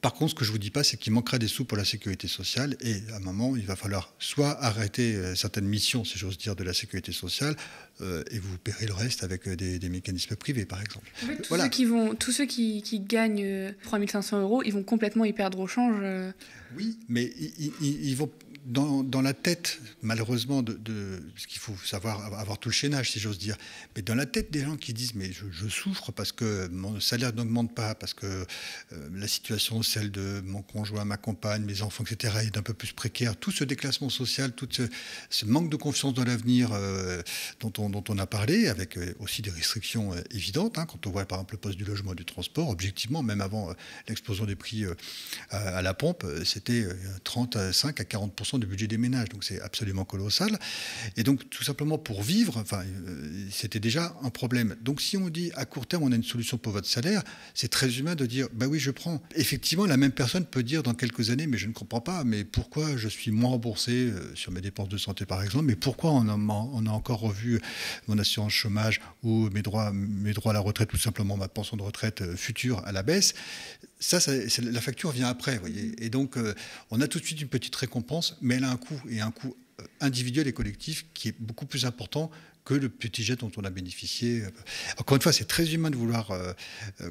Par 0.00 0.14
contre, 0.14 0.30
ce 0.30 0.34
que 0.34 0.44
je 0.44 0.50
ne 0.50 0.52
vous 0.54 0.58
dis 0.58 0.70
pas, 0.70 0.82
c'est 0.82 0.96
qu'il 0.96 1.12
manquera 1.12 1.38
des 1.38 1.48
sous 1.48 1.66
pour 1.66 1.76
la 1.76 1.84
sécurité 1.84 2.26
sociale 2.26 2.76
et 2.80 3.02
à 3.12 3.16
un 3.16 3.20
moment, 3.20 3.54
il 3.56 3.66
va 3.66 3.76
falloir 3.76 4.14
soit 4.18 4.58
arrêter 4.62 5.14
euh, 5.14 5.34
certaines 5.34 5.66
missions, 5.66 6.04
si 6.04 6.18
j'ose 6.18 6.38
dire, 6.38 6.56
de 6.56 6.64
la 6.64 6.72
sécurité 6.72 7.12
sociale 7.12 7.54
euh, 8.00 8.22
et 8.30 8.38
vous 8.38 8.56
paierez 8.56 8.86
le 8.86 8.94
reste 8.94 9.24
avec 9.24 9.46
euh, 9.46 9.56
des, 9.56 9.88
mécanismes 9.90 10.36
privés, 10.36 10.64
par 10.64 10.80
exemple. 10.80 11.10
tous, 11.42 11.56
ceux 11.56 11.68
qui 11.68 11.84
vont, 11.84 12.14
tous 12.14 12.32
ceux 12.32 12.46
qui, 12.46 12.82
gagnent 13.06 13.74
3500 13.82 14.40
euros, 14.40 14.62
ils 14.64 14.72
vont 14.72 14.82
complètement 14.82 15.26
y 15.26 15.34
perdre 15.34 15.58
au 15.58 15.66
change. 15.66 16.02
Oui, 16.76 16.98
mais 17.08 17.30
ils, 17.80 18.14
vont 18.14 18.30
dans, 18.70 19.22
la 19.22 19.34
tête, 19.34 19.80
malheureusement, 20.02 20.62
de, 20.62 21.22
parce 21.34 21.46
qu'il 21.46 21.58
faut 21.58 21.74
savoir 21.84 22.32
avoir 22.38 22.58
tout 22.58 22.68
le 22.68 22.74
chaînage, 22.74 23.10
si 23.10 23.18
j'ose 23.18 23.38
dire, 23.38 23.56
mais 23.96 24.02
dans 24.02 24.14
la 24.14 24.26
tête 24.26 24.52
des 24.52 24.62
gens 24.62 24.76
qui 24.76 24.92
disent 24.92 25.14
mais 25.14 25.30
je, 25.32 25.68
souffre 25.68 26.12
parce 26.12 26.32
que 26.32 26.68
mon 26.68 27.00
salaire 27.00 27.32
n'augmente 27.34 27.74
pas, 27.74 27.94
parce 27.94 28.14
que 28.14 28.26
euh, 28.26 29.08
la 29.14 29.26
situation, 29.28 29.82
celle 29.82 30.10
de 30.10 30.40
mon 30.44 30.62
conjoint, 30.62 31.04
ma 31.04 31.16
compagne, 31.16 31.64
mes 31.64 31.82
enfants, 31.82 32.04
etc., 32.04 32.34
est 32.44 32.56
un 32.56 32.62
peu 32.62 32.74
plus 32.74 32.92
précaire, 32.92 33.36
tout 33.36 33.50
ce 33.50 33.64
déclassement 33.64 34.08
social, 34.08 34.52
tout 34.52 34.68
ce, 34.70 35.44
manque 35.44 35.70
de 35.70 35.76
confiance 35.76 36.14
dans 36.14 36.24
l'avenir 36.24 36.70
euh, 36.72 37.22
dont, 37.60 37.72
on, 37.78 37.90
dont 37.90 38.04
on 38.08 38.18
a 38.18 38.26
parlé, 38.26 38.68
avec 38.68 38.96
euh, 38.96 39.14
aussi 39.18 39.42
des 39.42 39.50
restrictions 39.50 40.12
évidentes, 40.30 40.78
hein, 40.78 40.86
quand 40.86 41.06
on 41.06 41.10
voit 41.10 41.24
par 41.24 41.38
exemple 41.38 41.54
le 41.54 41.60
poste 41.60 41.78
du 41.78 41.84
logement 41.84 42.12
et 42.12 42.16
du 42.16 42.24
transport, 42.24 42.68
objectivement, 42.68 43.22
même 43.22 43.40
avant 43.40 43.74
l'explosion 44.08 44.44
des 44.44 44.56
prix 44.56 44.84
à 45.50 45.82
la 45.82 45.94
pompe, 45.94 46.24
c'était 46.44 46.86
35 47.24 48.00
à 48.00 48.04
40% 48.04 48.59
du 48.60 48.66
budget 48.66 48.86
des 48.86 48.98
ménages. 48.98 49.28
Donc 49.30 49.44
c'est 49.44 49.60
absolument 49.60 50.04
colossal. 50.04 50.58
Et 51.16 51.22
donc 51.22 51.48
tout 51.50 51.64
simplement 51.64 51.98
pour 51.98 52.22
vivre, 52.22 52.56
enfin, 52.56 52.82
euh, 52.82 53.46
c'était 53.50 53.80
déjà 53.80 54.16
un 54.22 54.30
problème. 54.30 54.76
Donc 54.80 55.00
si 55.00 55.16
on 55.16 55.28
dit 55.28 55.50
à 55.54 55.64
court 55.64 55.86
terme 55.86 56.02
on 56.04 56.12
a 56.12 56.16
une 56.16 56.24
solution 56.24 56.58
pour 56.58 56.72
votre 56.72 56.88
salaire, 56.88 57.22
c'est 57.54 57.68
très 57.68 57.98
humain 57.98 58.14
de 58.14 58.26
dire 58.26 58.48
bah 58.52 58.66
oui 58.66 58.78
je 58.78 58.90
prends. 58.90 59.22
Effectivement 59.34 59.86
la 59.86 59.96
même 59.96 60.12
personne 60.12 60.44
peut 60.44 60.62
dire 60.62 60.82
dans 60.82 60.94
quelques 60.94 61.30
années 61.30 61.46
mais 61.46 61.58
je 61.58 61.66
ne 61.66 61.72
comprends 61.72 62.00
pas, 62.00 62.24
mais 62.24 62.44
pourquoi 62.44 62.96
je 62.96 63.08
suis 63.08 63.30
moins 63.30 63.50
remboursé 63.50 63.92
euh, 63.92 64.34
sur 64.34 64.52
mes 64.52 64.60
dépenses 64.60 64.88
de 64.88 64.98
santé 64.98 65.26
par 65.26 65.42
exemple, 65.42 65.64
mais 65.64 65.76
pourquoi 65.76 66.12
on 66.12 66.28
a, 66.28 66.36
on 66.36 66.86
a 66.86 66.90
encore 66.90 67.20
revu 67.20 67.60
mon 68.08 68.18
assurance 68.18 68.52
chômage 68.52 69.00
ou 69.22 69.48
mes 69.50 69.62
droits, 69.62 69.92
mes 69.92 70.32
droits 70.32 70.52
à 70.52 70.54
la 70.54 70.60
retraite, 70.60 70.88
tout 70.88 70.96
simplement 70.96 71.36
ma 71.36 71.48
pension 71.48 71.76
de 71.76 71.82
retraite 71.82 72.22
euh, 72.22 72.36
future 72.36 72.82
à 72.86 72.92
la 72.92 73.02
baisse? 73.02 73.34
Ça, 74.00 74.18
la 74.62 74.80
facture 74.80 75.10
vient 75.10 75.28
après, 75.28 75.58
voyez. 75.58 75.92
Et 76.04 76.08
donc, 76.08 76.36
euh, 76.36 76.54
on 76.90 77.00
a 77.00 77.06
tout 77.06 77.20
de 77.20 77.24
suite 77.24 77.40
une 77.40 77.48
petite 77.48 77.76
récompense, 77.76 78.36
mais 78.40 78.56
elle 78.56 78.64
a 78.64 78.70
un 78.70 78.76
coût, 78.76 79.00
et 79.08 79.20
un 79.20 79.30
coût 79.30 79.54
euh, 79.80 79.84
individuel 80.00 80.48
et 80.48 80.52
collectif 80.52 81.06
qui 81.14 81.28
est 81.28 81.34
beaucoup 81.38 81.66
plus 81.66 81.84
important 81.84 82.30
que 82.64 82.74
le 82.74 82.88
petit 82.88 83.22
jet 83.22 83.36
dont 83.36 83.50
on 83.56 83.64
a 83.64 83.70
bénéficié. 83.70 84.44
Encore 84.98 85.16
une 85.16 85.22
fois, 85.22 85.32
c'est 85.32 85.46
très 85.46 85.72
humain 85.72 85.90
de 85.90 85.96
vouloir, 85.96 86.30
euh, 86.30 86.52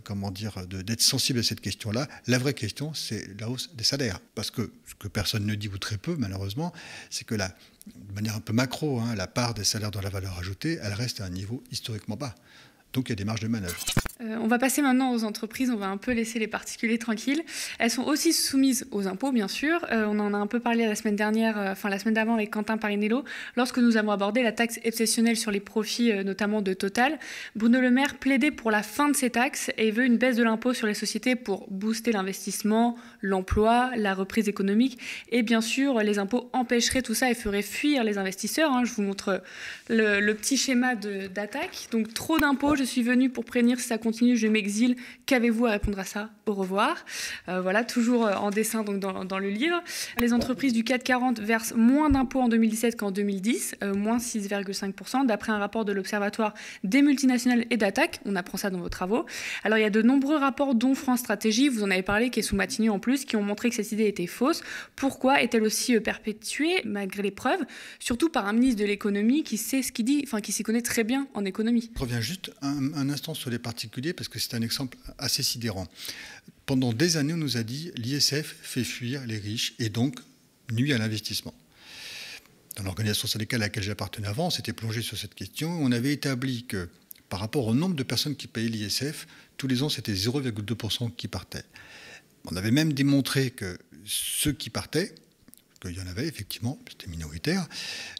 comment 0.03 0.31
dire, 0.31 0.65
d'être 0.67 1.01
sensible 1.01 1.39
à 1.39 1.43
cette 1.43 1.59
question-là. 1.59 2.07
La 2.27 2.37
vraie 2.37 2.53
question, 2.53 2.93
c'est 2.93 3.39
la 3.39 3.49
hausse 3.49 3.71
des 3.75 3.83
salaires. 3.83 4.19
Parce 4.35 4.51
que 4.51 4.71
ce 4.87 4.95
que 4.95 5.07
personne 5.07 5.45
ne 5.45 5.55
dit, 5.55 5.67
ou 5.67 5.77
très 5.77 5.97
peu, 5.97 6.15
malheureusement, 6.17 6.71
c'est 7.09 7.25
que 7.25 7.35
de 7.35 8.13
manière 8.13 8.35
un 8.35 8.41
peu 8.41 8.53
macro, 8.53 8.99
hein, 8.99 9.15
la 9.15 9.27
part 9.27 9.53
des 9.53 9.63
salaires 9.63 9.91
dans 9.91 10.01
la 10.01 10.09
valeur 10.09 10.37
ajoutée, 10.37 10.79
elle 10.81 10.93
reste 10.93 11.19
à 11.19 11.25
un 11.25 11.29
niveau 11.29 11.63
historiquement 11.71 12.15
bas. 12.15 12.35
Donc 12.93 13.09
il 13.09 13.11
y 13.11 13.13
a 13.13 13.15
des 13.15 13.25
marges 13.25 13.41
de 13.41 13.47
manœuvre. 13.47 13.85
Euh, 14.21 14.35
on 14.41 14.47
va 14.47 14.59
passer 14.59 14.81
maintenant 14.81 15.13
aux 15.13 15.23
entreprises, 15.23 15.71
on 15.71 15.77
va 15.77 15.87
un 15.87 15.95
peu 15.95 16.11
laisser 16.11 16.39
les 16.39 16.47
particuliers 16.47 16.97
tranquilles. 16.97 17.41
Elles 17.79 17.89
sont 17.89 18.03
aussi 18.03 18.33
soumises 18.33 18.85
aux 18.91 19.07
impôts, 19.07 19.31
bien 19.31 19.47
sûr. 19.47 19.85
Euh, 19.91 20.05
on 20.09 20.19
en 20.19 20.33
a 20.33 20.37
un 20.37 20.47
peu 20.47 20.59
parlé 20.59 20.85
la 20.85 20.95
semaine 20.95 21.15
dernière, 21.15 21.57
euh, 21.57 21.71
enfin 21.71 21.89
la 21.89 21.99
semaine 21.99 22.15
d'avant 22.15 22.33
avec 22.33 22.51
Quentin 22.51 22.77
Parinello, 22.77 23.23
lorsque 23.55 23.77
nous 23.77 23.95
avons 23.95 24.11
abordé 24.11 24.43
la 24.43 24.51
taxe 24.51 24.77
exceptionnelle 24.83 25.37
sur 25.37 25.51
les 25.51 25.61
profits, 25.61 26.11
notamment 26.25 26.61
de 26.61 26.73
Total. 26.73 27.17
Bruno 27.55 27.79
Le 27.79 27.91
Maire 27.91 28.17
plaidait 28.17 28.51
pour 28.51 28.71
la 28.71 28.83
fin 28.83 29.07
de 29.07 29.15
ces 29.15 29.29
taxes 29.29 29.71
et 29.77 29.89
veut 29.89 30.03
une 30.03 30.17
baisse 30.17 30.35
de 30.35 30.43
l'impôt 30.43 30.73
sur 30.73 30.87
les 30.87 30.93
sociétés 30.93 31.37
pour 31.37 31.67
booster 31.69 32.11
l'investissement, 32.11 32.97
l'emploi, 33.21 33.91
la 33.95 34.13
reprise 34.13 34.49
économique. 34.49 34.99
Et 35.31 35.43
bien 35.43 35.61
sûr, 35.61 35.99
les 35.99 36.19
impôts 36.19 36.49
empêcheraient 36.51 37.01
tout 37.01 37.13
ça 37.13 37.31
et 37.31 37.35
feraient 37.35 37.61
fuir 37.61 38.03
les 38.03 38.17
investisseurs. 38.17 38.71
Hein. 38.71 38.83
Je 38.83 38.93
vous 38.93 39.01
montre 39.01 39.41
le, 39.87 40.33
petit 40.33 40.57
schéma 40.57 40.95
d'attaque. 40.95 41.87
Donc 41.91 42.13
trop 42.13 42.37
d'impôts, 42.37 42.75
je 42.75 42.83
suis 42.83 43.01
venu 43.01 43.29
pour 43.29 43.45
prévenir 43.45 43.79
si 43.79 43.87
ça 43.87 43.97
je 44.11 44.47
m'exile. 44.47 44.95
Qu'avez-vous 45.25 45.65
à 45.65 45.71
répondre 45.71 45.99
à 45.99 46.03
ça? 46.03 46.29
Au 46.45 46.53
revoir. 46.53 47.05
Euh, 47.47 47.61
voilà, 47.61 47.83
toujours 47.83 48.25
euh, 48.25 48.33
en 48.33 48.49
dessin 48.49 48.83
donc 48.83 48.99
dans, 48.99 49.39
le 49.39 49.49
livre. 49.49 49.81
Les 50.19 50.33
entreprises 50.33 50.73
du 50.73 50.83
440 50.83 51.39
versent 51.39 51.73
moins 51.75 52.09
d'impôts 52.09 52.41
en 52.41 52.49
2017 52.49 52.97
qu'en 52.97 53.11
2010, 53.11 53.75
euh, 53.83 53.93
moins 53.93 54.17
6,5%, 54.17 55.25
d'après 55.25 55.51
un 55.51 55.57
rapport 55.57 55.85
de 55.85 55.91
l'Observatoire 55.91 56.53
des 56.83 57.01
multinationales 57.01 57.65
et 57.69 57.77
d'attaque. 57.77 58.19
On 58.25 58.35
apprend 58.35 58.57
ça 58.57 58.69
dans 58.69 58.79
vos 58.79 58.89
travaux. 58.89 59.25
Alors 59.63 59.77
il 59.77 59.81
y 59.81 59.85
a 59.85 59.89
de 59.89 60.01
nombreux 60.01 60.37
rapports, 60.37 60.75
dont 60.75 60.95
France 60.95 61.19
Stratégie, 61.19 61.69
vous 61.69 61.83
en 61.83 61.91
avez 61.91 62.03
parlé, 62.03 62.29
qui 62.29 62.39
est 62.39 62.43
sous 62.43 62.55
Matignon 62.55 62.95
en 62.95 62.99
plus, 62.99 63.25
qui 63.25 63.35
ont 63.35 63.43
montré 63.43 63.69
que 63.69 63.75
cette 63.75 63.91
idée 63.91 64.07
était 64.07 64.27
fausse. 64.27 64.61
Pourquoi 64.95 65.41
est-elle 65.41 65.63
aussi 65.63 65.99
perpétuée 65.99 66.81
malgré 66.85 67.21
les 67.21 67.31
preuves? 67.31 67.61
Surtout 67.99 68.29
par 68.29 68.47
un 68.47 68.53
ministre 68.53 68.81
de 68.81 68.85
l'économie 68.85 69.43
qui 69.43 69.57
sait 69.57 69.81
ce 69.81 69.91
qu'il 69.91 70.05
dit, 70.05 70.21
enfin 70.25 70.41
qui 70.41 70.51
s'y 70.51 70.63
connaît 70.63 70.81
très 70.81 71.03
bien 71.03 71.27
en 71.33 71.45
économie. 71.45 71.91
Je 71.95 72.01
reviens 72.01 72.21
juste 72.21 72.51
un, 72.61 72.93
un 72.93 73.09
instant 73.09 73.33
sur 73.33 73.49
les 73.49 73.59
parce 74.13 74.27
que 74.27 74.39
c'est 74.39 74.55
un 74.55 74.61
exemple 74.61 74.97
assez 75.17 75.43
sidérant. 75.43 75.87
Pendant 76.65 76.93
des 76.93 77.17
années, 77.17 77.33
on 77.33 77.37
nous 77.37 77.57
a 77.57 77.63
dit 77.63 77.91
l'ISF 77.95 78.55
fait 78.61 78.83
fuir 78.83 79.25
les 79.25 79.37
riches 79.37 79.73
et 79.79 79.89
donc 79.89 80.19
nuit 80.71 80.93
à 80.93 80.97
l'investissement. 80.97 81.53
Dans 82.75 82.83
l'organisation 82.83 83.27
syndicale 83.27 83.61
à 83.61 83.65
laquelle 83.65 83.83
j'appartenais 83.83 84.27
avant, 84.27 84.47
on 84.47 84.49
s'était 84.49 84.73
plongé 84.73 85.01
sur 85.01 85.17
cette 85.17 85.35
question. 85.35 85.69
On 85.81 85.91
avait 85.91 86.13
établi 86.13 86.65
que 86.65 86.89
par 87.27 87.39
rapport 87.39 87.67
au 87.67 87.73
nombre 87.73 87.95
de 87.95 88.03
personnes 88.03 88.35
qui 88.35 88.47
payaient 88.47 88.69
l'ISF, 88.69 89.27
tous 89.57 89.67
les 89.67 89.83
ans, 89.83 89.89
c'était 89.89 90.13
0,2% 90.13 91.13
qui 91.15 91.27
partaient. 91.27 91.65
On 92.45 92.55
avait 92.55 92.71
même 92.71 92.93
démontré 92.93 93.51
que 93.51 93.77
ceux 94.05 94.53
qui 94.53 94.69
partaient, 94.69 95.13
qu'il 95.79 95.97
y 95.97 96.01
en 96.01 96.07
avait 96.07 96.27
effectivement, 96.27 96.79
c'était 96.89 97.07
minoritaire, 97.07 97.67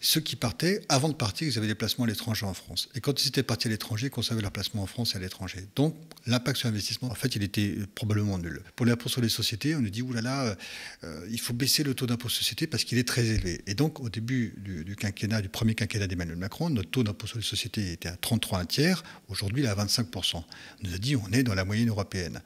ceux 0.01 0.21
qui 0.21 0.35
partaient, 0.35 0.81
avant 0.89 1.09
de 1.09 1.13
partir, 1.13 1.47
ils 1.47 1.57
avaient 1.57 1.67
des 1.67 1.75
placements 1.75 2.05
à 2.05 2.07
l'étranger 2.07 2.45
en 2.45 2.53
France. 2.53 2.89
Et 2.95 3.01
quand 3.01 3.23
ils 3.23 3.27
étaient 3.27 3.43
partis 3.43 3.67
à 3.67 3.71
l'étranger, 3.71 4.07
ils 4.07 4.11
conservaient 4.11 4.41
leur 4.41 4.51
placement 4.51 4.83
en 4.83 4.87
France 4.87 5.13
et 5.13 5.17
à 5.17 5.19
l'étranger. 5.19 5.67
Donc 5.75 5.95
l'impact 6.25 6.57
sur 6.57 6.67
l'investissement, 6.67 7.09
en 7.09 7.15
fait, 7.15 7.35
il 7.35 7.43
était 7.43 7.75
probablement 7.95 8.37
nul. 8.37 8.61
Pour 8.75 8.85
l'impôt 8.85 9.09
sur 9.09 9.21
les 9.21 9.29
sociétés, 9.29 9.75
on 9.75 9.81
nous 9.81 9.89
dit, 9.89 10.01
oulala, 10.01 10.55
euh, 11.03 11.27
il 11.29 11.39
faut 11.39 11.53
baisser 11.53 11.83
le 11.83 11.93
taux 11.93 12.07
d'impôt 12.07 12.29
sur 12.29 12.39
les 12.39 12.43
sociétés 12.43 12.67
parce 12.67 12.83
qu'il 12.83 12.97
est 12.97 13.07
très 13.07 13.25
élevé. 13.25 13.61
Et 13.67 13.73
donc 13.73 13.99
au 13.99 14.09
début 14.09 14.55
du, 14.57 14.95
quinquennat, 14.95 15.41
du 15.41 15.49
premier 15.49 15.75
quinquennat 15.75 16.07
d'Emmanuel 16.07 16.37
Macron, 16.37 16.69
notre 16.69 16.89
taux 16.89 17.03
d'impôt 17.03 17.27
sur 17.27 17.37
les 17.37 17.43
sociétés 17.43 17.91
était 17.91 18.09
à 18.09 18.15
33 18.15 18.59
un 18.59 18.65
tiers, 18.65 19.03
aujourd'hui 19.27 19.63
il 19.63 19.65
est 19.65 19.69
à 19.69 19.75
25%. 19.75 20.35
On 20.35 20.43
nous 20.83 20.93
a 20.93 20.97
dit, 20.97 21.15
on 21.15 21.31
est 21.31 21.43
dans 21.43 21.55
la 21.55 21.65
moyenne 21.65 21.89
européenne. 21.89 22.41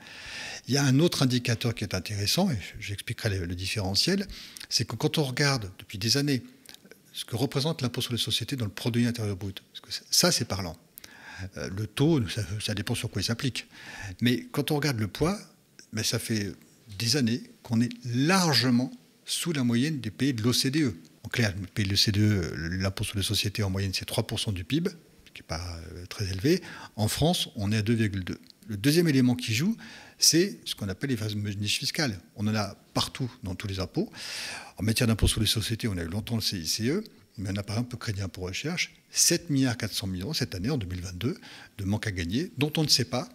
Il 0.67 0.73
y 0.73 0.77
a 0.77 0.83
un 0.83 0.99
autre 0.99 1.23
indicateur 1.23 1.75
qui 1.75 1.83
est 1.83 1.93
intéressant, 1.93 2.49
et 2.49 2.57
j'expliquerai 2.79 3.39
le 3.39 3.55
différentiel, 3.55 4.27
c'est 4.69 4.85
que 4.85 4.95
quand 5.03 5.17
on 5.17 5.23
regarde 5.23 5.69
depuis 5.79 5.97
des 5.97 6.15
années 6.15 6.41
ce 7.11 7.25
que 7.25 7.35
représente 7.35 7.81
l'impôt 7.81 7.99
sur 7.99 8.13
les 8.13 8.17
sociétés 8.17 8.55
dans 8.55 8.63
le 8.63 8.71
produit 8.71 9.05
intérieur 9.05 9.35
brut, 9.35 9.61
parce 9.73 9.81
que 9.81 10.05
ça 10.09 10.31
c'est 10.31 10.45
parlant. 10.45 10.77
Euh, 11.57 11.69
le 11.75 11.87
taux, 11.87 12.21
ça, 12.61 12.73
dépend 12.73 12.95
sur 12.95 13.11
quoi 13.11 13.21
il 13.21 13.25
s'applique. 13.25 13.67
Mais 14.21 14.47
quand 14.53 14.71
on 14.71 14.75
regarde 14.77 15.01
le 15.01 15.09
poids, 15.09 15.37
ben, 15.91 16.05
ça 16.05 16.19
fait 16.19 16.53
des 16.97 17.17
années 17.17 17.43
qu'on 17.63 17.81
est 17.81 17.91
largement 18.05 18.91
sous 19.25 19.51
la 19.51 19.65
moyenne 19.65 19.99
des 19.99 20.09
pays 20.09 20.33
de 20.33 20.41
l'OCDE. 20.41 20.95
En 21.23 21.27
clair, 21.27 21.53
le 21.59 21.67
pays 21.67 21.85
de 21.85 21.91
l'OCDE, 21.91 22.53
l'impôt 22.81 23.03
sur 23.03 23.17
les 23.17 23.23
sociétés 23.23 23.61
en 23.61 23.69
moyenne 23.69 23.91
c'est 23.93 24.07
3% 24.07 24.53
du 24.53 24.63
PIB, 24.63 24.89
ce 25.25 25.31
qui 25.33 25.41
n'est 25.41 25.47
pas 25.47 25.79
euh, 25.95 26.05
très 26.05 26.29
élevé. 26.31 26.61
En 26.95 27.09
France, 27.09 27.49
on 27.57 27.73
est 27.73 27.77
à 27.77 27.81
2,2. 27.81 28.37
Le 28.67 28.77
deuxième 28.77 29.09
élément 29.09 29.35
qui 29.35 29.53
joue, 29.53 29.75
c'est 30.17 30.59
ce 30.65 30.75
qu'on 30.75 30.89
appelle 30.89 31.09
les 31.09 31.17
fameuses 31.17 31.57
niches 31.57 31.79
fiscales. 31.79 32.19
On 32.35 32.47
en 32.47 32.55
a 32.55 32.75
partout 32.93 33.31
dans 33.43 33.55
tous 33.55 33.67
les 33.67 33.79
impôts. 33.79 34.09
En 34.77 34.83
matière 34.83 35.07
d'impôt 35.07 35.27
sur 35.27 35.41
les 35.41 35.47
sociétés, 35.47 35.87
on 35.87 35.97
a 35.97 36.03
eu 36.03 36.07
longtemps 36.07 36.35
le 36.35 36.41
CICE, 36.41 36.81
mais 37.37 37.49
on 37.51 37.57
a 37.57 37.63
par 37.63 37.77
exemple 37.77 37.97
crédit 37.97 38.21
impôt 38.21 38.41
recherche, 38.41 38.93
7 39.11 39.49
milliards 39.49 39.77
400 39.77 40.07
millions 40.07 40.33
cette 40.33 40.55
année, 40.55 40.69
en 40.69 40.77
2022, 40.77 41.37
de 41.77 41.83
manque 41.83 42.07
à 42.07 42.11
gagner, 42.11 42.51
dont 42.57 42.71
on 42.77 42.83
ne 42.83 42.87
sait 42.87 43.05
pas 43.05 43.29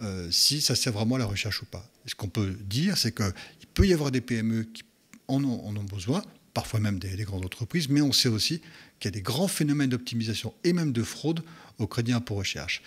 euh, 0.00 0.30
si 0.30 0.60
ça 0.60 0.76
sert 0.76 0.92
vraiment 0.92 1.16
à 1.16 1.18
la 1.18 1.26
recherche 1.26 1.62
ou 1.62 1.66
pas. 1.66 1.88
ce 2.06 2.14
qu'on 2.14 2.28
peut 2.28 2.56
dire, 2.64 2.96
c'est 2.96 3.12
qu'il 3.12 3.32
peut 3.74 3.86
y 3.86 3.92
avoir 3.92 4.10
des 4.10 4.20
PME 4.20 4.64
qui 4.64 4.84
en 5.26 5.42
ont, 5.44 5.84
besoin, 5.84 6.22
parfois 6.54 6.80
même 6.80 6.98
des, 6.98 7.24
grandes 7.24 7.44
entreprises, 7.44 7.88
mais 7.88 8.00
on 8.00 8.12
sait 8.12 8.28
aussi 8.28 8.60
qu'il 8.98 9.08
y 9.08 9.08
a 9.08 9.10
des 9.10 9.22
grands 9.22 9.48
phénomènes 9.48 9.90
d'optimisation 9.90 10.54
et 10.64 10.72
même 10.72 10.92
de 10.92 11.02
fraude 11.02 11.42
au 11.78 11.86
crédit 11.86 12.12
impôt 12.12 12.34
recherche. 12.34 12.82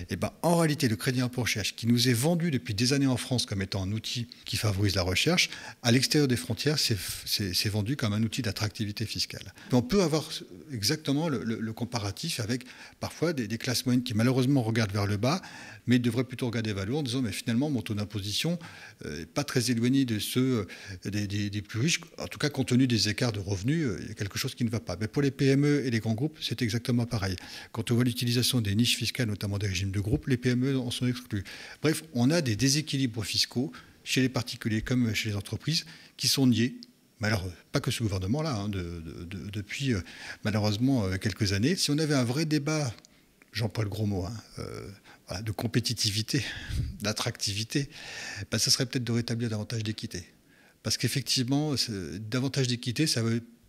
Et 0.00 0.06
eh 0.10 0.16
ben, 0.16 0.32
en 0.42 0.56
réalité, 0.56 0.88
le 0.88 0.96
crédit 0.96 1.20
impôt 1.20 1.42
recherche, 1.42 1.76
qui 1.76 1.86
nous 1.86 2.08
est 2.08 2.12
vendu 2.12 2.50
depuis 2.50 2.74
des 2.74 2.92
années 2.92 3.06
en 3.06 3.16
France 3.16 3.46
comme 3.46 3.62
étant 3.62 3.82
un 3.82 3.92
outil 3.92 4.26
qui 4.44 4.56
favorise 4.56 4.96
la 4.96 5.02
recherche, 5.02 5.50
à 5.84 5.92
l'extérieur 5.92 6.26
des 6.26 6.36
frontières, 6.36 6.78
c'est 6.78 7.68
vendu 7.68 7.96
comme 7.96 8.12
un 8.12 8.22
outil 8.22 8.42
d'attractivité 8.42 9.06
fiscale. 9.06 9.54
On 9.70 9.82
peut 9.82 10.02
avoir 10.02 10.28
exactement 10.72 11.28
le, 11.28 11.72
comparatif 11.72 12.40
avec 12.40 12.64
parfois 12.98 13.32
des, 13.32 13.58
classes 13.58 13.86
moyennes 13.86 14.02
qui 14.02 14.14
malheureusement 14.14 14.62
regardent 14.62 14.92
vers 14.92 15.06
le 15.06 15.16
bas, 15.16 15.40
mais 15.86 15.98
devraient 15.98 16.24
plutôt 16.24 16.46
regarder 16.46 16.72
haut 16.72 16.98
en 16.98 17.02
disant 17.02 17.22
mais 17.22 17.32
finalement 17.32 17.70
mon 17.70 17.82
taux 17.82 17.94
d'imposition 17.94 18.58
n'est 19.04 19.10
euh, 19.10 19.26
pas 19.32 19.44
très 19.44 19.70
éloigné 19.70 20.04
de 20.04 20.18
ceux 20.18 20.66
euh, 21.06 21.10
des, 21.10 21.62
plus 21.62 21.80
riches, 21.80 22.00
en 22.18 22.26
tout 22.26 22.38
cas 22.38 22.48
compte 22.48 22.68
tenu 22.68 22.86
des 22.86 23.08
écarts 23.08 23.32
de 23.32 23.40
revenus, 23.40 23.86
euh, 23.86 23.98
il 24.02 24.08
y 24.08 24.10
a 24.10 24.14
quelque 24.14 24.38
chose 24.38 24.54
qui 24.54 24.64
ne 24.64 24.70
va 24.70 24.80
pas. 24.80 24.96
Mais 25.00 25.08
pour 25.08 25.22
les 25.22 25.30
PME 25.30 25.84
et 25.84 25.90
les 25.90 26.00
grands 26.00 26.14
groupes, 26.14 26.38
c'est 26.40 26.62
exactement 26.62 27.06
pareil. 27.06 27.36
Quand 27.72 27.90
on 27.90 27.94
voit 27.94 28.04
l'utilisation 28.04 28.60
des 28.60 28.74
niches 28.74 28.96
fiscales, 28.96 29.28
notamment 29.28 29.58
des 29.58 29.66
régimes 29.66 29.90
de 29.90 30.00
groupe, 30.00 30.26
les 30.26 30.36
PME 30.36 30.78
en 30.78 30.90
sont 30.90 31.06
exclus. 31.06 31.44
Bref, 31.82 32.02
on 32.14 32.30
a 32.30 32.40
des 32.40 32.56
déséquilibres 32.56 33.24
fiscaux 33.24 33.72
chez 34.04 34.20
les 34.20 34.28
particuliers 34.28 34.82
comme 34.82 35.14
chez 35.14 35.30
les 35.30 35.36
entreprises 35.36 35.84
qui 36.16 36.28
sont 36.28 36.46
niés 36.46 36.74
mais 37.20 37.28
alors, 37.28 37.44
pas 37.70 37.80
que 37.80 37.92
ce 37.92 38.02
gouvernement-là, 38.02 38.54
hein, 38.54 38.68
depuis 38.68 39.94
malheureusement 40.42 41.08
quelques 41.18 41.52
années. 41.52 41.76
Si 41.76 41.92
on 41.92 41.98
avait 41.98 42.16
un 42.16 42.24
vrai 42.24 42.44
débat, 42.44 42.92
j'emploie 43.52 43.84
le 43.84 43.88
gros 43.88 44.04
mot, 44.04 44.26
hein, 44.26 44.34
de 45.42 45.52
compétitivité, 45.52 46.44
d'attractivité, 47.00 47.88
ben, 48.50 48.58
ça 48.58 48.70
serait 48.70 48.86
peut-être 48.86 49.04
de 49.04 49.12
rétablir 49.12 49.50
davantage 49.50 49.82
d'équité. 49.82 50.26
Parce 50.82 50.96
qu'effectivement, 50.98 51.74
davantage 52.20 52.66
d'équité, 52.68 53.06
ça, 53.06 53.22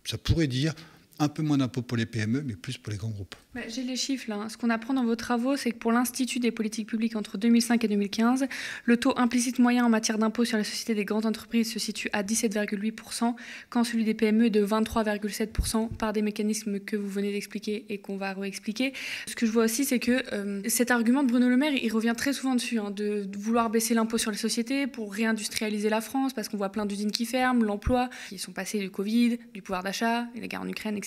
ça 0.04 0.18
pourrait 0.18 0.48
dire 0.48 0.74
un 1.18 1.28
peu 1.28 1.42
moins 1.42 1.58
d'impôts 1.58 1.82
pour 1.82 1.96
les 1.96 2.06
PME, 2.06 2.42
mais 2.42 2.54
plus 2.54 2.78
pour 2.78 2.92
les 2.92 2.98
grands 2.98 3.10
groupes. 3.10 3.34
Bah, 3.54 3.62
j'ai 3.68 3.82
les 3.82 3.96
chiffres 3.96 4.28
là. 4.28 4.48
Ce 4.50 4.56
qu'on 4.58 4.68
apprend 4.68 4.92
dans 4.92 5.04
vos 5.04 5.16
travaux, 5.16 5.56
c'est 5.56 5.70
que 5.70 5.78
pour 5.78 5.90
l'Institut 5.90 6.40
des 6.40 6.50
politiques 6.50 6.88
publiques 6.88 7.16
entre 7.16 7.38
2005 7.38 7.82
et 7.84 7.88
2015, 7.88 8.46
le 8.84 8.96
taux 8.98 9.14
implicite 9.16 9.58
moyen 9.58 9.84
en 9.86 9.88
matière 9.88 10.18
d'impôts 10.18 10.44
sur 10.44 10.58
les 10.58 10.64
sociétés 10.64 10.94
des 10.94 11.06
grandes 11.06 11.24
entreprises 11.24 11.72
se 11.72 11.78
situe 11.78 12.10
à 12.12 12.22
17,8%, 12.22 13.34
quand 13.70 13.84
celui 13.84 14.04
des 14.04 14.12
PME 14.12 14.46
est 14.46 14.50
de 14.50 14.64
23,7% 14.64 15.88
par 15.96 16.12
des 16.12 16.20
mécanismes 16.20 16.80
que 16.80 16.96
vous 16.96 17.08
venez 17.08 17.32
d'expliquer 17.32 17.86
et 17.88 17.98
qu'on 17.98 18.18
va 18.18 18.34
réexpliquer. 18.34 18.92
Ce 19.26 19.34
que 19.34 19.46
je 19.46 19.52
vois 19.52 19.64
aussi, 19.64 19.86
c'est 19.86 20.00
que 20.00 20.22
euh, 20.34 20.60
cet 20.68 20.90
argument 20.90 21.22
de 21.22 21.28
Bruno 21.28 21.48
Le 21.48 21.56
Maire, 21.56 21.72
il 21.72 21.92
revient 21.92 22.14
très 22.14 22.34
souvent 22.34 22.56
dessus, 22.56 22.78
hein, 22.78 22.90
de, 22.90 23.26
vouloir 23.38 23.70
baisser 23.70 23.94
l'impôt 23.94 24.18
sur 24.18 24.30
les 24.30 24.36
sociétés 24.36 24.86
pour 24.86 25.14
réindustrialiser 25.14 25.88
la 25.88 26.02
France, 26.02 26.34
parce 26.34 26.50
qu'on 26.50 26.58
voit 26.58 26.70
plein 26.70 26.84
d'usines 26.84 27.10
qui 27.10 27.24
ferment, 27.24 27.64
l'emploi, 27.64 28.10
qui 28.28 28.38
sont 28.38 28.52
passés 28.52 28.80
du 28.80 28.90
Covid, 28.90 29.38
du 29.54 29.62
pouvoir 29.62 29.82
d'achat, 29.82 30.26
la 30.38 30.46
guerre 30.46 30.60
en 30.60 30.68
Ukraine, 30.68 30.96
etc. 30.96 31.05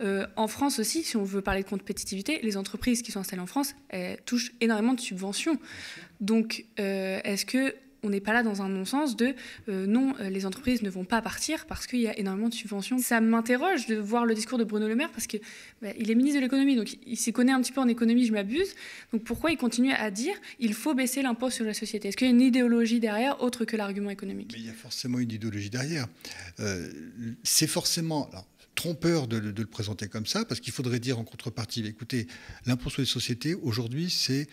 Euh, 0.00 0.26
en 0.36 0.48
France 0.48 0.78
aussi, 0.78 1.02
si 1.02 1.16
on 1.16 1.24
veut 1.24 1.42
parler 1.42 1.62
de 1.62 1.68
compétitivité, 1.68 2.40
les 2.42 2.56
entreprises 2.56 3.02
qui 3.02 3.12
sont 3.12 3.20
installées 3.20 3.42
en 3.42 3.46
France 3.46 3.74
touchent 4.26 4.52
énormément 4.60 4.94
de 4.94 5.00
subventions. 5.00 5.58
Donc, 6.20 6.64
euh, 6.80 7.20
est-ce 7.24 7.46
que 7.46 7.74
on 8.04 8.10
n'est 8.10 8.20
pas 8.20 8.32
là 8.32 8.44
dans 8.44 8.62
un 8.62 8.68
non-sens 8.68 9.16
de 9.16 9.34
euh, 9.68 9.84
non, 9.84 10.14
les 10.20 10.46
entreprises 10.46 10.82
ne 10.82 10.90
vont 10.90 11.04
pas 11.04 11.20
partir 11.20 11.66
parce 11.66 11.88
qu'il 11.88 11.98
y 11.98 12.06
a 12.06 12.16
énormément 12.16 12.48
de 12.48 12.54
subventions? 12.54 12.98
Ça 12.98 13.20
m'interroge 13.20 13.86
de 13.86 13.96
voir 13.96 14.24
le 14.24 14.36
discours 14.36 14.56
de 14.56 14.62
Bruno 14.62 14.86
Le 14.86 14.94
Maire 14.94 15.10
parce 15.10 15.26
qu'il 15.26 15.40
bah, 15.82 15.88
est 15.88 16.14
ministre 16.14 16.38
de 16.38 16.44
l'économie, 16.44 16.76
donc 16.76 16.96
il 17.04 17.16
s'y 17.16 17.32
connaît 17.32 17.50
un 17.50 17.60
petit 17.60 17.72
peu 17.72 17.80
en 17.80 17.88
économie, 17.88 18.24
je 18.24 18.32
m'abuse. 18.32 18.74
Donc 19.12 19.24
pourquoi 19.24 19.50
il 19.50 19.56
continue 19.56 19.92
à 19.92 20.12
dire 20.12 20.36
il 20.60 20.74
faut 20.74 20.94
baisser 20.94 21.22
l'impôt 21.22 21.50
sur 21.50 21.64
la 21.64 21.74
société? 21.74 22.08
Est-ce 22.08 22.16
qu'il 22.16 22.28
y 22.28 22.30
a 22.30 22.34
une 22.34 22.40
idéologie 22.40 23.00
derrière 23.00 23.42
autre 23.42 23.64
que 23.64 23.76
l'argument 23.76 24.10
économique? 24.10 24.54
Il 24.56 24.64
y 24.64 24.70
a 24.70 24.74
forcément 24.74 25.18
une 25.18 25.32
idéologie 25.32 25.70
derrière. 25.70 26.06
c'est 27.42 27.66
forcément 27.66 28.30
trompeur 28.78 29.26
de, 29.26 29.38
le 29.38 29.66
présenter 29.66 30.06
comme 30.06 30.24
ça, 30.24 30.44
parce 30.44 30.60
qu'il 30.60 30.72
faudrait 30.72 31.00
dire 31.00 31.18
en 31.18 31.24
contrepartie, 31.24 31.84
écoutez, 31.84 32.28
l'impôt 32.64 32.90
sur 32.90 33.02
les 33.02 33.06
sociétés, 33.06 33.56
aujourd'hui, 33.56 34.08
c'est 34.08 34.46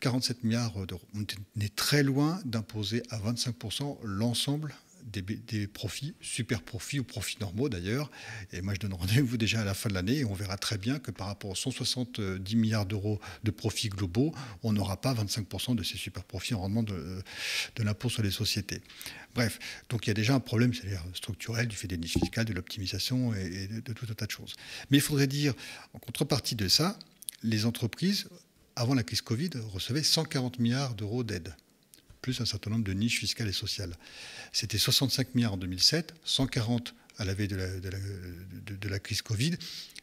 47 0.00 0.44
milliards 0.44 0.86
d'euros. 0.86 1.06
On 1.14 1.60
est 1.60 1.76
très 1.76 2.02
loin 2.02 2.40
d'imposer 2.46 3.02
à 3.10 3.18
25% 3.18 3.98
l'ensemble 4.02 4.74
des, 5.06 5.66
profits, 5.66 6.14
super 6.20 6.62
profits 6.62 7.00
ou 7.00 7.04
profits 7.04 7.36
normaux 7.40 7.68
d'ailleurs. 7.68 8.10
Et 8.52 8.60
moi, 8.60 8.74
je 8.74 8.80
donne 8.80 8.94
rendez-vous 8.94 9.36
déjà 9.36 9.60
à 9.60 9.64
la 9.64 9.74
fin 9.74 9.88
de 9.88 9.94
l'année 9.94 10.18
et 10.18 10.24
on 10.24 10.34
verra 10.34 10.56
très 10.56 10.78
bien 10.78 10.98
que 10.98 11.10
par 11.10 11.26
rapport 11.28 11.50
aux 11.50 11.54
170 11.54 12.56
milliards 12.56 12.86
d'euros 12.86 13.20
de 13.44 13.50
profits 13.50 13.88
globaux, 13.88 14.34
on 14.62 14.72
n'aura 14.72 15.00
pas 15.00 15.14
25% 15.14 15.74
de 15.74 15.82
ces 15.82 15.96
super 15.96 16.24
profits 16.24 16.54
en 16.54 16.60
rendement 16.60 16.82
de, 16.82 17.22
l'impôt 17.78 18.08
sur 18.08 18.22
les 18.22 18.30
sociétés. 18.30 18.80
Bref, 19.34 19.58
donc 19.88 20.06
il 20.06 20.10
y 20.10 20.12
a 20.12 20.14
déjà 20.14 20.34
un 20.34 20.40
problème 20.40 20.72
structurel 21.14 21.68
du 21.68 21.76
fait 21.76 21.88
des 21.88 21.98
niches 21.98 22.18
fiscales, 22.18 22.46
de 22.46 22.52
l'optimisation 22.52 23.34
et, 23.34 23.68
de 23.68 23.92
tout 23.92 24.06
un 24.10 24.14
tas 24.14 24.26
de 24.26 24.30
choses. 24.30 24.54
Mais 24.90 24.98
il 24.98 25.02
faudrait 25.02 25.26
dire, 25.26 25.54
en 25.92 25.98
contrepartie 25.98 26.56
de 26.56 26.68
ça, 26.68 26.98
les 27.42 27.66
entreprises, 27.66 28.28
avant 28.74 28.94
la 28.94 29.02
crise 29.02 29.20
Covid, 29.20 29.50
recevaient 29.72 30.02
140 30.02 30.58
milliards 30.58 30.94
d'euros 30.94 31.22
d'aide 31.22 31.54
plus 32.26 32.40
un 32.40 32.44
certain 32.44 32.70
nombre 32.70 32.82
de 32.82 32.92
niches 32.92 33.20
fiscales 33.20 33.46
et 33.46 33.52
sociales. 33.52 33.94
C'était 34.52 34.78
65 34.78 35.36
milliards 35.36 35.52
en 35.52 35.56
2007, 35.56 36.12
140 36.24 36.92
à 37.18 37.24
la 37.24 37.34
veille 37.34 37.46
de 37.46 37.54
la, 37.54 37.68
de 37.68 38.88
la, 38.88 38.98
crise 38.98 39.22
Covid. 39.22 39.52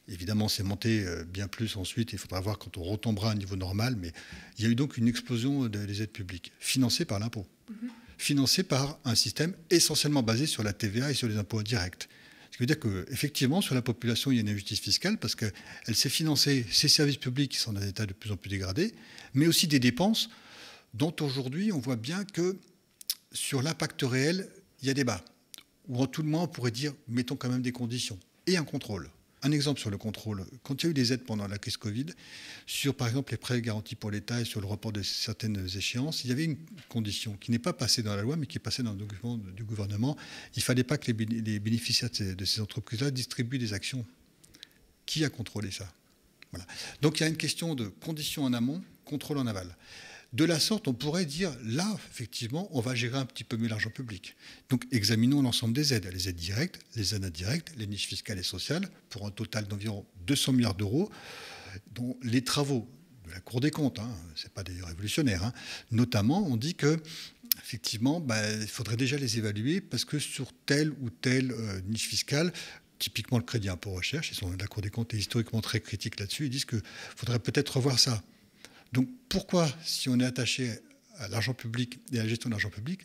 Évidemment, 0.08 0.48
c'est 0.48 0.64
monté 0.64 1.04
euh, 1.06 1.26
bien 1.26 1.50
plus 1.50 1.76
ensuite. 1.76 2.14
Il 2.14 2.18
faudra 2.18 2.40
voir 2.40 2.60
quand 2.60 2.78
on 2.78 2.84
retombera 2.84 3.32
à 3.32 3.32
un 3.34 3.36
niveau 3.36 3.58
normal. 3.58 3.98
Mais 3.98 4.14
il 4.58 4.64
y 4.64 4.68
a 4.68 4.72
eu 4.72 4.76
donc 4.76 4.96
une 4.96 5.10
explosion 5.10 5.68
des 5.68 6.02
aides 6.02 6.14
publiques, 6.14 6.54
financées 6.62 7.04
par 7.04 7.20
l'impôt, 7.20 7.46
mm-hmm. 7.70 7.90
financées 8.18 8.64
par 8.64 8.98
un 9.04 9.16
système 9.16 9.54
essentiellement 9.70 10.24
basé 10.24 10.46
sur 10.46 10.64
la 10.64 10.72
TVA 10.72 11.12
et 11.12 11.14
sur 11.14 11.28
les 11.28 11.36
impôts 11.36 11.62
directs. 11.62 12.08
Ce 12.52 12.58
qui 12.58 12.64
veut 12.64 12.68
dire 12.68 12.80
qu'effectivement, 12.80 13.60
sur 13.60 13.76
la 13.76 13.82
population, 13.82 14.32
il 14.32 14.36
y 14.36 14.38
a 14.38 14.42
une 14.42 14.50
injustice 14.50 14.80
fiscale 14.80 15.18
parce 15.18 15.36
qu'elle 15.36 15.52
s'est 15.94 16.08
financée 16.08 16.66
ces 16.72 16.88
services 16.88 17.18
publics 17.18 17.52
qui 17.52 17.58
sont 17.58 17.74
dans 17.74 17.82
un 17.82 17.88
état 17.88 18.06
de 18.06 18.14
plus 18.14 18.32
en 18.32 18.38
plus 18.38 18.50
dégradé, 18.50 18.94
mais 19.34 19.46
aussi 19.46 19.68
des 19.68 19.80
dépenses 19.80 20.30
dont 20.94 21.16
aujourd'hui 21.22 21.72
on 21.72 21.80
voit 21.80 21.96
bien 21.96 22.24
que 22.26 22.58
sur 23.32 23.62
l'impact 23.62 24.02
réel, 24.04 24.50
il 24.82 24.88
y 24.88 24.92
a 24.92 24.94
débat. 24.94 25.24
Ou 25.88 26.02
en 26.02 26.08
tout 26.08 26.22
le 26.22 26.30
moins, 26.30 26.44
on 26.44 26.48
pourrait 26.48 26.72
dire, 26.72 26.94
mettons 27.08 27.36
quand 27.36 27.50
même 27.50 27.62
des 27.62 27.72
conditions 27.72 28.20
et 28.48 28.58
un 28.58 28.64
contrôle. 28.64 29.10
Un 29.46 29.52
exemple 29.52 29.82
sur 29.82 29.90
le 29.90 29.98
contrôle. 29.98 30.46
Quand 30.64 30.82
il 30.82 30.86
y 30.86 30.88
a 30.88 30.92
eu 30.92 30.94
des 30.94 31.12
aides 31.12 31.26
pendant 31.26 31.46
la 31.48 31.58
crise 31.58 31.76
Covid, 31.76 32.06
sur 32.66 32.96
par 32.96 33.10
exemple 33.10 33.34
les 33.34 33.38
prêts 33.38 33.62
garantis 33.62 33.96
pour 33.96 34.10
l'État 34.10 34.40
et 34.40 34.46
sur 34.46 34.62
le 34.62 34.68
report 34.68 34.94
de 34.94 35.02
certaines 35.02 35.68
échéances, 35.76 36.24
il 36.24 36.30
y 36.30 36.32
avait 36.32 36.46
une 36.46 36.56
condition 36.88 37.36
qui 37.36 37.52
n'est 37.52 37.60
pas 37.60 37.74
passée 37.74 38.04
dans 38.04 38.16
la 38.16 38.22
loi, 38.22 38.38
mais 38.38 38.48
qui 38.48 38.58
est 38.58 38.62
passée 38.62 38.84
dans 38.84 38.94
le 38.94 38.98
document 39.00 39.38
du 39.38 39.66
gouvernement. 39.66 40.16
Il 40.56 40.60
ne 40.60 40.64
fallait 40.64 40.86
pas 40.86 40.98
que 40.98 41.12
les 41.12 41.60
bénéficiaires 41.60 42.10
de 42.10 42.46
ces 42.46 42.62
entreprises-là 42.62 43.12
distribuent 43.12 43.60
des 43.60 43.74
actions. 43.74 44.06
Qui 45.06 45.26
a 45.26 45.30
contrôlé 45.30 45.72
ça? 45.72 45.92
Voilà. 46.52 46.66
Donc 47.02 47.20
il 47.20 47.24
y 47.24 47.26
a 47.26 47.30
une 47.30 47.36
question 47.36 47.76
de 47.76 47.88
conditions 47.88 48.46
en 48.46 48.54
amont, 48.54 48.82
contrôle 49.04 49.40
en 49.40 49.48
aval. 49.48 49.76
De 50.34 50.46
la 50.46 50.60
sorte, 50.60 50.88
on 50.88 50.93
pourrait 50.93 51.26
dire, 51.26 51.52
là, 51.63 51.88
effectivement, 52.10 52.67
on 52.72 52.82
va 52.82 52.96
gérer 52.96 53.17
un 53.17 53.26
petit 53.26 53.43
peu 53.43 53.56
mieux 53.56 53.67
l'argent 53.67 53.91
public. 53.91 54.36
Donc, 54.69 54.84
examinons 54.91 55.43
l'ensemble 55.43 55.76
des 55.76 55.93
aides, 55.93 56.10
les 56.12 56.28
aides 56.28 56.36
directes, 56.36 56.80
les 56.96 57.13
aides 57.13 57.24
indirectes, 57.24 57.72
les 57.78 57.86
niches 57.86 58.08
fiscales 58.08 58.39
et 58.39 58.43
sociales, 58.43 58.89
pour 59.10 59.28
un 59.28 59.32
total 59.32 59.67
d'environ 59.67 60.06
200 60.26 60.54
milliards 60.54 60.74
d'euros, 60.74 61.12
dont 61.93 62.17
les 62.24 62.43
travaux 62.43 62.88
de 63.28 63.32
la 63.32 63.39
Cour 63.41 63.62
des 63.62 63.69
comptes, 63.69 64.00
hein, 64.00 64.10
ce 64.34 64.46
n'est 64.46 64.50
pas 64.50 64.63
des 64.63 64.82
révolutionnaires, 64.82 65.43
hein, 65.43 65.54
notamment, 65.91 66.46
on 66.48 66.58
dit 66.58 66.74
que 66.74 67.00
effectivement, 67.60 68.19
bah, 68.19 68.52
il 68.52 68.67
faudrait 68.67 68.98
déjà 68.98 69.17
les 69.17 69.38
évaluer 69.38 69.82
parce 69.82 70.06
que 70.06 70.17
sur 70.17 70.52
telle 70.65 70.91
ou 71.02 71.12
telle 71.12 71.52
euh, 71.52 71.80
niche 71.88 72.08
fiscale, 72.08 72.52
typiquement 72.98 73.38
le 73.38 73.43
crédit 73.43 73.69
impôt 73.69 73.91
recherche, 73.91 74.34
la 74.60 74.67
Cour 74.67 74.82
des 74.82 74.89
comptes 74.89 75.13
est 75.13 75.17
historiquement 75.17 75.62
très 75.62 75.80
critique 75.80 76.19
là-dessus, 76.19 76.46
ils 76.46 76.50
disent 76.50 76.65
qu'il 76.65 76.82
faudrait 77.15 77.39
peut-être 77.39 77.78
revoir 77.78 78.00
ça. 78.00 78.24
Donc 78.94 79.10
pourquoi, 79.28 79.68
si 79.84 80.08
on 80.08 80.20
est 80.20 80.26
attaché 80.26 80.72
à 81.18 81.28
l'argent 81.28 81.54
public 81.54 82.00
et 82.12 82.20
à 82.20 82.24
la 82.24 82.30
gestion 82.30 82.50
de 82.50 82.54
l'argent 82.54 82.70
public, 82.70 83.02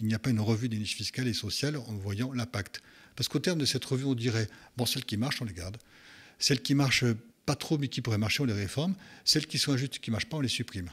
il 0.00 0.06
n'y 0.06 0.14
a 0.14 0.18
pas 0.18 0.30
une 0.30 0.40
revue 0.40 0.68
des 0.68 0.78
niches 0.78 0.94
fiscales 0.94 1.26
et 1.26 1.34
sociales 1.34 1.76
en 1.76 1.94
voyant 1.94 2.32
l'impact? 2.32 2.80
Parce 3.16 3.28
qu'au 3.28 3.40
terme 3.40 3.58
de 3.58 3.64
cette 3.64 3.84
revue, 3.84 4.04
on 4.04 4.14
dirait, 4.14 4.48
bon, 4.76 4.86
celles 4.86 5.04
qui 5.04 5.16
marchent, 5.16 5.42
on 5.42 5.44
les 5.44 5.52
garde. 5.52 5.76
Celles 6.38 6.62
qui 6.62 6.74
marchent 6.74 7.04
pas 7.46 7.56
trop, 7.56 7.78
mais 7.78 7.88
qui 7.88 8.00
pourraient 8.00 8.18
marcher, 8.18 8.42
on 8.42 8.46
les 8.46 8.52
réforme. 8.52 8.94
Celles 9.24 9.46
qui 9.46 9.58
sont 9.58 9.72
injustes, 9.72 9.98
qui 9.98 10.10
ne 10.10 10.12
marchent 10.12 10.28
pas, 10.28 10.36
on 10.36 10.40
les 10.40 10.48
supprime. 10.48 10.90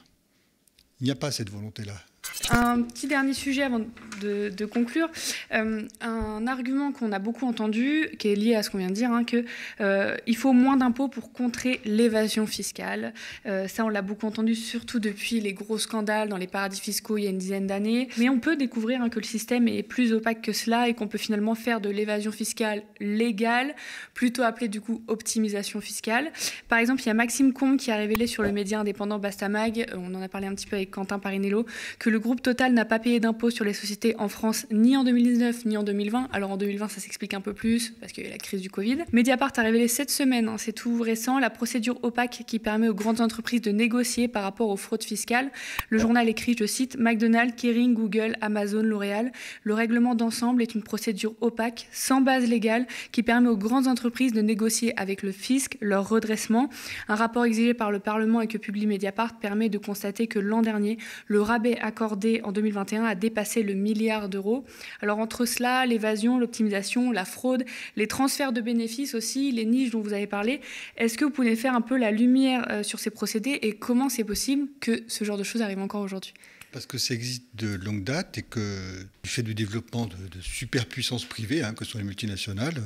Il 0.99 1.05
n'y 1.05 1.11
a 1.11 1.15
pas 1.15 1.31
cette 1.31 1.49
volonté-là. 1.49 2.03
Un 2.49 2.81
petit 2.81 3.07
dernier 3.07 3.33
sujet 3.33 3.63
avant 3.63 3.81
de, 4.21 4.65
conclure. 4.65 5.09
Euh, 5.53 5.81
un 6.01 6.47
argument 6.47 6.91
qu'on 6.91 7.11
a 7.11 7.19
beaucoup 7.19 7.47
entendu, 7.47 8.09
qui 8.19 8.29
est 8.29 8.35
lié 8.35 8.55
à 8.55 8.61
ce 8.61 8.69
qu'on 8.69 8.77
vient 8.77 8.89
de 8.89 8.93
dire, 8.93 9.11
hein, 9.11 9.23
qu'il 9.23 9.45
euh, 9.79 10.15
faut 10.35 10.53
moins 10.53 10.77
d'impôts 10.77 11.07
pour 11.07 11.33
contrer 11.33 11.81
l'évasion 11.85 12.45
fiscale. 12.45 13.13
Euh, 13.47 13.67
ça, 13.67 13.83
on 13.83 13.89
l'a 13.89 14.03
beaucoup 14.03 14.27
entendu, 14.27 14.53
surtout 14.53 14.99
depuis 14.99 15.39
les 15.39 15.53
gros 15.53 15.79
scandales 15.79 16.29
dans 16.29 16.37
les 16.37 16.47
paradis 16.47 16.79
fiscaux 16.79 17.17
il 17.17 17.23
y 17.23 17.27
a 17.27 17.31
une 17.31 17.39
dizaine 17.39 17.65
d'années. 17.65 18.09
Mais 18.17 18.29
on 18.29 18.39
peut 18.39 18.55
découvrir 18.55 19.01
hein, 19.01 19.09
que 19.09 19.19
le 19.19 19.25
système 19.25 19.67
est 19.67 19.83
plus 19.83 20.13
opaque 20.13 20.41
que 20.41 20.53
cela 20.53 20.87
et 20.87 20.93
qu'on 20.93 21.07
peut 21.07 21.17
finalement 21.17 21.55
faire 21.55 21.81
de 21.81 21.89
l'évasion 21.89 22.31
fiscale 22.31 22.83
légale, 22.99 23.73
plutôt 24.13 24.43
appelée 24.43 24.67
du 24.67 24.81
coup 24.81 25.01
optimisation 25.07 25.81
fiscale. 25.81 26.31
Par 26.69 26.77
exemple, 26.77 27.01
il 27.01 27.07
y 27.07 27.09
a 27.09 27.15
Maxime 27.15 27.53
Combe 27.53 27.77
qui 27.77 27.91
a 27.91 27.95
révélé 27.95 28.27
sur 28.27 28.43
le 28.43 28.51
média 28.51 28.79
indépendant 28.79 29.17
Bastamag, 29.17 29.87
on 29.95 30.13
en 30.13 30.21
a 30.21 30.27
parlé 30.27 30.47
un 30.47 30.53
petit 30.53 30.67
peu 30.67 30.75
avec 30.75 30.91
Quentin 30.91 31.17
Parinello, 31.17 31.65
que 31.97 32.10
le 32.11 32.19
groupe 32.19 32.41
Total 32.41 32.73
n'a 32.73 32.83
pas 32.83 32.99
payé 32.99 33.21
d'impôts 33.21 33.51
sur 33.51 33.63
les 33.63 33.73
sociétés 33.73 34.15
en 34.17 34.27
France 34.27 34.67
ni 34.69 34.97
en 34.97 35.05
2019 35.05 35.65
ni 35.65 35.77
en 35.77 35.83
2020. 35.83 36.27
Alors 36.33 36.51
en 36.51 36.57
2020, 36.57 36.89
ça 36.89 36.99
s'explique 36.99 37.33
un 37.33 37.39
peu 37.39 37.53
plus 37.53 37.91
parce 38.01 38.11
qu'il 38.11 38.25
y 38.25 38.27
a 38.27 38.29
eu 38.29 38.33
la 38.33 38.37
crise 38.37 38.61
du 38.61 38.69
Covid. 38.69 38.97
Mediapart 39.13 39.53
a 39.55 39.61
révélé 39.61 39.87
cette 39.87 40.11
semaine, 40.11 40.49
hein, 40.49 40.57
c'est 40.57 40.73
tout 40.73 41.01
récent, 41.01 41.39
la 41.39 41.49
procédure 41.49 41.97
opaque 42.03 42.43
qui 42.45 42.59
permet 42.59 42.89
aux 42.89 42.93
grandes 42.93 43.21
entreprises 43.21 43.61
de 43.61 43.71
négocier 43.71 44.27
par 44.27 44.43
rapport 44.43 44.69
aux 44.69 44.75
fraudes 44.75 45.05
fiscales. 45.05 45.51
Le 45.89 45.99
journal 45.99 46.27
écrit, 46.27 46.53
je 46.59 46.65
cite, 46.65 46.97
McDonald's, 46.99 47.55
Kering, 47.55 47.93
Google, 47.93 48.35
Amazon, 48.41 48.83
L'Oréal. 48.83 49.31
Le 49.63 49.73
règlement 49.73 50.13
d'ensemble 50.13 50.61
est 50.61 50.75
une 50.75 50.83
procédure 50.83 51.33
opaque, 51.39 51.87
sans 51.93 52.19
base 52.19 52.45
légale, 52.45 52.87
qui 53.13 53.23
permet 53.23 53.47
aux 53.47 53.57
grandes 53.57 53.87
entreprises 53.87 54.33
de 54.33 54.41
négocier 54.41 54.93
avec 54.99 55.23
le 55.23 55.31
fisc 55.31 55.77
leur 55.79 56.09
redressement. 56.09 56.69
Un 57.07 57.15
rapport 57.15 57.45
exigé 57.45 57.73
par 57.73 57.89
le 57.89 57.99
Parlement 57.99 58.41
et 58.41 58.47
que 58.47 58.57
publie 58.57 58.85
Mediapart 58.85 59.39
permet 59.39 59.69
de 59.69 59.77
constater 59.77 60.27
que 60.27 60.39
l'an 60.39 60.61
dernier, 60.61 60.97
le 61.27 61.41
rabais 61.41 61.79
accordé 61.79 62.00
en 62.01 62.51
2021 62.51 63.03
a 63.05 63.15
dépassé 63.15 63.63
le 63.63 63.73
milliard 63.73 64.29
d'euros. 64.29 64.65
Alors 65.01 65.19
entre 65.19 65.45
cela, 65.45 65.85
l'évasion, 65.85 66.39
l'optimisation, 66.39 67.11
la 67.11 67.25
fraude, 67.25 67.65
les 67.95 68.07
transferts 68.07 68.53
de 68.53 68.61
bénéfices 68.61 69.15
aussi, 69.15 69.51
les 69.51 69.65
niches 69.65 69.91
dont 69.91 70.01
vous 70.01 70.13
avez 70.13 70.27
parlé, 70.27 70.61
est-ce 70.97 71.17
que 71.17 71.25
vous 71.25 71.31
pouvez 71.31 71.55
faire 71.55 71.75
un 71.75 71.81
peu 71.81 71.97
la 71.97 72.11
lumière 72.11 72.65
euh, 72.69 72.83
sur 72.83 72.99
ces 72.99 73.09
procédés 73.09 73.59
et 73.61 73.73
comment 73.73 74.09
c'est 74.09 74.23
possible 74.23 74.67
que 74.79 75.03
ce 75.07 75.23
genre 75.23 75.37
de 75.37 75.43
choses 75.43 75.61
arrive 75.61 75.79
encore 75.79 76.01
aujourd'hui? 76.01 76.33
Parce 76.71 76.85
que 76.85 76.97
ça 76.97 77.13
existe 77.13 77.43
de 77.53 77.75
longue 77.75 78.05
date 78.05 78.37
et 78.37 78.43
que 78.43 79.03
du 79.23 79.29
fait 79.29 79.43
du 79.43 79.53
développement 79.53 80.07
de, 80.07 80.15
superpuissances 80.41 81.25
privées, 81.25 81.63
hein, 81.63 81.73
que 81.73 81.83
sont 81.83 81.97
les 81.97 82.05
multinationales, 82.05 82.77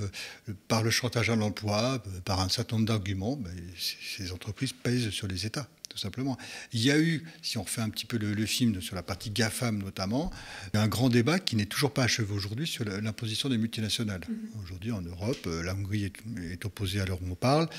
euh, 0.50 0.54
par 0.68 0.82
le 0.82 0.90
chantage 0.90 1.30
à 1.30 1.36
l'emploi, 1.36 2.02
euh, 2.08 2.20
par 2.22 2.40
un 2.40 2.50
certain 2.50 2.78
nombre 2.78 2.88
d'arguments, 2.88 3.36
ben, 3.36 3.54
ces 3.78 4.32
entreprises 4.32 4.74
pèsent 4.74 5.12
sur 5.12 5.28
les 5.28 5.46
États 5.46 5.70
tout 5.96 6.02
simplement. 6.02 6.38
Il 6.74 6.82
y 6.82 6.92
a 6.92 7.00
eu, 7.00 7.24
si 7.42 7.58
on 7.58 7.64
refait 7.64 7.80
un 7.80 7.90
petit 7.90 8.06
peu 8.06 8.18
le, 8.18 8.46
film 8.46 8.82
sur 8.82 8.96
la 8.96 9.02
partie 9.02 9.30
GAFAM 9.30 9.82
notamment, 9.82 10.30
un 10.74 10.88
grand 10.88 11.10
débat 11.10 11.40
qui 11.40 11.56
n'est 11.56 11.66
toujours 11.66 11.92
pas 11.92 12.04
achevé 12.04 12.34
aujourd'hui 12.34 12.68
sur 12.68 12.84
l'imposition 12.84 13.48
des 13.48 13.58
multinationales. 13.58 14.20
Mm-hmm. 14.20 14.62
Aujourd'hui, 14.64 14.92
en 14.92 15.02
Europe, 15.02 15.38
euh, 15.48 15.64
la 15.64 15.74
Hongrie 15.74 16.12
est, 16.52 16.66
opposée 16.66 17.00
à 17.00 17.06
l'heure 17.06 17.22
où 17.22 17.32
on 17.32 17.36
parle, 17.36 17.70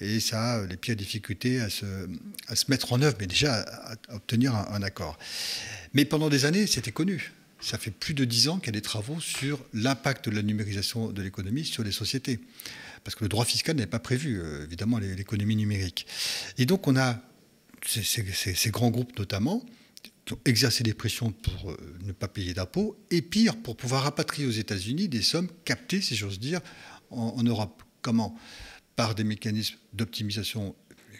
et 0.00 0.20
ça 0.20 0.54
a 0.54 0.66
les 0.66 0.76
pires 0.76 0.94
difficultés 0.94 1.60
à 1.60 1.68
se, 1.68 1.84
à 2.46 2.54
se 2.54 2.70
mettre 2.70 2.92
en 2.92 3.02
œuvre, 3.02 3.16
mais 3.18 3.26
déjà 3.26 3.62
à, 3.62 3.96
obtenir 4.14 4.54
un, 4.54 4.82
accord. 4.82 5.18
Mais 5.94 6.04
pendant 6.04 6.28
des 6.28 6.44
années, 6.44 6.66
c'était 6.66 6.92
connu. 6.92 7.32
Ça 7.60 7.78
fait 7.78 7.90
plus 7.90 8.14
de 8.14 8.24
dix 8.24 8.48
ans 8.48 8.58
qu'il 8.58 8.66
y 8.66 8.68
a 8.68 8.72
des 8.72 8.82
travaux 8.82 9.20
sur 9.20 9.58
l'impact 9.72 10.28
de 10.28 10.36
la 10.36 10.42
numérisation 10.42 11.10
de 11.10 11.22
l'économie 11.22 11.64
sur 11.64 11.82
les 11.82 11.92
sociétés 11.92 12.38
parce 13.04 13.14
que 13.14 13.24
le 13.24 13.28
droit 13.28 13.44
fiscal 13.44 13.76
n'est 13.76 13.86
pas 13.86 13.98
prévu, 13.98 14.40
euh, 14.40 14.64
évidemment, 14.64 14.98
l'économie 14.98 15.56
numérique. 15.56 16.06
Et 16.58 16.66
donc 16.66 16.88
on 16.88 16.96
a 16.96 17.20
ces, 17.86 18.70
grands 18.70 18.90
groupes 18.90 19.18
notamment 19.18 19.64
exercé 20.44 20.82
des 20.82 20.94
pressions 20.94 21.32
pour 21.32 21.70
euh, 21.70 21.76
ne 22.04 22.12
pas 22.12 22.28
payer 22.28 22.54
d'impôts, 22.54 22.96
et 23.10 23.22
pire, 23.22 23.56
pour 23.56 23.76
pouvoir 23.76 24.04
rapatrier 24.04 24.48
aux 24.48 24.52
États-Unis 24.52 25.08
des 25.08 25.22
sommes 25.22 25.48
captées, 25.64 26.00
si 26.00 26.16
j'ose 26.16 26.40
dire, 26.40 26.60
en, 27.10 27.42
Europe. 27.42 27.82
Comment? 28.00 28.34
Par 28.96 29.14
des 29.14 29.24
mécanismes 29.24 29.76
d'optimisation 29.92 30.74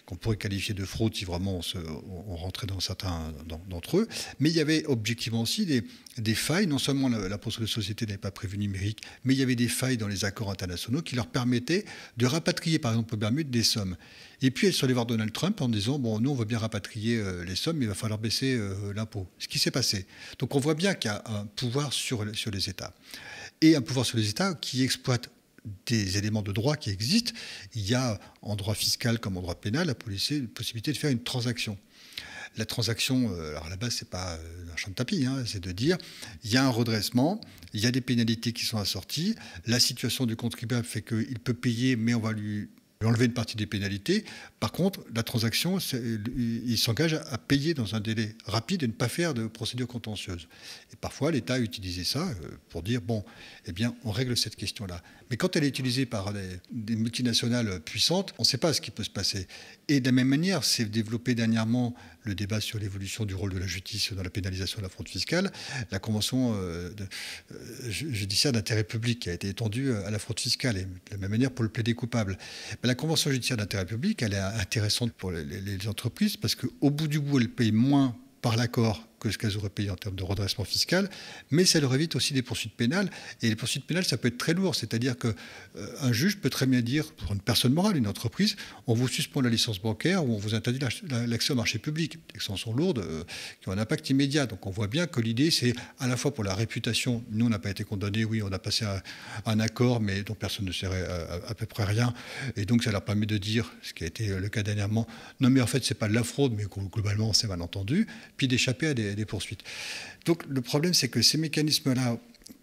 qu'on 0.07 0.17
pourrait 0.17 0.37
qualifier 0.37 0.75
de 0.75 0.85
fraude 0.85 1.15
si 1.15 1.25
vraiment 1.25 1.61
on, 1.75 2.37
rentrait 2.37 2.67
dans 2.67 2.81
certains 2.81 3.33
d'entre 3.69 3.99
eux. 3.99 4.09
Mais 4.39 4.51
il 4.51 4.57
y 4.57 4.61
avait 4.61 4.85
objectivement 4.87 5.43
aussi 5.43 5.67
des, 5.67 6.35
failles. 6.35 6.67
Non 6.67 6.79
seulement 6.79 7.09
la, 7.09 7.29
la 7.29 7.39
société 7.67 8.07
n'avait 8.07 8.19
pas 8.19 8.31
prévu 8.31 8.59
numérique, 8.59 9.01
mais 9.25 9.35
il 9.35 9.39
y 9.39 9.43
avait 9.43 9.57
des 9.57 9.69
failles 9.69 9.97
dans 9.97 10.09
les 10.09 10.25
accords 10.25 10.51
internationaux 10.51 11.03
qui 11.03 11.17
leur 11.17 11.27
permettaient 11.27 11.85
de 12.17 12.27
rapatrier, 12.27 12.79
par 12.79 12.93
exemple, 12.93 13.15
au 13.15 13.17
Bermude, 13.17 13.51
des 13.51 13.63
sommes. 13.63 13.97
Et 14.43 14.51
puis, 14.51 14.67
elles 14.67 14.75
sont 14.75 14.85
allées 14.85 14.95
voir 14.95 15.07
Donald 15.07 15.33
Trump 15.33 15.61
en 15.63 15.69
disant 15.69 15.99
Bon, 15.99 16.21
nous, 16.21 16.31
on 16.31 16.35
veut 16.35 16.45
bien 16.45 16.59
rapatrier 16.59 17.17
euh, 17.17 17.45
les 17.45 17.57
sommes, 17.57 17.79
mais 17.79 17.87
il 17.87 17.89
va 17.89 17.95
falloir 17.95 18.19
baisser 18.19 18.55
euh, 18.55 18.93
l'impôt. 18.93 19.27
Ce 19.39 19.49
qui 19.49 19.59
s'est 19.59 19.71
passé. 19.71 20.07
Donc, 20.39 20.55
on 20.55 20.61
voit 20.61 20.75
bien 20.75 20.95
qu'il 20.95 21.11
y 21.11 21.15
a 21.15 21.23
un 21.27 21.47
pouvoir 21.47 21.93
sur, 21.93 22.25
sur 22.37 22.51
les 22.51 22.69
États. 22.69 22.93
Et 23.63 23.77
un 23.77 23.81
pouvoir 23.81 24.05
sur 24.05 24.19
les 24.19 24.29
États 24.29 24.53
qui 24.55 24.83
exploite 24.83 25.31
des 25.87 26.19
éléments 26.19 26.43
de 26.43 26.53
droit 26.53 26.77
qui 26.77 26.91
existent. 26.91 27.33
Il 27.75 27.89
y 27.89 27.95
a 27.95 28.21
en 28.43 28.57
droit 28.57 28.75
fiscal 28.75 29.19
comme 29.19 29.37
en 29.37 29.43
droit 29.43 29.55
pénal 29.55 29.87
la 29.87 29.95
possibilité 29.95 30.93
de 30.93 30.97
faire 30.97 31.11
une 31.11 31.23
transaction. 31.23 31.79
La 32.57 32.67
transaction, 32.67 33.33
euh, 33.33 33.51
alors 33.51 33.67
à 33.67 33.69
la 33.69 33.77
base, 33.77 33.97
c'est 33.97 34.09
pas 34.09 34.35
euh, 34.35 34.73
un 34.73 34.77
champ 34.77 34.91
de 34.91 34.95
tapis, 34.95 35.27
hein, 35.27 35.43
c'est 35.45 35.61
de 35.61 35.73
dire 35.73 35.99
il 36.45 36.53
y 36.53 36.57
a 36.57 36.65
un 36.65 36.69
redressement, 36.69 37.41
il 37.73 37.81
y 37.81 37.87
a 37.87 37.91
des 37.91 38.01
pénalités 38.01 38.53
qui 38.53 38.65
sont 38.65 38.79
assorties, 38.79 39.35
la 39.67 39.81
situation 39.81 40.25
du 40.25 40.37
contribuable 40.37 40.87
fait 40.87 41.03
qu'il 41.03 41.41
peut 41.41 41.55
payer, 41.55 41.97
mais 41.97 42.15
on 42.15 42.21
va 42.21 42.33
lui 42.33 42.69
enlever 43.03 43.26
une 43.26 43.32
partie 43.32 43.57
des 43.57 43.66
pénalités. 43.66 44.24
Par 44.61 44.72
contre, 44.72 45.01
la 45.14 45.22
transaction, 45.22 45.78
il 45.78 46.78
s'engage 46.78 47.14
à 47.14 47.38
payer 47.38 47.74
dans 47.74 47.95
un 47.95 48.01
délai 48.01 48.34
rapide 48.47 48.82
et 48.82 48.86
ne 48.86 48.92
pas 48.92 49.09
faire 49.09 49.34
de 49.34 49.47
procédure 49.47 49.86
contentieuse. 49.86 50.49
Et 50.92 50.97
parfois, 50.97 51.30
l'État 51.30 51.55
a 51.55 51.59
utilisé 51.59 52.05
ça 52.05 52.20
euh, 52.20 52.49
pour 52.68 52.82
dire, 52.82 53.01
bon, 53.01 53.24
eh 53.66 53.72
bien, 53.72 53.95
on 54.05 54.11
règle 54.11 54.36
cette 54.36 54.57
question-là. 54.57 55.03
Mais 55.30 55.36
quand 55.36 55.57
elle 55.57 55.64
est 55.64 55.68
utilisée 55.68 56.07
par 56.07 56.32
des, 56.32 56.97
multinationales 56.97 57.80
puissantes, 57.80 58.34
on 58.38 58.42
ne 58.42 58.47
sait 58.47 58.59
pas 58.59 58.72
ce 58.72 58.80
qui 58.80 58.90
peut 58.90 59.05
se 59.05 59.11
passer. 59.11 59.47
Et 59.88 60.01
de 60.01 60.07
la 60.07 60.12
même 60.12 60.28
manière, 60.28 60.64
c'est 60.64 60.84
développé 60.84 61.34
dernièrement 61.34 61.95
le 62.22 62.34
débat 62.34 62.61
sur 62.61 62.78
l'évolution 62.78 63.24
du 63.24 63.34
rôle 63.34 63.53
de 63.53 63.59
la 63.59 63.66
justice 63.66 64.12
dans 64.12 64.22
la 64.22 64.30
pénalisation 64.30 64.78
de 64.78 64.82
la 64.82 64.88
fraude 64.88 65.09
fiscale, 65.09 65.53
la 65.90 65.99
convention 65.99 66.55
euh, 66.57 66.90
euh, 67.51 67.90
judiciaire 67.90 68.53
d'intérêt 68.53 68.84
public 68.84 69.28
a 69.28 69.32
été 69.32 69.49
étendue 69.49 69.92
à 69.92 70.11
la 70.11 70.18
fraude 70.18 70.40
fiscale, 70.40 70.78
et 70.78 70.84
de 70.84 70.90
la 71.11 71.18
même 71.18 71.30
manière 71.30 71.51
pour 71.51 71.64
le 71.64 71.68
plaider 71.68 71.95
coupable. 71.95 72.38
Convention 72.95 73.30
judiciaire 73.30 73.57
d'intérêt 73.57 73.86
public, 73.86 74.22
elle 74.22 74.34
est 74.34 74.38
intéressante 74.38 75.12
pour 75.12 75.30
les, 75.30 75.45
les 75.45 75.88
entreprises 75.88 76.36
parce 76.36 76.55
qu'au 76.55 76.90
bout 76.90 77.09
du 77.09 77.20
bout, 77.20 77.40
elle 77.40 77.49
paye 77.49 77.72
moins 77.72 78.16
par 78.42 78.57
l'accord 78.57 79.07
que 79.25 79.31
ce 79.31 79.39
qu'elles 79.39 79.57
auraient 79.57 79.70
payé 79.70 79.91
en 79.91 79.97
termes 79.97 80.14
de 80.14 80.22
redressement 80.22 80.64
fiscal, 80.64 81.09
mais 81.51 81.64
ça 81.64 81.81
leur 81.81 81.95
évite 81.95 82.14
aussi 82.14 82.35
des 82.35 82.43
poursuites 82.43 82.75
pénales. 82.75 83.11
Et 83.41 83.49
les 83.49 83.57
poursuites 83.57 83.87
pénales, 83.87 84.05
ça 84.05 84.18
peut 84.18 84.29
être 84.29 84.37
très 84.37 84.53
lourd. 84.53 84.75
C'est-à-dire 84.75 85.16
qu'un 85.16 85.33
euh, 85.77 86.12
juge 86.12 86.39
peut 86.39 86.51
très 86.51 86.66
bien 86.66 86.83
dire, 86.83 87.11
pour 87.12 87.33
une 87.33 87.41
personne 87.41 87.72
morale, 87.72 87.97
une 87.97 88.07
entreprise, 88.07 88.57
on 88.87 88.95
vous 88.95 89.09
suspend 89.09 89.41
la 89.41 89.49
licence 89.49 89.81
bancaire 89.81 90.25
ou 90.25 90.35
on 90.35 90.39
vous 90.39 90.55
interdit 90.55 90.79
l'accès 91.27 91.53
au 91.53 91.57
marché 91.57 91.79
public. 91.79 92.18
Des 92.35 92.41
sanctions 92.41 92.75
lourdes 92.75 92.99
euh, 92.99 93.25
qui 93.62 93.68
ont 93.70 93.72
un 93.72 93.79
impact 93.79 94.11
immédiat. 94.11 94.47
Donc 94.47 94.66
on 94.66 94.70
voit 94.70 94.89
bien 94.89 95.07
que 95.07 95.20
l'idée, 95.20 95.51
c'est 95.51 95.75
à 95.99 96.07
la 96.07 96.18
fois 96.18 96.35
pour 96.35 96.45
la 96.45 96.55
réputation. 96.55 97.25
Nous, 97.31 97.47
on 97.47 97.49
n'a 97.49 97.59
pas 97.59 97.70
été 97.70 97.85
condamnés, 97.85 98.25
oui, 98.27 98.43
on 98.43 98.53
a 98.53 98.59
passé 98.59 98.85
un, 99.47 99.61
accord, 99.61 100.01
mais 100.01 100.22
dont 100.22 100.35
personne 100.35 100.66
ne 100.66 100.72
serait 100.72 101.07
à, 101.49 101.55
peu 101.55 101.64
près 101.64 101.85
rien. 101.85 102.12
Et 102.57 102.66
donc 102.66 102.85
ça 102.85 102.91
leur 102.91 103.03
permet 103.03 103.25
de 103.25 103.39
dire, 103.39 103.72
ce 103.83 103.95
qui 103.95 104.05
a 104.05 104.07
été 104.07 104.27
le 104.27 104.49
cas 104.49 104.62
dernièrement, 104.62 105.07
non 105.41 105.49
mais 105.49 105.61
en 105.61 105.66
fait, 105.66 105.85
c'est 105.85 105.95
pas 105.95 106.09
de 106.09 106.12
la 106.12 106.25
fraude, 106.25 106.53
mais 106.57 106.64
globalement, 106.93 107.33
c'est 107.33 107.47
mal 107.47 107.62
entendu, 107.62 108.07
puis 108.37 108.49
d'échapper 108.49 108.89
à 108.89 108.95
des 108.95 109.14
poursuites. 109.25 109.62
Donc 110.25 110.45
le 110.49 110.61
problème, 110.61 110.95
c'est 110.95 111.09
que 111.09 111.23
ces 111.23 111.39
mécanismes-là, 111.39 112.19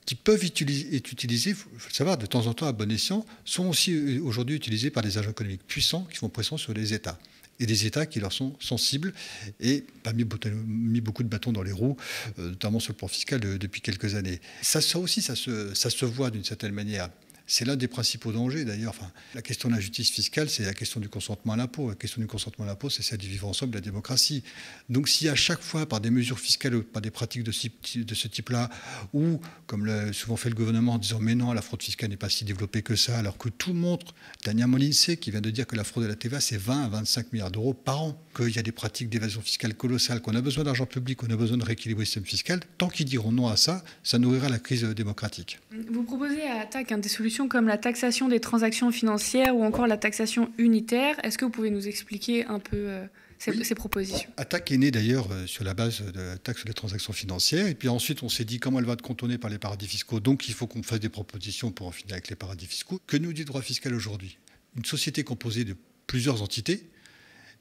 qui 0.06 0.16
peuvent 0.16 0.44
être 0.44 1.12
utilisés, 1.12 1.52
il 1.52 1.56
faut 1.56 1.70
le 1.88 1.94
savoir, 1.94 2.18
de 2.18 2.26
temps 2.26 2.48
en 2.48 2.54
temps 2.54 2.68
à 2.68 2.72
bon 2.72 2.92
escient, 2.92 3.26
sont 3.46 3.68
aussi 3.68 3.94
euh, 3.94 4.22
aujourd'hui 4.24 4.56
utilisés 4.56 4.90
par 4.90 5.04
des 5.04 5.18
agents 5.18 5.32
économiques 5.32 5.66
puissants 5.66 6.08
qui 6.12 6.18
font 6.18 6.30
pression 6.30 6.58
sur 6.58 6.74
les 6.74 6.94
États. 6.94 7.18
Et 7.60 7.66
des 7.68 7.86
États 7.86 8.08
qui 8.08 8.20
leur 8.20 8.34
sont 8.34 8.56
sensibles 8.60 9.14
et 9.60 9.86
pas 10.02 10.14
mis, 10.14 10.24
beaucoup 10.24 11.24
de 11.24 11.28
bâtons 11.30 11.52
dans 11.52 11.62
les 11.62 11.72
roues, 11.72 11.96
euh, 12.40 12.50
notamment 12.50 12.80
sur 12.80 12.94
le 12.94 12.98
plan 12.98 13.08
fiscal 13.08 13.40
depuis 13.40 13.82
quelques 13.82 14.16
années. 14.16 14.42
Ça, 14.64 14.82
ça 14.82 14.98
aussi, 14.98 15.22
ça 15.22 15.36
se 15.36 16.06
voit 16.06 16.32
d'une 16.32 16.44
certaine 16.44 16.74
manière. 16.74 17.10
C'est 17.52 17.66
l'un 17.66 17.76
des 17.76 17.90
principaux 17.90 18.32
dangers 18.32 18.64
d'ailleurs. 18.64 18.92
Enfin, 18.98 19.12
la 19.36 19.42
question 19.42 19.68
de 19.68 19.74
la 19.74 19.82
justice 19.82 20.10
fiscale, 20.10 20.50
c'est 20.50 20.64
la 20.64 20.74
question 20.74 21.02
du 21.02 21.10
consentement 21.10 21.52
à 21.52 21.58
l'impôt. 21.58 21.90
La 21.90 21.96
question 21.96 22.22
du 22.22 22.28
consentement 22.28 22.64
à 22.64 22.68
l'impôt, 22.70 22.90
c'est 22.90 23.04
celle 23.04 23.18
du 23.18 23.28
vivre 23.28 23.46
ensemble 23.46 23.74
de 23.74 23.78
la 23.78 23.82
démocratie. 23.82 24.42
Donc 24.88 25.10
si 25.10 25.28
à 25.28 25.36
chaque 25.36 25.60
fois, 25.60 25.86
par 25.86 26.00
des 26.00 26.12
mesures 26.12 26.40
fiscales 26.40 26.76
ou 26.76 26.82
par 26.82 27.02
des 27.02 27.12
pratiques 27.12 27.44
de, 27.44 27.52
ce 27.52 28.28
type-là, 28.30 28.70
ou 29.12 29.42
comme 29.68 29.86
l'a 29.86 30.14
souvent 30.14 30.38
fait 30.38 30.48
le 30.48 30.56
gouvernement 30.56 30.94
en 30.94 30.98
disant 30.98 31.20
mais 31.20 31.36
non, 31.36 31.52
la 31.52 31.62
fraude 31.62 31.84
fiscale 31.84 32.10
n'est 32.10 32.16
pas 32.16 32.30
si 32.30 32.46
développée 32.46 32.84
que 32.84 32.96
ça, 32.96 33.20
alors 33.20 33.38
que 33.38 33.50
tout 33.50 33.74
montre, 33.74 34.16
Daniel 34.46 34.68
Molinsé 34.68 35.18
qui 35.18 35.30
vient 35.30 35.42
de 35.42 35.50
dire 35.50 35.68
que 35.68 35.76
la 35.76 35.84
fraude 35.84 36.06
à 36.06 36.08
la 36.08 36.16
TVA, 36.16 36.40
c'est 36.40 36.56
20 36.56 36.86
à 36.86 36.88
25 36.88 37.34
milliards 37.34 37.52
d'euros 37.52 37.74
par 37.74 38.02
an, 38.02 38.26
qu'il 38.34 38.56
y 38.56 38.60
a 38.60 38.64
des 38.64 38.72
pratiques 38.72 39.10
d'évasion 39.10 39.42
fiscale 39.42 39.74
colossales, 39.74 40.22
qu'on 40.22 40.36
a 40.36 40.42
besoin 40.42 40.64
d'argent 40.64 40.86
public, 40.86 41.18
qu'on 41.18 41.30
a 41.30 41.36
besoin 41.36 41.58
de 41.58 41.66
rééquilibrer 41.66 42.04
le 42.04 42.06
système 42.06 42.24
fiscal, 42.24 42.62
tant 42.78 42.88
qu'ils 42.88 43.08
diront 43.08 43.34
non 43.34 43.50
à 43.50 43.58
ça, 43.58 43.84
ça 44.04 44.20
nourrira 44.20 44.48
la 44.48 44.60
crise 44.60 44.84
démocratique. 44.84 45.60
Vous 45.92 46.04
proposez 46.04 46.44
à 46.44 46.62
Attaque 46.62 46.98
des 47.02 47.10
solutions 47.10 47.41
comme 47.48 47.68
la 47.68 47.78
taxation 47.78 48.28
des 48.28 48.40
transactions 48.40 48.92
financières 48.92 49.56
ou 49.56 49.64
encore 49.64 49.88
la 49.88 49.98
taxation 49.98 50.52
unitaire. 50.58 51.16
Est-ce 51.24 51.38
que 51.38 51.46
vous 51.46 51.52
pouvez 51.52 51.70
nous 51.70 51.88
expliquer 51.88 52.46
un 52.46 52.60
peu 52.60 52.78
euh, 52.78 53.06
ces, 53.40 53.76
propositions? 53.76 54.30
Attaque 54.38 54.72
est 54.72 54.78
née 54.78 54.92
d'ailleurs 54.92 55.28
euh, 55.32 55.48
sur 55.48 55.64
la 55.64 55.74
base 55.74 56.02
de 56.02 56.20
la 56.20 56.38
taxe 56.38 56.66
des 56.66 56.74
transactions 56.74 57.14
financières. 57.14 57.68
Et 57.68 57.76
puis 57.76 57.90
ensuite, 57.90 58.24
on 58.24 58.30
s'est 58.30 58.46
dit 58.46 58.60
comment 58.60 58.80
elle 58.80 58.86
va 58.86 58.94
être 58.94 59.02
contournée 59.02 59.38
par 59.38 59.50
les 59.50 59.58
paradis 59.58 59.88
fiscaux? 59.88 60.20
Donc 60.20 60.48
il 60.48 60.54
faut 60.54 60.68
qu'on 60.68 60.84
fasse 60.84 61.00
des 61.00 61.10
propositions 61.10 61.72
pour 61.72 61.88
en 61.88 61.92
finir 61.92 62.14
avec 62.14 62.30
les 62.30 62.36
paradis 62.36 62.66
fiscaux. 62.66 63.00
Que 63.08 63.18
nous 63.18 63.34
dit 63.34 63.42
le 63.42 63.48
droit 63.48 63.62
fiscal 63.62 63.94
aujourd'hui? 63.94 64.38
Une 64.78 64.86
société 64.86 65.24
composée 65.24 65.64
de 65.64 65.76
plusieurs 66.08 66.42
entités. 66.42 66.90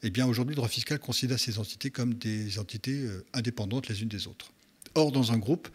Eh 0.02 0.10
bien 0.10 0.26
aujourd'hui, 0.26 0.52
le 0.52 0.56
droit 0.56 0.68
fiscal 0.68 0.98
considère 0.98 1.38
ces 1.38 1.58
entités 1.58 1.90
comme 1.90 2.14
des 2.14 2.58
entités 2.58 3.02
euh, 3.02 3.24
indépendantes 3.34 3.88
les 3.88 4.02
unes 4.02 4.08
des 4.08 4.26
autres. 4.26 4.52
Or, 4.94 5.12
dans 5.12 5.32
un 5.32 5.38
groupe, 5.38 5.68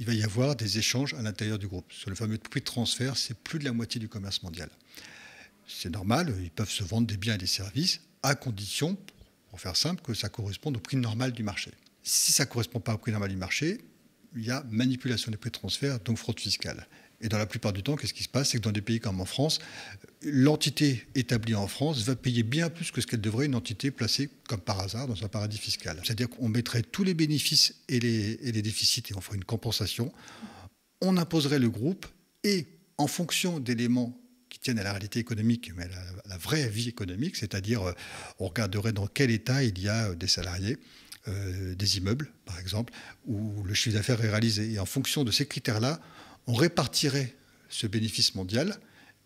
il 0.00 0.06
va 0.06 0.14
y 0.14 0.22
avoir 0.22 0.56
des 0.56 0.78
échanges 0.78 1.12
à 1.12 1.20
l'intérieur 1.20 1.58
du 1.58 1.68
groupe. 1.68 1.92
Sur 1.92 2.08
le 2.08 2.16
fameux 2.16 2.38
prix 2.38 2.60
de 2.60 2.64
transfert, 2.64 3.18
c'est 3.18 3.36
plus 3.36 3.58
de 3.58 3.64
la 3.66 3.72
moitié 3.72 4.00
du 4.00 4.08
commerce 4.08 4.42
mondial. 4.42 4.70
C'est 5.68 5.90
normal, 5.90 6.34
ils 6.42 6.50
peuvent 6.50 6.70
se 6.70 6.82
vendre 6.82 7.06
des 7.06 7.18
biens 7.18 7.34
et 7.34 7.38
des 7.38 7.46
services 7.46 8.00
à 8.22 8.34
condition, 8.34 8.98
pour 9.50 9.60
faire 9.60 9.76
simple, 9.76 10.02
que 10.02 10.14
ça 10.14 10.30
corresponde 10.30 10.78
au 10.78 10.80
prix 10.80 10.96
normal 10.96 11.32
du 11.32 11.42
marché. 11.42 11.70
Si 12.02 12.32
ça 12.32 12.44
ne 12.44 12.48
correspond 12.48 12.80
pas 12.80 12.94
au 12.94 12.98
prix 12.98 13.12
normal 13.12 13.28
du 13.28 13.36
marché, 13.36 13.84
il 14.34 14.44
y 14.44 14.50
a 14.50 14.64
manipulation 14.70 15.30
des 15.30 15.36
prix 15.36 15.50
de 15.50 15.58
transfert, 15.58 16.00
donc 16.00 16.16
fraude 16.16 16.40
fiscale. 16.40 16.88
Et 17.20 17.28
dans 17.28 17.38
la 17.38 17.46
plupart 17.46 17.72
du 17.72 17.82
temps, 17.82 17.96
qu'est-ce 17.96 18.14
qui 18.14 18.22
se 18.22 18.28
passe? 18.28 18.50
C'est 18.50 18.58
que 18.58 18.62
dans 18.62 18.72
des 18.72 18.80
pays 18.80 18.98
comme 18.98 19.20
en 19.20 19.26
France, 19.26 19.58
l'entité 20.22 21.06
établie 21.14 21.54
en 21.54 21.66
France 21.66 22.02
va 22.02 22.16
payer 22.16 22.42
bien 22.42 22.70
plus 22.70 22.90
que 22.90 23.00
ce 23.00 23.06
qu'elle 23.06 23.20
devrait 23.20 23.46
une 23.46 23.54
entité 23.54 23.90
placée 23.90 24.30
comme 24.48 24.60
par 24.60 24.80
hasard 24.80 25.06
dans 25.06 25.22
un 25.22 25.28
paradis 25.28 25.58
fiscal. 25.58 26.00
C'est-à-dire 26.02 26.30
qu'on 26.30 26.48
mettrait 26.48 26.82
tous 26.82 27.04
les 27.04 27.14
bénéfices 27.14 27.74
et 27.88 28.00
les, 28.00 28.62
déficits 28.62 29.04
et 29.10 29.14
on 29.14 29.20
ferait 29.20 29.36
une 29.36 29.44
compensation. 29.44 30.12
On 31.02 31.16
imposerait 31.18 31.58
le 31.58 31.68
groupe 31.68 32.06
et 32.42 32.66
en 32.96 33.06
fonction 33.06 33.60
d'éléments 33.60 34.18
qui 34.48 34.58
tiennent 34.58 34.78
à 34.78 34.82
la 34.82 34.92
réalité 34.92 35.20
économique, 35.20 35.72
mais 35.76 35.84
à 35.84 36.28
la, 36.28 36.38
vraie 36.38 36.68
vie 36.68 36.88
économique, 36.88 37.36
c'est-à-dire 37.36 37.82
euh, 37.82 37.92
on 38.38 38.48
regarderait 38.48 38.92
dans 38.92 39.06
quel 39.06 39.30
état 39.30 39.62
il 39.62 39.78
y 39.78 39.88
a 39.88 40.08
euh, 40.08 40.14
des 40.14 40.26
salariés, 40.26 40.78
euh, 41.28 41.74
des 41.74 41.98
immeubles 41.98 42.32
par 42.44 42.58
exemple, 42.58 42.92
où 43.26 43.62
le 43.62 43.74
chiffre 43.74 43.96
d'affaires 43.96 44.22
est 44.24 44.30
réalisé. 44.30 44.72
Et 44.72 44.78
en 44.78 44.86
fonction 44.86 45.22
de 45.22 45.30
ces 45.30 45.46
critères-là, 45.46 46.00
on 46.46 46.54
répartirait 46.54 47.36
ce 47.68 47.86
bénéfice 47.86 48.34
mondial. 48.34 48.76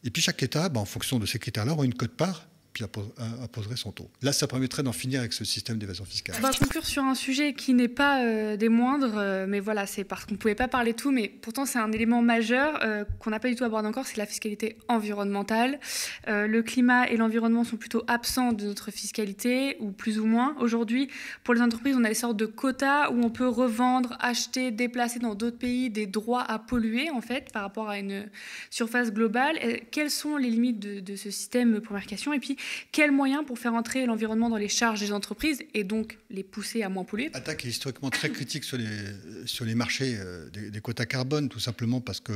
Et 0.03 0.11
puis 0.11 0.23
chaque 0.23 0.43
État, 0.43 0.69
ben, 0.69 0.81
en 0.81 0.85
fonction 0.85 1.19
de 1.19 1.27
ces 1.27 1.39
critères-là, 1.39 1.73
aura 1.73 1.85
une 1.85 1.95
cote-part 1.95 2.49
puis 2.75 2.85
apposerait 2.85 3.77
son 3.77 3.93
taux. 3.93 4.11
Là, 4.21 4.33
ça 4.33 4.49
permettrait 4.49 4.83
d'en 4.83 4.93
finir 4.93 5.21
avec 5.21 5.33
ce 5.33 5.45
système 5.45 5.79
d'évasion 5.79 6.05
fiscale. 6.05 6.35
On 6.37 6.43
va 6.43 6.53
conclure 6.53 6.85
sur 6.85 7.05
un 7.05 7.15
sujet 7.15 7.55
qui 7.55 7.73
n'est 7.73 7.87
pas 7.87 8.25
euh, 8.25 8.57
des 8.57 8.69
moindres, 8.69 9.15
euh, 9.17 9.47
mais 9.49 9.61
voilà, 9.61 9.87
c'est 9.87 10.03
parce 10.03 10.25
qu'on 10.25 10.33
ne 10.33 10.39
pouvait 10.39 10.57
pas 10.57 10.67
parler 10.67 10.93
de 10.93 10.97
tout, 10.97 11.13
mais 11.13 11.29
pourtant 11.29 11.67
c'est 11.67 11.79
un 11.79 11.93
élément 11.93 12.21
majeur 12.21 12.81
euh, 12.83 13.05
qu'on 13.21 13.31
n'a 13.31 13.39
pas 13.39 13.49
du 13.49 13.55
tout 13.55 13.63
abordé 13.63 13.87
encore, 13.87 14.07
c'est 14.07 14.17
la 14.17 14.27
fiscalité 14.27 14.77
environnementale. 14.89 15.79
le 16.27 16.61
climat 16.63 17.09
et 17.09 17.17
l'environnement 17.17 17.63
sont 17.63 17.77
plutôt 17.77 18.03
absents 18.09 18.53
de 18.53 18.67
notre 18.67 18.91
fiscalité, 18.91 19.77
ou 19.79 19.93
plus 19.93 20.19
ou 20.19 20.27
moins. 20.27 20.57
Aujourd'hui, 20.59 21.09
pour 21.45 21.55
les 21.55 21.61
entreprises, 21.61 21.95
on 21.97 22.03
a 22.03 22.09
des 22.09 22.15
sortes 22.15 22.37
de 22.37 22.47
quotas 22.47 23.11
où 23.11 23.23
on 23.23 23.31
peut 23.31 23.47
revendre, 23.47 24.17
acheter, 24.19 24.73
déplacer 24.73 25.21
dans 25.21 25.37
d'autres 25.37 25.59
pays 25.59 25.91
des 25.91 26.07
droits 26.07 26.43
à 26.43 26.59
polluer, 26.59 27.11
en 27.11 27.21
fait, 27.21 27.53
par 27.53 27.63
rapport 27.63 27.89
à 27.89 28.01
une 28.01 28.27
surface 28.71 29.13
globale. 29.13 29.59
quelles 29.93 30.11
sont 30.11 30.37
les 30.37 30.51
limites 30.51 30.81
de, 30.81 30.99
de 30.99 31.15
ce 31.15 31.31
système, 31.31 31.81
première 31.81 32.07
question 32.07 32.33
Et 32.33 32.41
puis, 32.41 32.57
quels 32.93 33.13
moyens 33.13 33.45
pour 33.47 33.59
faire 33.59 33.75
entrer 33.75 34.07
l'environnement 34.07 34.49
dans 34.49 34.57
les 34.57 34.69
charges 34.69 35.01
des 35.01 35.13
entreprises 35.13 35.63
et 35.75 35.85
donc 35.85 36.19
les 36.31 36.43
pousser 36.43 36.83
à 36.83 36.89
moins 36.89 37.05
polluer? 37.05 37.31
Attaque 37.33 37.65
est 37.65 37.69
historiquement 37.69 38.11
très 38.11 38.31
critique 38.31 38.65
sur 38.65 38.77
les, 38.79 39.75
marchés 39.75 40.17
euh, 40.19 40.49
des, 40.51 40.81
quotas 40.81 41.07
carbone, 41.07 41.49
tout 41.49 41.61
simplement 41.61 42.01
parce 42.01 42.21
que 42.21 42.33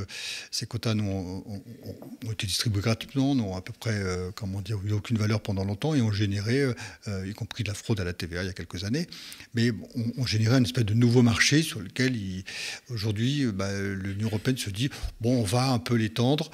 ces 0.50 0.66
quotas 0.66 0.94
ont, 0.94 1.44
été 2.30 2.46
distribués 2.46 2.82
gratuitement, 2.82 3.34
n'ont 3.34 3.56
à 3.56 3.60
peu 3.60 3.72
près, 3.72 3.94
euh, 3.94 4.30
comment 4.34 4.60
dire, 4.60 4.78
eu 4.84 4.92
aucune 4.92 5.18
valeur 5.18 5.40
pendant 5.40 5.64
longtemps 5.64 5.94
et 5.94 6.02
ont 6.02 6.12
généré, 6.12 6.62
euh, 7.08 7.26
y 7.26 7.34
compris 7.34 7.64
de 7.64 7.68
la 7.68 7.74
fraude 7.74 8.00
à 8.00 8.04
la 8.04 8.12
TVA 8.12 8.42
il 8.42 8.46
y 8.46 8.50
a 8.50 8.52
quelques 8.52 8.84
années, 8.84 9.06
mais 9.54 9.70
ont, 10.16 10.26
généré 10.26 10.56
une 10.56 10.64
espèce 10.64 10.84
de 10.84 10.94
nouveau 10.94 11.22
marché 11.22 11.62
sur 11.62 11.80
lequel 11.80 12.16
aujourd'hui 12.90 13.46
bah, 13.46 13.70
l'Union 13.80 14.28
européenne 14.28 14.56
se 14.56 14.70
dit 14.70 14.90
bon, 15.20 15.40
on 15.40 15.44
va 15.44 15.70
un 15.70 15.78
peu 15.78 15.94
l'étendre 15.94 16.50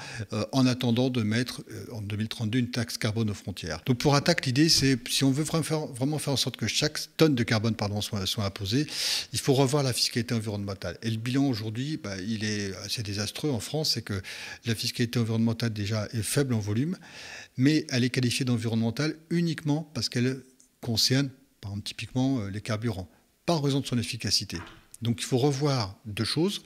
en 0.53 0.67
attendant 0.67 1.11
de 1.11 1.23
mettre 1.23 1.63
en 1.93 2.01
2032 2.01 2.59
une 2.59 2.71
taxe 2.71 2.99
carbone 2.99 3.31
aux 3.31 3.35
frontières. 3.35 3.64
Donc 3.87 3.99
pour 3.99 4.15
Attaque, 4.15 4.47
l'idée 4.47 4.69
c'est 4.69 4.99
si 5.09 5.25
on 5.25 5.31
veut 5.31 5.45
vraiment 5.45 6.19
faire, 6.19 6.33
en 6.33 6.37
sorte 6.37 6.57
que 6.57 6.67
chaque 6.67 6.99
tonne 7.17 7.35
de 7.35 7.43
carbone 7.43 7.75
pardon, 7.75 8.01
soit, 8.01 8.25
imposée, 8.39 8.87
il 9.33 9.39
faut 9.39 9.55
revoir 9.55 9.83
la 9.83 9.93
fiscalité 9.93 10.35
environnementale. 10.35 10.99
Et 11.03 11.11
le 11.11 11.17
bilan 11.17 11.45
aujourd'hui, 11.45 11.97
bah, 11.97 12.17
il 12.21 12.45
est 12.45 12.75
assez 12.85 13.03
désastreux 13.03 13.51
en 13.51 13.61
France, 13.61 13.93
c'est 13.95 14.03
que 14.03 14.21
la 14.65 14.75
fiscalité 14.75 15.19
environnementale 15.19 15.73
déjà 15.73 16.09
est 16.13 16.23
faible 16.23 16.55
en 16.55 16.61
volume, 16.61 16.97
mais 17.57 17.87
elle 17.91 18.05
est 18.05 18.11
qualifiée 18.11 18.45
d'environnementale 18.45 19.17
uniquement 19.31 19.91
parce 19.95 20.09
qu'elle 20.09 20.43
concerne, 20.81 21.31
typiquement 21.85 22.41
euh, 22.41 22.51
les 22.51 22.61
carburants, 22.61 23.09
pas 23.47 23.55
en 23.55 23.61
raison 23.61 23.81
de 23.81 23.87
son 23.87 23.99
efficacité. 23.99 24.59
Donc 25.03 25.21
il 25.21 25.25
faut 25.25 25.39
revoir 25.39 25.97
deux 26.05 26.25
choses. 26.25 26.63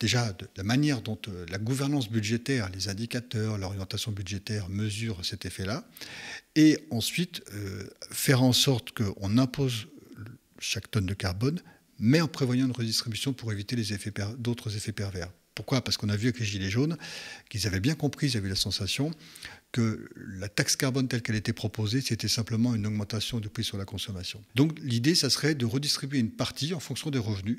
Déjà, 0.00 0.32
de 0.32 0.46
la 0.56 0.62
manière 0.62 1.02
dont 1.02 1.18
euh, 1.28 1.44
la 1.50 1.58
gouvernance 1.58 2.08
budgétaire, 2.08 2.70
les 2.72 2.88
indicateurs, 2.88 3.58
l'orientation 3.58 4.12
budgétaire 4.12 4.68
mesurent 4.68 5.24
cet 5.24 5.44
effet-là. 5.44 5.84
Et 6.54 6.78
ensuite, 6.90 7.42
euh, 7.54 7.88
faire 8.10 8.42
en 8.42 8.52
sorte 8.52 8.92
qu'on 8.92 9.38
impose 9.38 9.88
chaque 10.60 10.90
tonne 10.90 11.06
de 11.06 11.14
carbone 11.14 11.60
mais 11.98 12.20
en 12.20 12.28
prévoyant 12.28 12.66
une 12.66 12.72
redistribution 12.72 13.32
pour 13.32 13.52
éviter 13.52 13.76
d'autres 14.38 14.76
effets 14.76 14.92
pervers. 14.92 15.30
Pourquoi? 15.54 15.82
Parce 15.82 15.96
qu'on 15.96 16.08
a 16.08 16.16
vu 16.16 16.28
avec 16.28 16.38
les 16.38 16.46
Gilets 16.46 16.70
jaunes 16.70 16.96
qu'ils 17.48 17.66
avaient 17.66 17.80
bien 17.80 17.96
compris, 17.96 18.28
ils 18.28 18.36
avaient 18.36 18.48
la 18.48 18.54
sensation 18.54 19.10
que 19.72 20.08
la 20.16 20.48
taxe 20.48 20.76
carbone 20.76 21.08
telle 21.08 21.20
qu'elle 21.20 21.34
était 21.34 21.52
proposée, 21.52 22.00
c'était 22.00 22.28
simplement 22.28 22.74
une 22.74 22.86
augmentation 22.86 23.40
du 23.40 23.48
prix 23.48 23.64
sur 23.64 23.76
la 23.76 23.84
consommation. 23.84 24.40
Donc 24.54 24.78
l'idée, 24.80 25.14
ça 25.14 25.30
serait 25.30 25.54
de 25.54 25.66
redistribuer 25.66 26.20
une 26.20 26.30
partie 26.30 26.72
en 26.74 26.80
fonction 26.80 27.10
des 27.10 27.18
revenus 27.18 27.58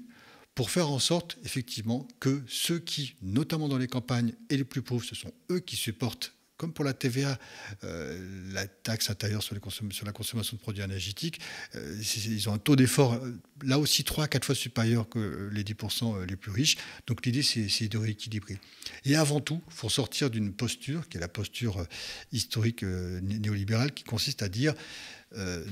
pour 0.60 0.72
faire 0.72 0.90
en 0.90 1.00
sorte, 1.00 1.38
effectivement, 1.46 2.06
que 2.20 2.44
ceux 2.50 2.80
qui, 2.80 3.16
notamment 3.22 3.70
dans 3.70 3.78
les 3.78 3.88
campagnes 3.88 4.34
et 4.50 4.58
les 4.58 4.66
plus 4.66 4.82
pauvres, 4.82 5.06
ce 5.06 5.16
sont 5.16 5.32
eux 5.50 5.62
qui 5.62 5.78
supportent 5.78 6.34
comme 6.58 6.74
pour 6.74 6.84
la 6.84 6.92
TVA, 6.92 7.40
euh, 7.86 8.52
la 8.52 8.68
taxe 8.68 9.10
intérieure 9.10 9.42
sur, 9.42 9.56
la 9.56 9.62
consommation 10.12 10.58
de 10.58 10.62
produits 10.62 10.84
énergétiques, 10.84 11.40
euh, 11.76 12.02
ils 12.26 12.50
ont 12.50 12.54
un 12.54 12.58
taux 12.58 12.76
d'effort 12.76 13.14
euh, 13.14 13.40
là 13.64 13.80
aussi 13.80 14.04
3 14.04 14.26
à 14.26 14.28
4 14.28 14.44
fois 14.44 14.56
supérieur 14.56 15.08
que 15.08 15.50
les 15.54 15.64
10% 15.64 16.26
les 16.26 16.36
plus 16.36 16.52
riches. 16.52 16.76
Donc 17.08 17.26
l'idée, 17.26 17.42
c'est 17.42 17.88
de 17.88 17.98
rééquilibrer. 17.98 18.60
Et 19.06 19.16
avant 19.16 19.40
tout, 19.40 19.62
il 19.68 19.74
faut 19.74 19.88
sortir 19.88 20.30
d'une 20.30 20.52
posture, 20.52 21.08
qui 21.08 21.16
est 21.16 21.22
la 21.22 21.30
posture 21.30 21.86
historique 22.34 22.84
néolibérale, 22.84 23.94
qui 23.94 24.04
consiste 24.04 24.44
à 24.44 24.50
dire, 24.50 24.74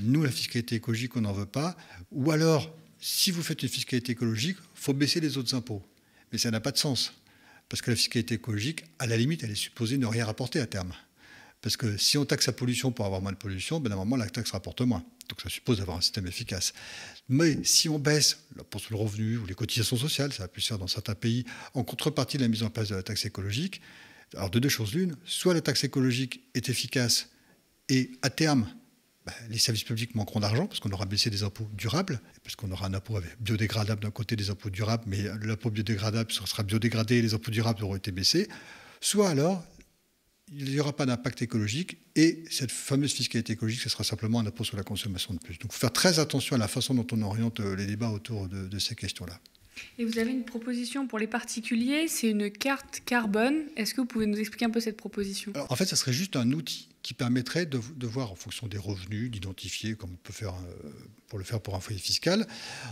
nous, 0.00 0.22
la 0.22 0.30
fiscalité 0.30 0.76
écologique, 0.76 1.14
on 1.14 1.20
n'en 1.20 1.34
veut 1.34 1.44
pas, 1.44 1.76
ou 2.10 2.30
alors, 2.30 2.74
si 3.00 3.30
vous 3.30 3.42
faites 3.42 3.62
une 3.62 3.68
fiscalité 3.68 4.12
écologique, 4.12 4.56
il 4.60 4.80
faut 4.80 4.94
baisser 4.94 5.20
les 5.20 5.38
autres 5.38 5.54
impôts. 5.54 5.82
Mais 6.32 6.38
ça 6.38 6.50
n'a 6.50 6.60
pas 6.60 6.72
de 6.72 6.78
sens. 6.78 7.14
Parce 7.68 7.82
que 7.82 7.90
la 7.90 7.96
fiscalité 7.96 8.36
écologique, 8.36 8.84
à 8.98 9.06
la 9.06 9.16
limite, 9.16 9.44
elle 9.44 9.50
est 9.50 9.54
supposée 9.54 9.98
ne 9.98 10.06
rien 10.06 10.24
rapporter 10.24 10.60
à 10.60 10.66
terme. 10.66 10.92
Parce 11.60 11.76
que 11.76 11.96
si 11.96 12.16
on 12.16 12.24
taxe 12.24 12.46
la 12.46 12.52
pollution 12.52 12.92
pour 12.92 13.04
avoir 13.04 13.20
moins 13.20 13.32
de 13.32 13.36
pollution, 13.36 13.80
ben, 13.80 13.94
moment, 13.94 14.16
la 14.16 14.28
taxe 14.28 14.52
rapporte 14.52 14.80
moins. 14.80 15.04
Donc 15.28 15.40
ça 15.40 15.48
suppose 15.48 15.78
d'avoir 15.78 15.98
un 15.98 16.00
système 16.00 16.26
efficace. 16.26 16.72
Mais 17.28 17.62
si 17.64 17.88
on 17.88 17.98
baisse 17.98 18.44
l'impôt 18.56 18.78
sur 18.78 18.94
le 18.94 19.00
revenu 19.00 19.36
ou 19.36 19.46
les 19.46 19.54
cotisations 19.54 19.96
sociales, 19.96 20.32
ça 20.32 20.44
a 20.44 20.48
pu 20.48 20.60
se 20.60 20.68
faire 20.68 20.78
dans 20.78 20.86
certains 20.86 21.14
pays, 21.14 21.44
en 21.74 21.84
contrepartie 21.84 22.38
de 22.38 22.42
la 22.42 22.48
mise 22.48 22.62
en 22.62 22.70
place 22.70 22.88
de 22.88 22.94
la 22.94 23.02
taxe 23.02 23.24
écologique, 23.26 23.82
alors 24.34 24.50
de 24.50 24.58
deux 24.58 24.68
choses 24.68 24.94
l'une, 24.94 25.16
soit 25.24 25.52
la 25.52 25.60
taxe 25.60 25.84
écologique 25.84 26.42
est 26.54 26.68
efficace 26.68 27.28
et 27.88 28.12
à 28.22 28.30
terme, 28.30 28.68
bah, 29.28 29.34
les 29.50 29.58
services 29.58 29.84
publics 29.84 30.14
manqueront 30.14 30.40
d'argent 30.40 30.66
parce 30.66 30.80
qu'on 30.80 30.90
aura 30.90 31.04
baissé 31.04 31.28
des 31.28 31.42
impôts 31.42 31.68
durables, 31.74 32.18
parce 32.42 32.56
qu'on 32.56 32.70
aura 32.70 32.86
un 32.86 32.94
impôt 32.94 33.20
biodégradable 33.40 34.02
d'un 34.02 34.10
côté 34.10 34.36
des 34.36 34.48
impôts 34.48 34.70
durables, 34.70 35.04
mais 35.06 35.24
l'impôt 35.42 35.70
biodégradable 35.70 36.32
sera 36.32 36.62
biodégradé 36.62 37.16
et 37.16 37.22
les 37.22 37.34
impôts 37.34 37.50
durables 37.50 37.84
auront 37.84 37.96
été 37.96 38.10
baissés. 38.10 38.48
Soit 39.02 39.28
alors, 39.28 39.62
il 40.50 40.70
n'y 40.70 40.80
aura 40.80 40.94
pas 40.94 41.04
d'impact 41.04 41.42
écologique 41.42 41.98
et 42.16 42.42
cette 42.50 42.70
fameuse 42.70 43.12
fiscalité 43.12 43.52
écologique, 43.52 43.82
ce 43.82 43.90
sera 43.90 44.02
simplement 44.02 44.40
un 44.40 44.46
impôt 44.46 44.64
sur 44.64 44.78
la 44.78 44.82
consommation 44.82 45.34
de 45.34 45.38
plus. 45.38 45.58
Donc 45.58 45.72
il 45.72 45.74
faut 45.74 45.80
faire 45.80 45.92
très 45.92 46.20
attention 46.20 46.56
à 46.56 46.58
la 46.58 46.68
façon 46.68 46.94
dont 46.94 47.06
on 47.12 47.20
oriente 47.20 47.60
euh, 47.60 47.76
les 47.76 47.84
débats 47.84 48.08
autour 48.08 48.48
de, 48.48 48.78
ces 48.78 48.94
questions-là. 48.94 49.38
Et 49.98 50.04
vous 50.04 50.18
avez 50.18 50.30
une 50.30 50.44
proposition 50.44 51.06
pour 51.06 51.18
les 51.18 51.26
particuliers, 51.26 52.08
c'est 52.08 52.30
une 52.30 52.50
carte 52.50 53.02
carbone. 53.04 53.64
Est-ce 53.76 53.94
que 53.94 54.00
vous 54.00 54.06
pouvez 54.06 54.26
nous 54.26 54.38
expliquer 54.38 54.66
un 54.66 54.70
peu 54.70 54.80
cette 54.80 54.96
proposition? 54.96 55.52
En 55.68 55.76
fait, 55.76 55.86
ça 55.86 55.96
serait 55.96 56.12
juste 56.12 56.36
un 56.36 56.52
outil 56.52 56.88
qui 57.02 57.14
permettrait 57.14 57.66
de, 57.66 57.78
voir 58.06 58.32
en 58.32 58.34
fonction 58.34 58.66
des 58.66 58.78
revenus, 58.78 59.30
d'identifier, 59.30 59.94
comme 59.94 60.10
on 60.12 60.16
peut 60.22 60.32
faire 60.32 60.54
euh, 60.54 60.90
pour 61.28 61.38
le 61.38 61.44
faire 61.44 61.60
pour 61.60 61.74
un 61.74 61.80
foyer 61.80 61.98
fiscal, 61.98 62.46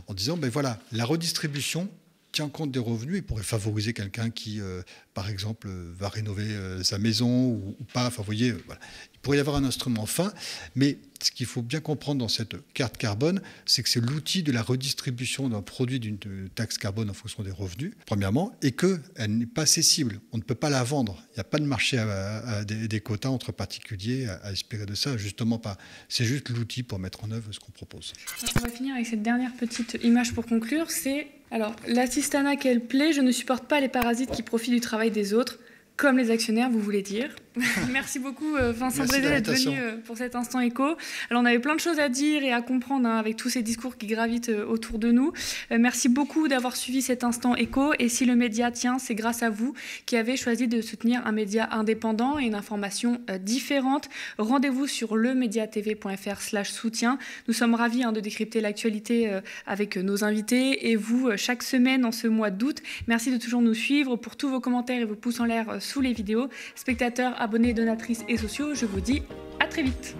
en 0.06 0.14
disant, 0.14 0.36
ben 0.36 0.48
voilà, 0.48 0.80
la 0.92 1.04
redistribution 1.04 1.90
tient 2.36 2.50
compte 2.50 2.70
des 2.70 2.78
revenus 2.78 3.16
et 3.16 3.22
pourrait 3.22 3.42
favoriser 3.42 3.94
quelqu'un 3.94 4.28
qui, 4.28 4.60
euh, 4.60 4.82
par 5.14 5.30
exemple, 5.30 5.68
va 5.98 6.10
rénover 6.10 6.44
euh, 6.44 6.82
sa 6.82 6.98
maison 6.98 7.46
ou, 7.46 7.74
pas. 7.94 8.08
Enfin, 8.08 8.18
vous 8.18 8.26
voyez, 8.26 8.52
voilà 8.52 8.78
pourrait 9.26 9.38
y 9.38 9.40
avoir 9.40 9.56
un 9.56 9.64
instrument 9.64 10.06
fin, 10.06 10.32
mais 10.76 10.98
ce 11.20 11.32
qu'il 11.32 11.46
faut 11.46 11.60
bien 11.60 11.80
comprendre 11.80 12.20
dans 12.20 12.28
cette 12.28 12.54
carte 12.74 12.96
carbone, 12.96 13.42
c'est 13.64 13.82
que 13.82 13.88
c'est 13.88 14.00
l'outil 14.00 14.44
de 14.44 14.52
la 14.52 14.62
redistribution 14.62 15.48
d'un 15.48 15.62
produit 15.62 15.98
d'une 15.98 16.16
taxe 16.54 16.78
carbone 16.78 17.10
en 17.10 17.12
fonction 17.12 17.42
des 17.42 17.50
revenus, 17.50 17.92
premièrement, 18.06 18.56
et 18.62 18.70
qu'elle 18.70 19.00
n'est 19.36 19.46
pas 19.46 19.66
cessible. 19.66 20.20
On 20.30 20.36
ne 20.36 20.44
peut 20.44 20.54
pas 20.54 20.70
la 20.70 20.84
vendre. 20.84 21.20
Il 21.32 21.34
n'y 21.34 21.40
a 21.40 21.44
pas 21.44 21.58
de 21.58 21.64
marché 21.64 21.98
à, 21.98 22.64
des, 22.64 23.00
quotas 23.00 23.30
entre 23.30 23.50
particuliers 23.50 24.28
à, 24.28 24.52
espérer 24.52 24.86
de 24.86 24.94
ça, 24.94 25.16
justement 25.16 25.58
pas. 25.58 25.76
C'est 26.08 26.24
juste 26.24 26.48
l'outil 26.50 26.84
pour 26.84 27.00
mettre 27.00 27.24
en 27.24 27.32
œuvre 27.32 27.50
ce 27.50 27.58
qu'on 27.58 27.72
propose. 27.72 28.12
On 28.54 28.60
va 28.60 28.68
finir 28.68 28.94
avec 28.94 29.08
cette 29.08 29.24
dernière 29.24 29.52
petite 29.56 29.98
image 30.04 30.34
pour 30.34 30.46
conclure. 30.46 30.88
C'est 30.88 31.26
alors 31.50 31.74
l'assistana 31.86 32.56
qu'elle 32.56 32.80
plaît, 32.80 33.12
je 33.12 33.20
ne 33.20 33.30
supporte 33.30 33.64
pas 33.64 33.80
les 33.80 33.88
parasites 33.88 34.30
qui 34.30 34.42
profitent 34.42 34.74
du 34.74 34.80
travail 34.80 35.10
des 35.10 35.34
autres 35.34 35.58
comme 35.96 36.18
les 36.18 36.30
actionnaires, 36.30 36.70
vous 36.70 36.80
voulez 36.80 37.02
dire? 37.02 37.34
Merci 37.90 38.18
beaucoup 38.18 38.54
euh, 38.56 38.72
Vincent 38.72 39.04
Brézé 39.04 39.28
d'être 39.28 39.50
venu 39.50 39.78
euh, 39.78 39.96
pour 40.04 40.16
cet 40.18 40.34
instant 40.34 40.60
écho. 40.60 40.84
Alors 41.30 41.42
on 41.42 41.46
avait 41.46 41.58
plein 41.58 41.74
de 41.74 41.80
choses 41.80 41.98
à 41.98 42.08
dire 42.08 42.42
et 42.42 42.52
à 42.52 42.60
comprendre 42.60 43.08
hein, 43.08 43.16
avec 43.16 43.36
tous 43.36 43.48
ces 43.48 43.62
discours 43.62 43.96
qui 43.96 44.06
gravitent 44.06 44.50
euh, 44.50 44.66
autour 44.66 44.98
de 44.98 45.10
nous. 45.10 45.32
merci 45.70 46.08
beaucoup 46.08 46.48
d'avoir 46.48 46.76
suivi 46.76 47.00
cet 47.00 47.24
instant 47.24 47.54
écho 47.54 47.92
et 47.98 48.08
si 48.08 48.24
le 48.24 48.36
média 48.36 48.70
tient, 48.70 48.98
c'est 48.98 49.14
grâce 49.14 49.42
à 49.42 49.50
vous 49.50 49.74
qui 50.04 50.16
avez 50.16 50.36
choisi 50.36 50.68
de 50.68 50.80
soutenir 50.82 51.26
un 51.26 51.32
média 51.32 51.68
indépendant 51.72 52.38
et 52.38 52.44
une 52.44 52.54
information 52.54 53.20
différente. 53.40 54.08
Rendez-vous 54.38 54.86
sur 54.86 55.16
lemediatv.fr 55.16 56.40
slash 56.40 56.70
soutien. 56.70 57.18
Nous 57.48 57.54
sommes 57.54 57.74
ravis 57.74 58.04
hein, 58.04 58.12
de 58.12 58.20
décrypter 58.20 58.60
l'actualité 58.60 59.40
avec 59.66 59.96
nos 59.96 60.24
invités 60.24 60.90
et 60.90 60.96
vous 60.96 61.30
chaque 61.36 61.62
semaine 61.62 62.04
en 62.04 62.12
ce 62.12 62.26
mois 62.26 62.50
d'août. 62.50 62.82
Merci 63.06 63.32
de 63.32 63.38
toujours 63.38 63.62
nous 63.62 63.74
suivre 63.74 64.16
pour 64.16 64.36
tous 64.36 64.48
vos 64.48 64.60
commentaires 64.60 65.00
et 65.00 65.04
vos 65.04 65.14
pouces 65.14 65.40
en 65.40 65.44
l'air 65.44 65.80
sous 65.80 66.00
les 66.00 66.12
vidéos. 66.12 66.48
Spectateurs, 66.74 67.34
abonnés, 67.46 67.74
donatrices 67.74 68.24
et 68.28 68.36
sociaux, 68.36 68.74
je 68.74 68.86
vous 68.86 69.00
dis 69.00 69.22
à 69.60 69.68
très 69.68 69.82
vite. 69.82 70.16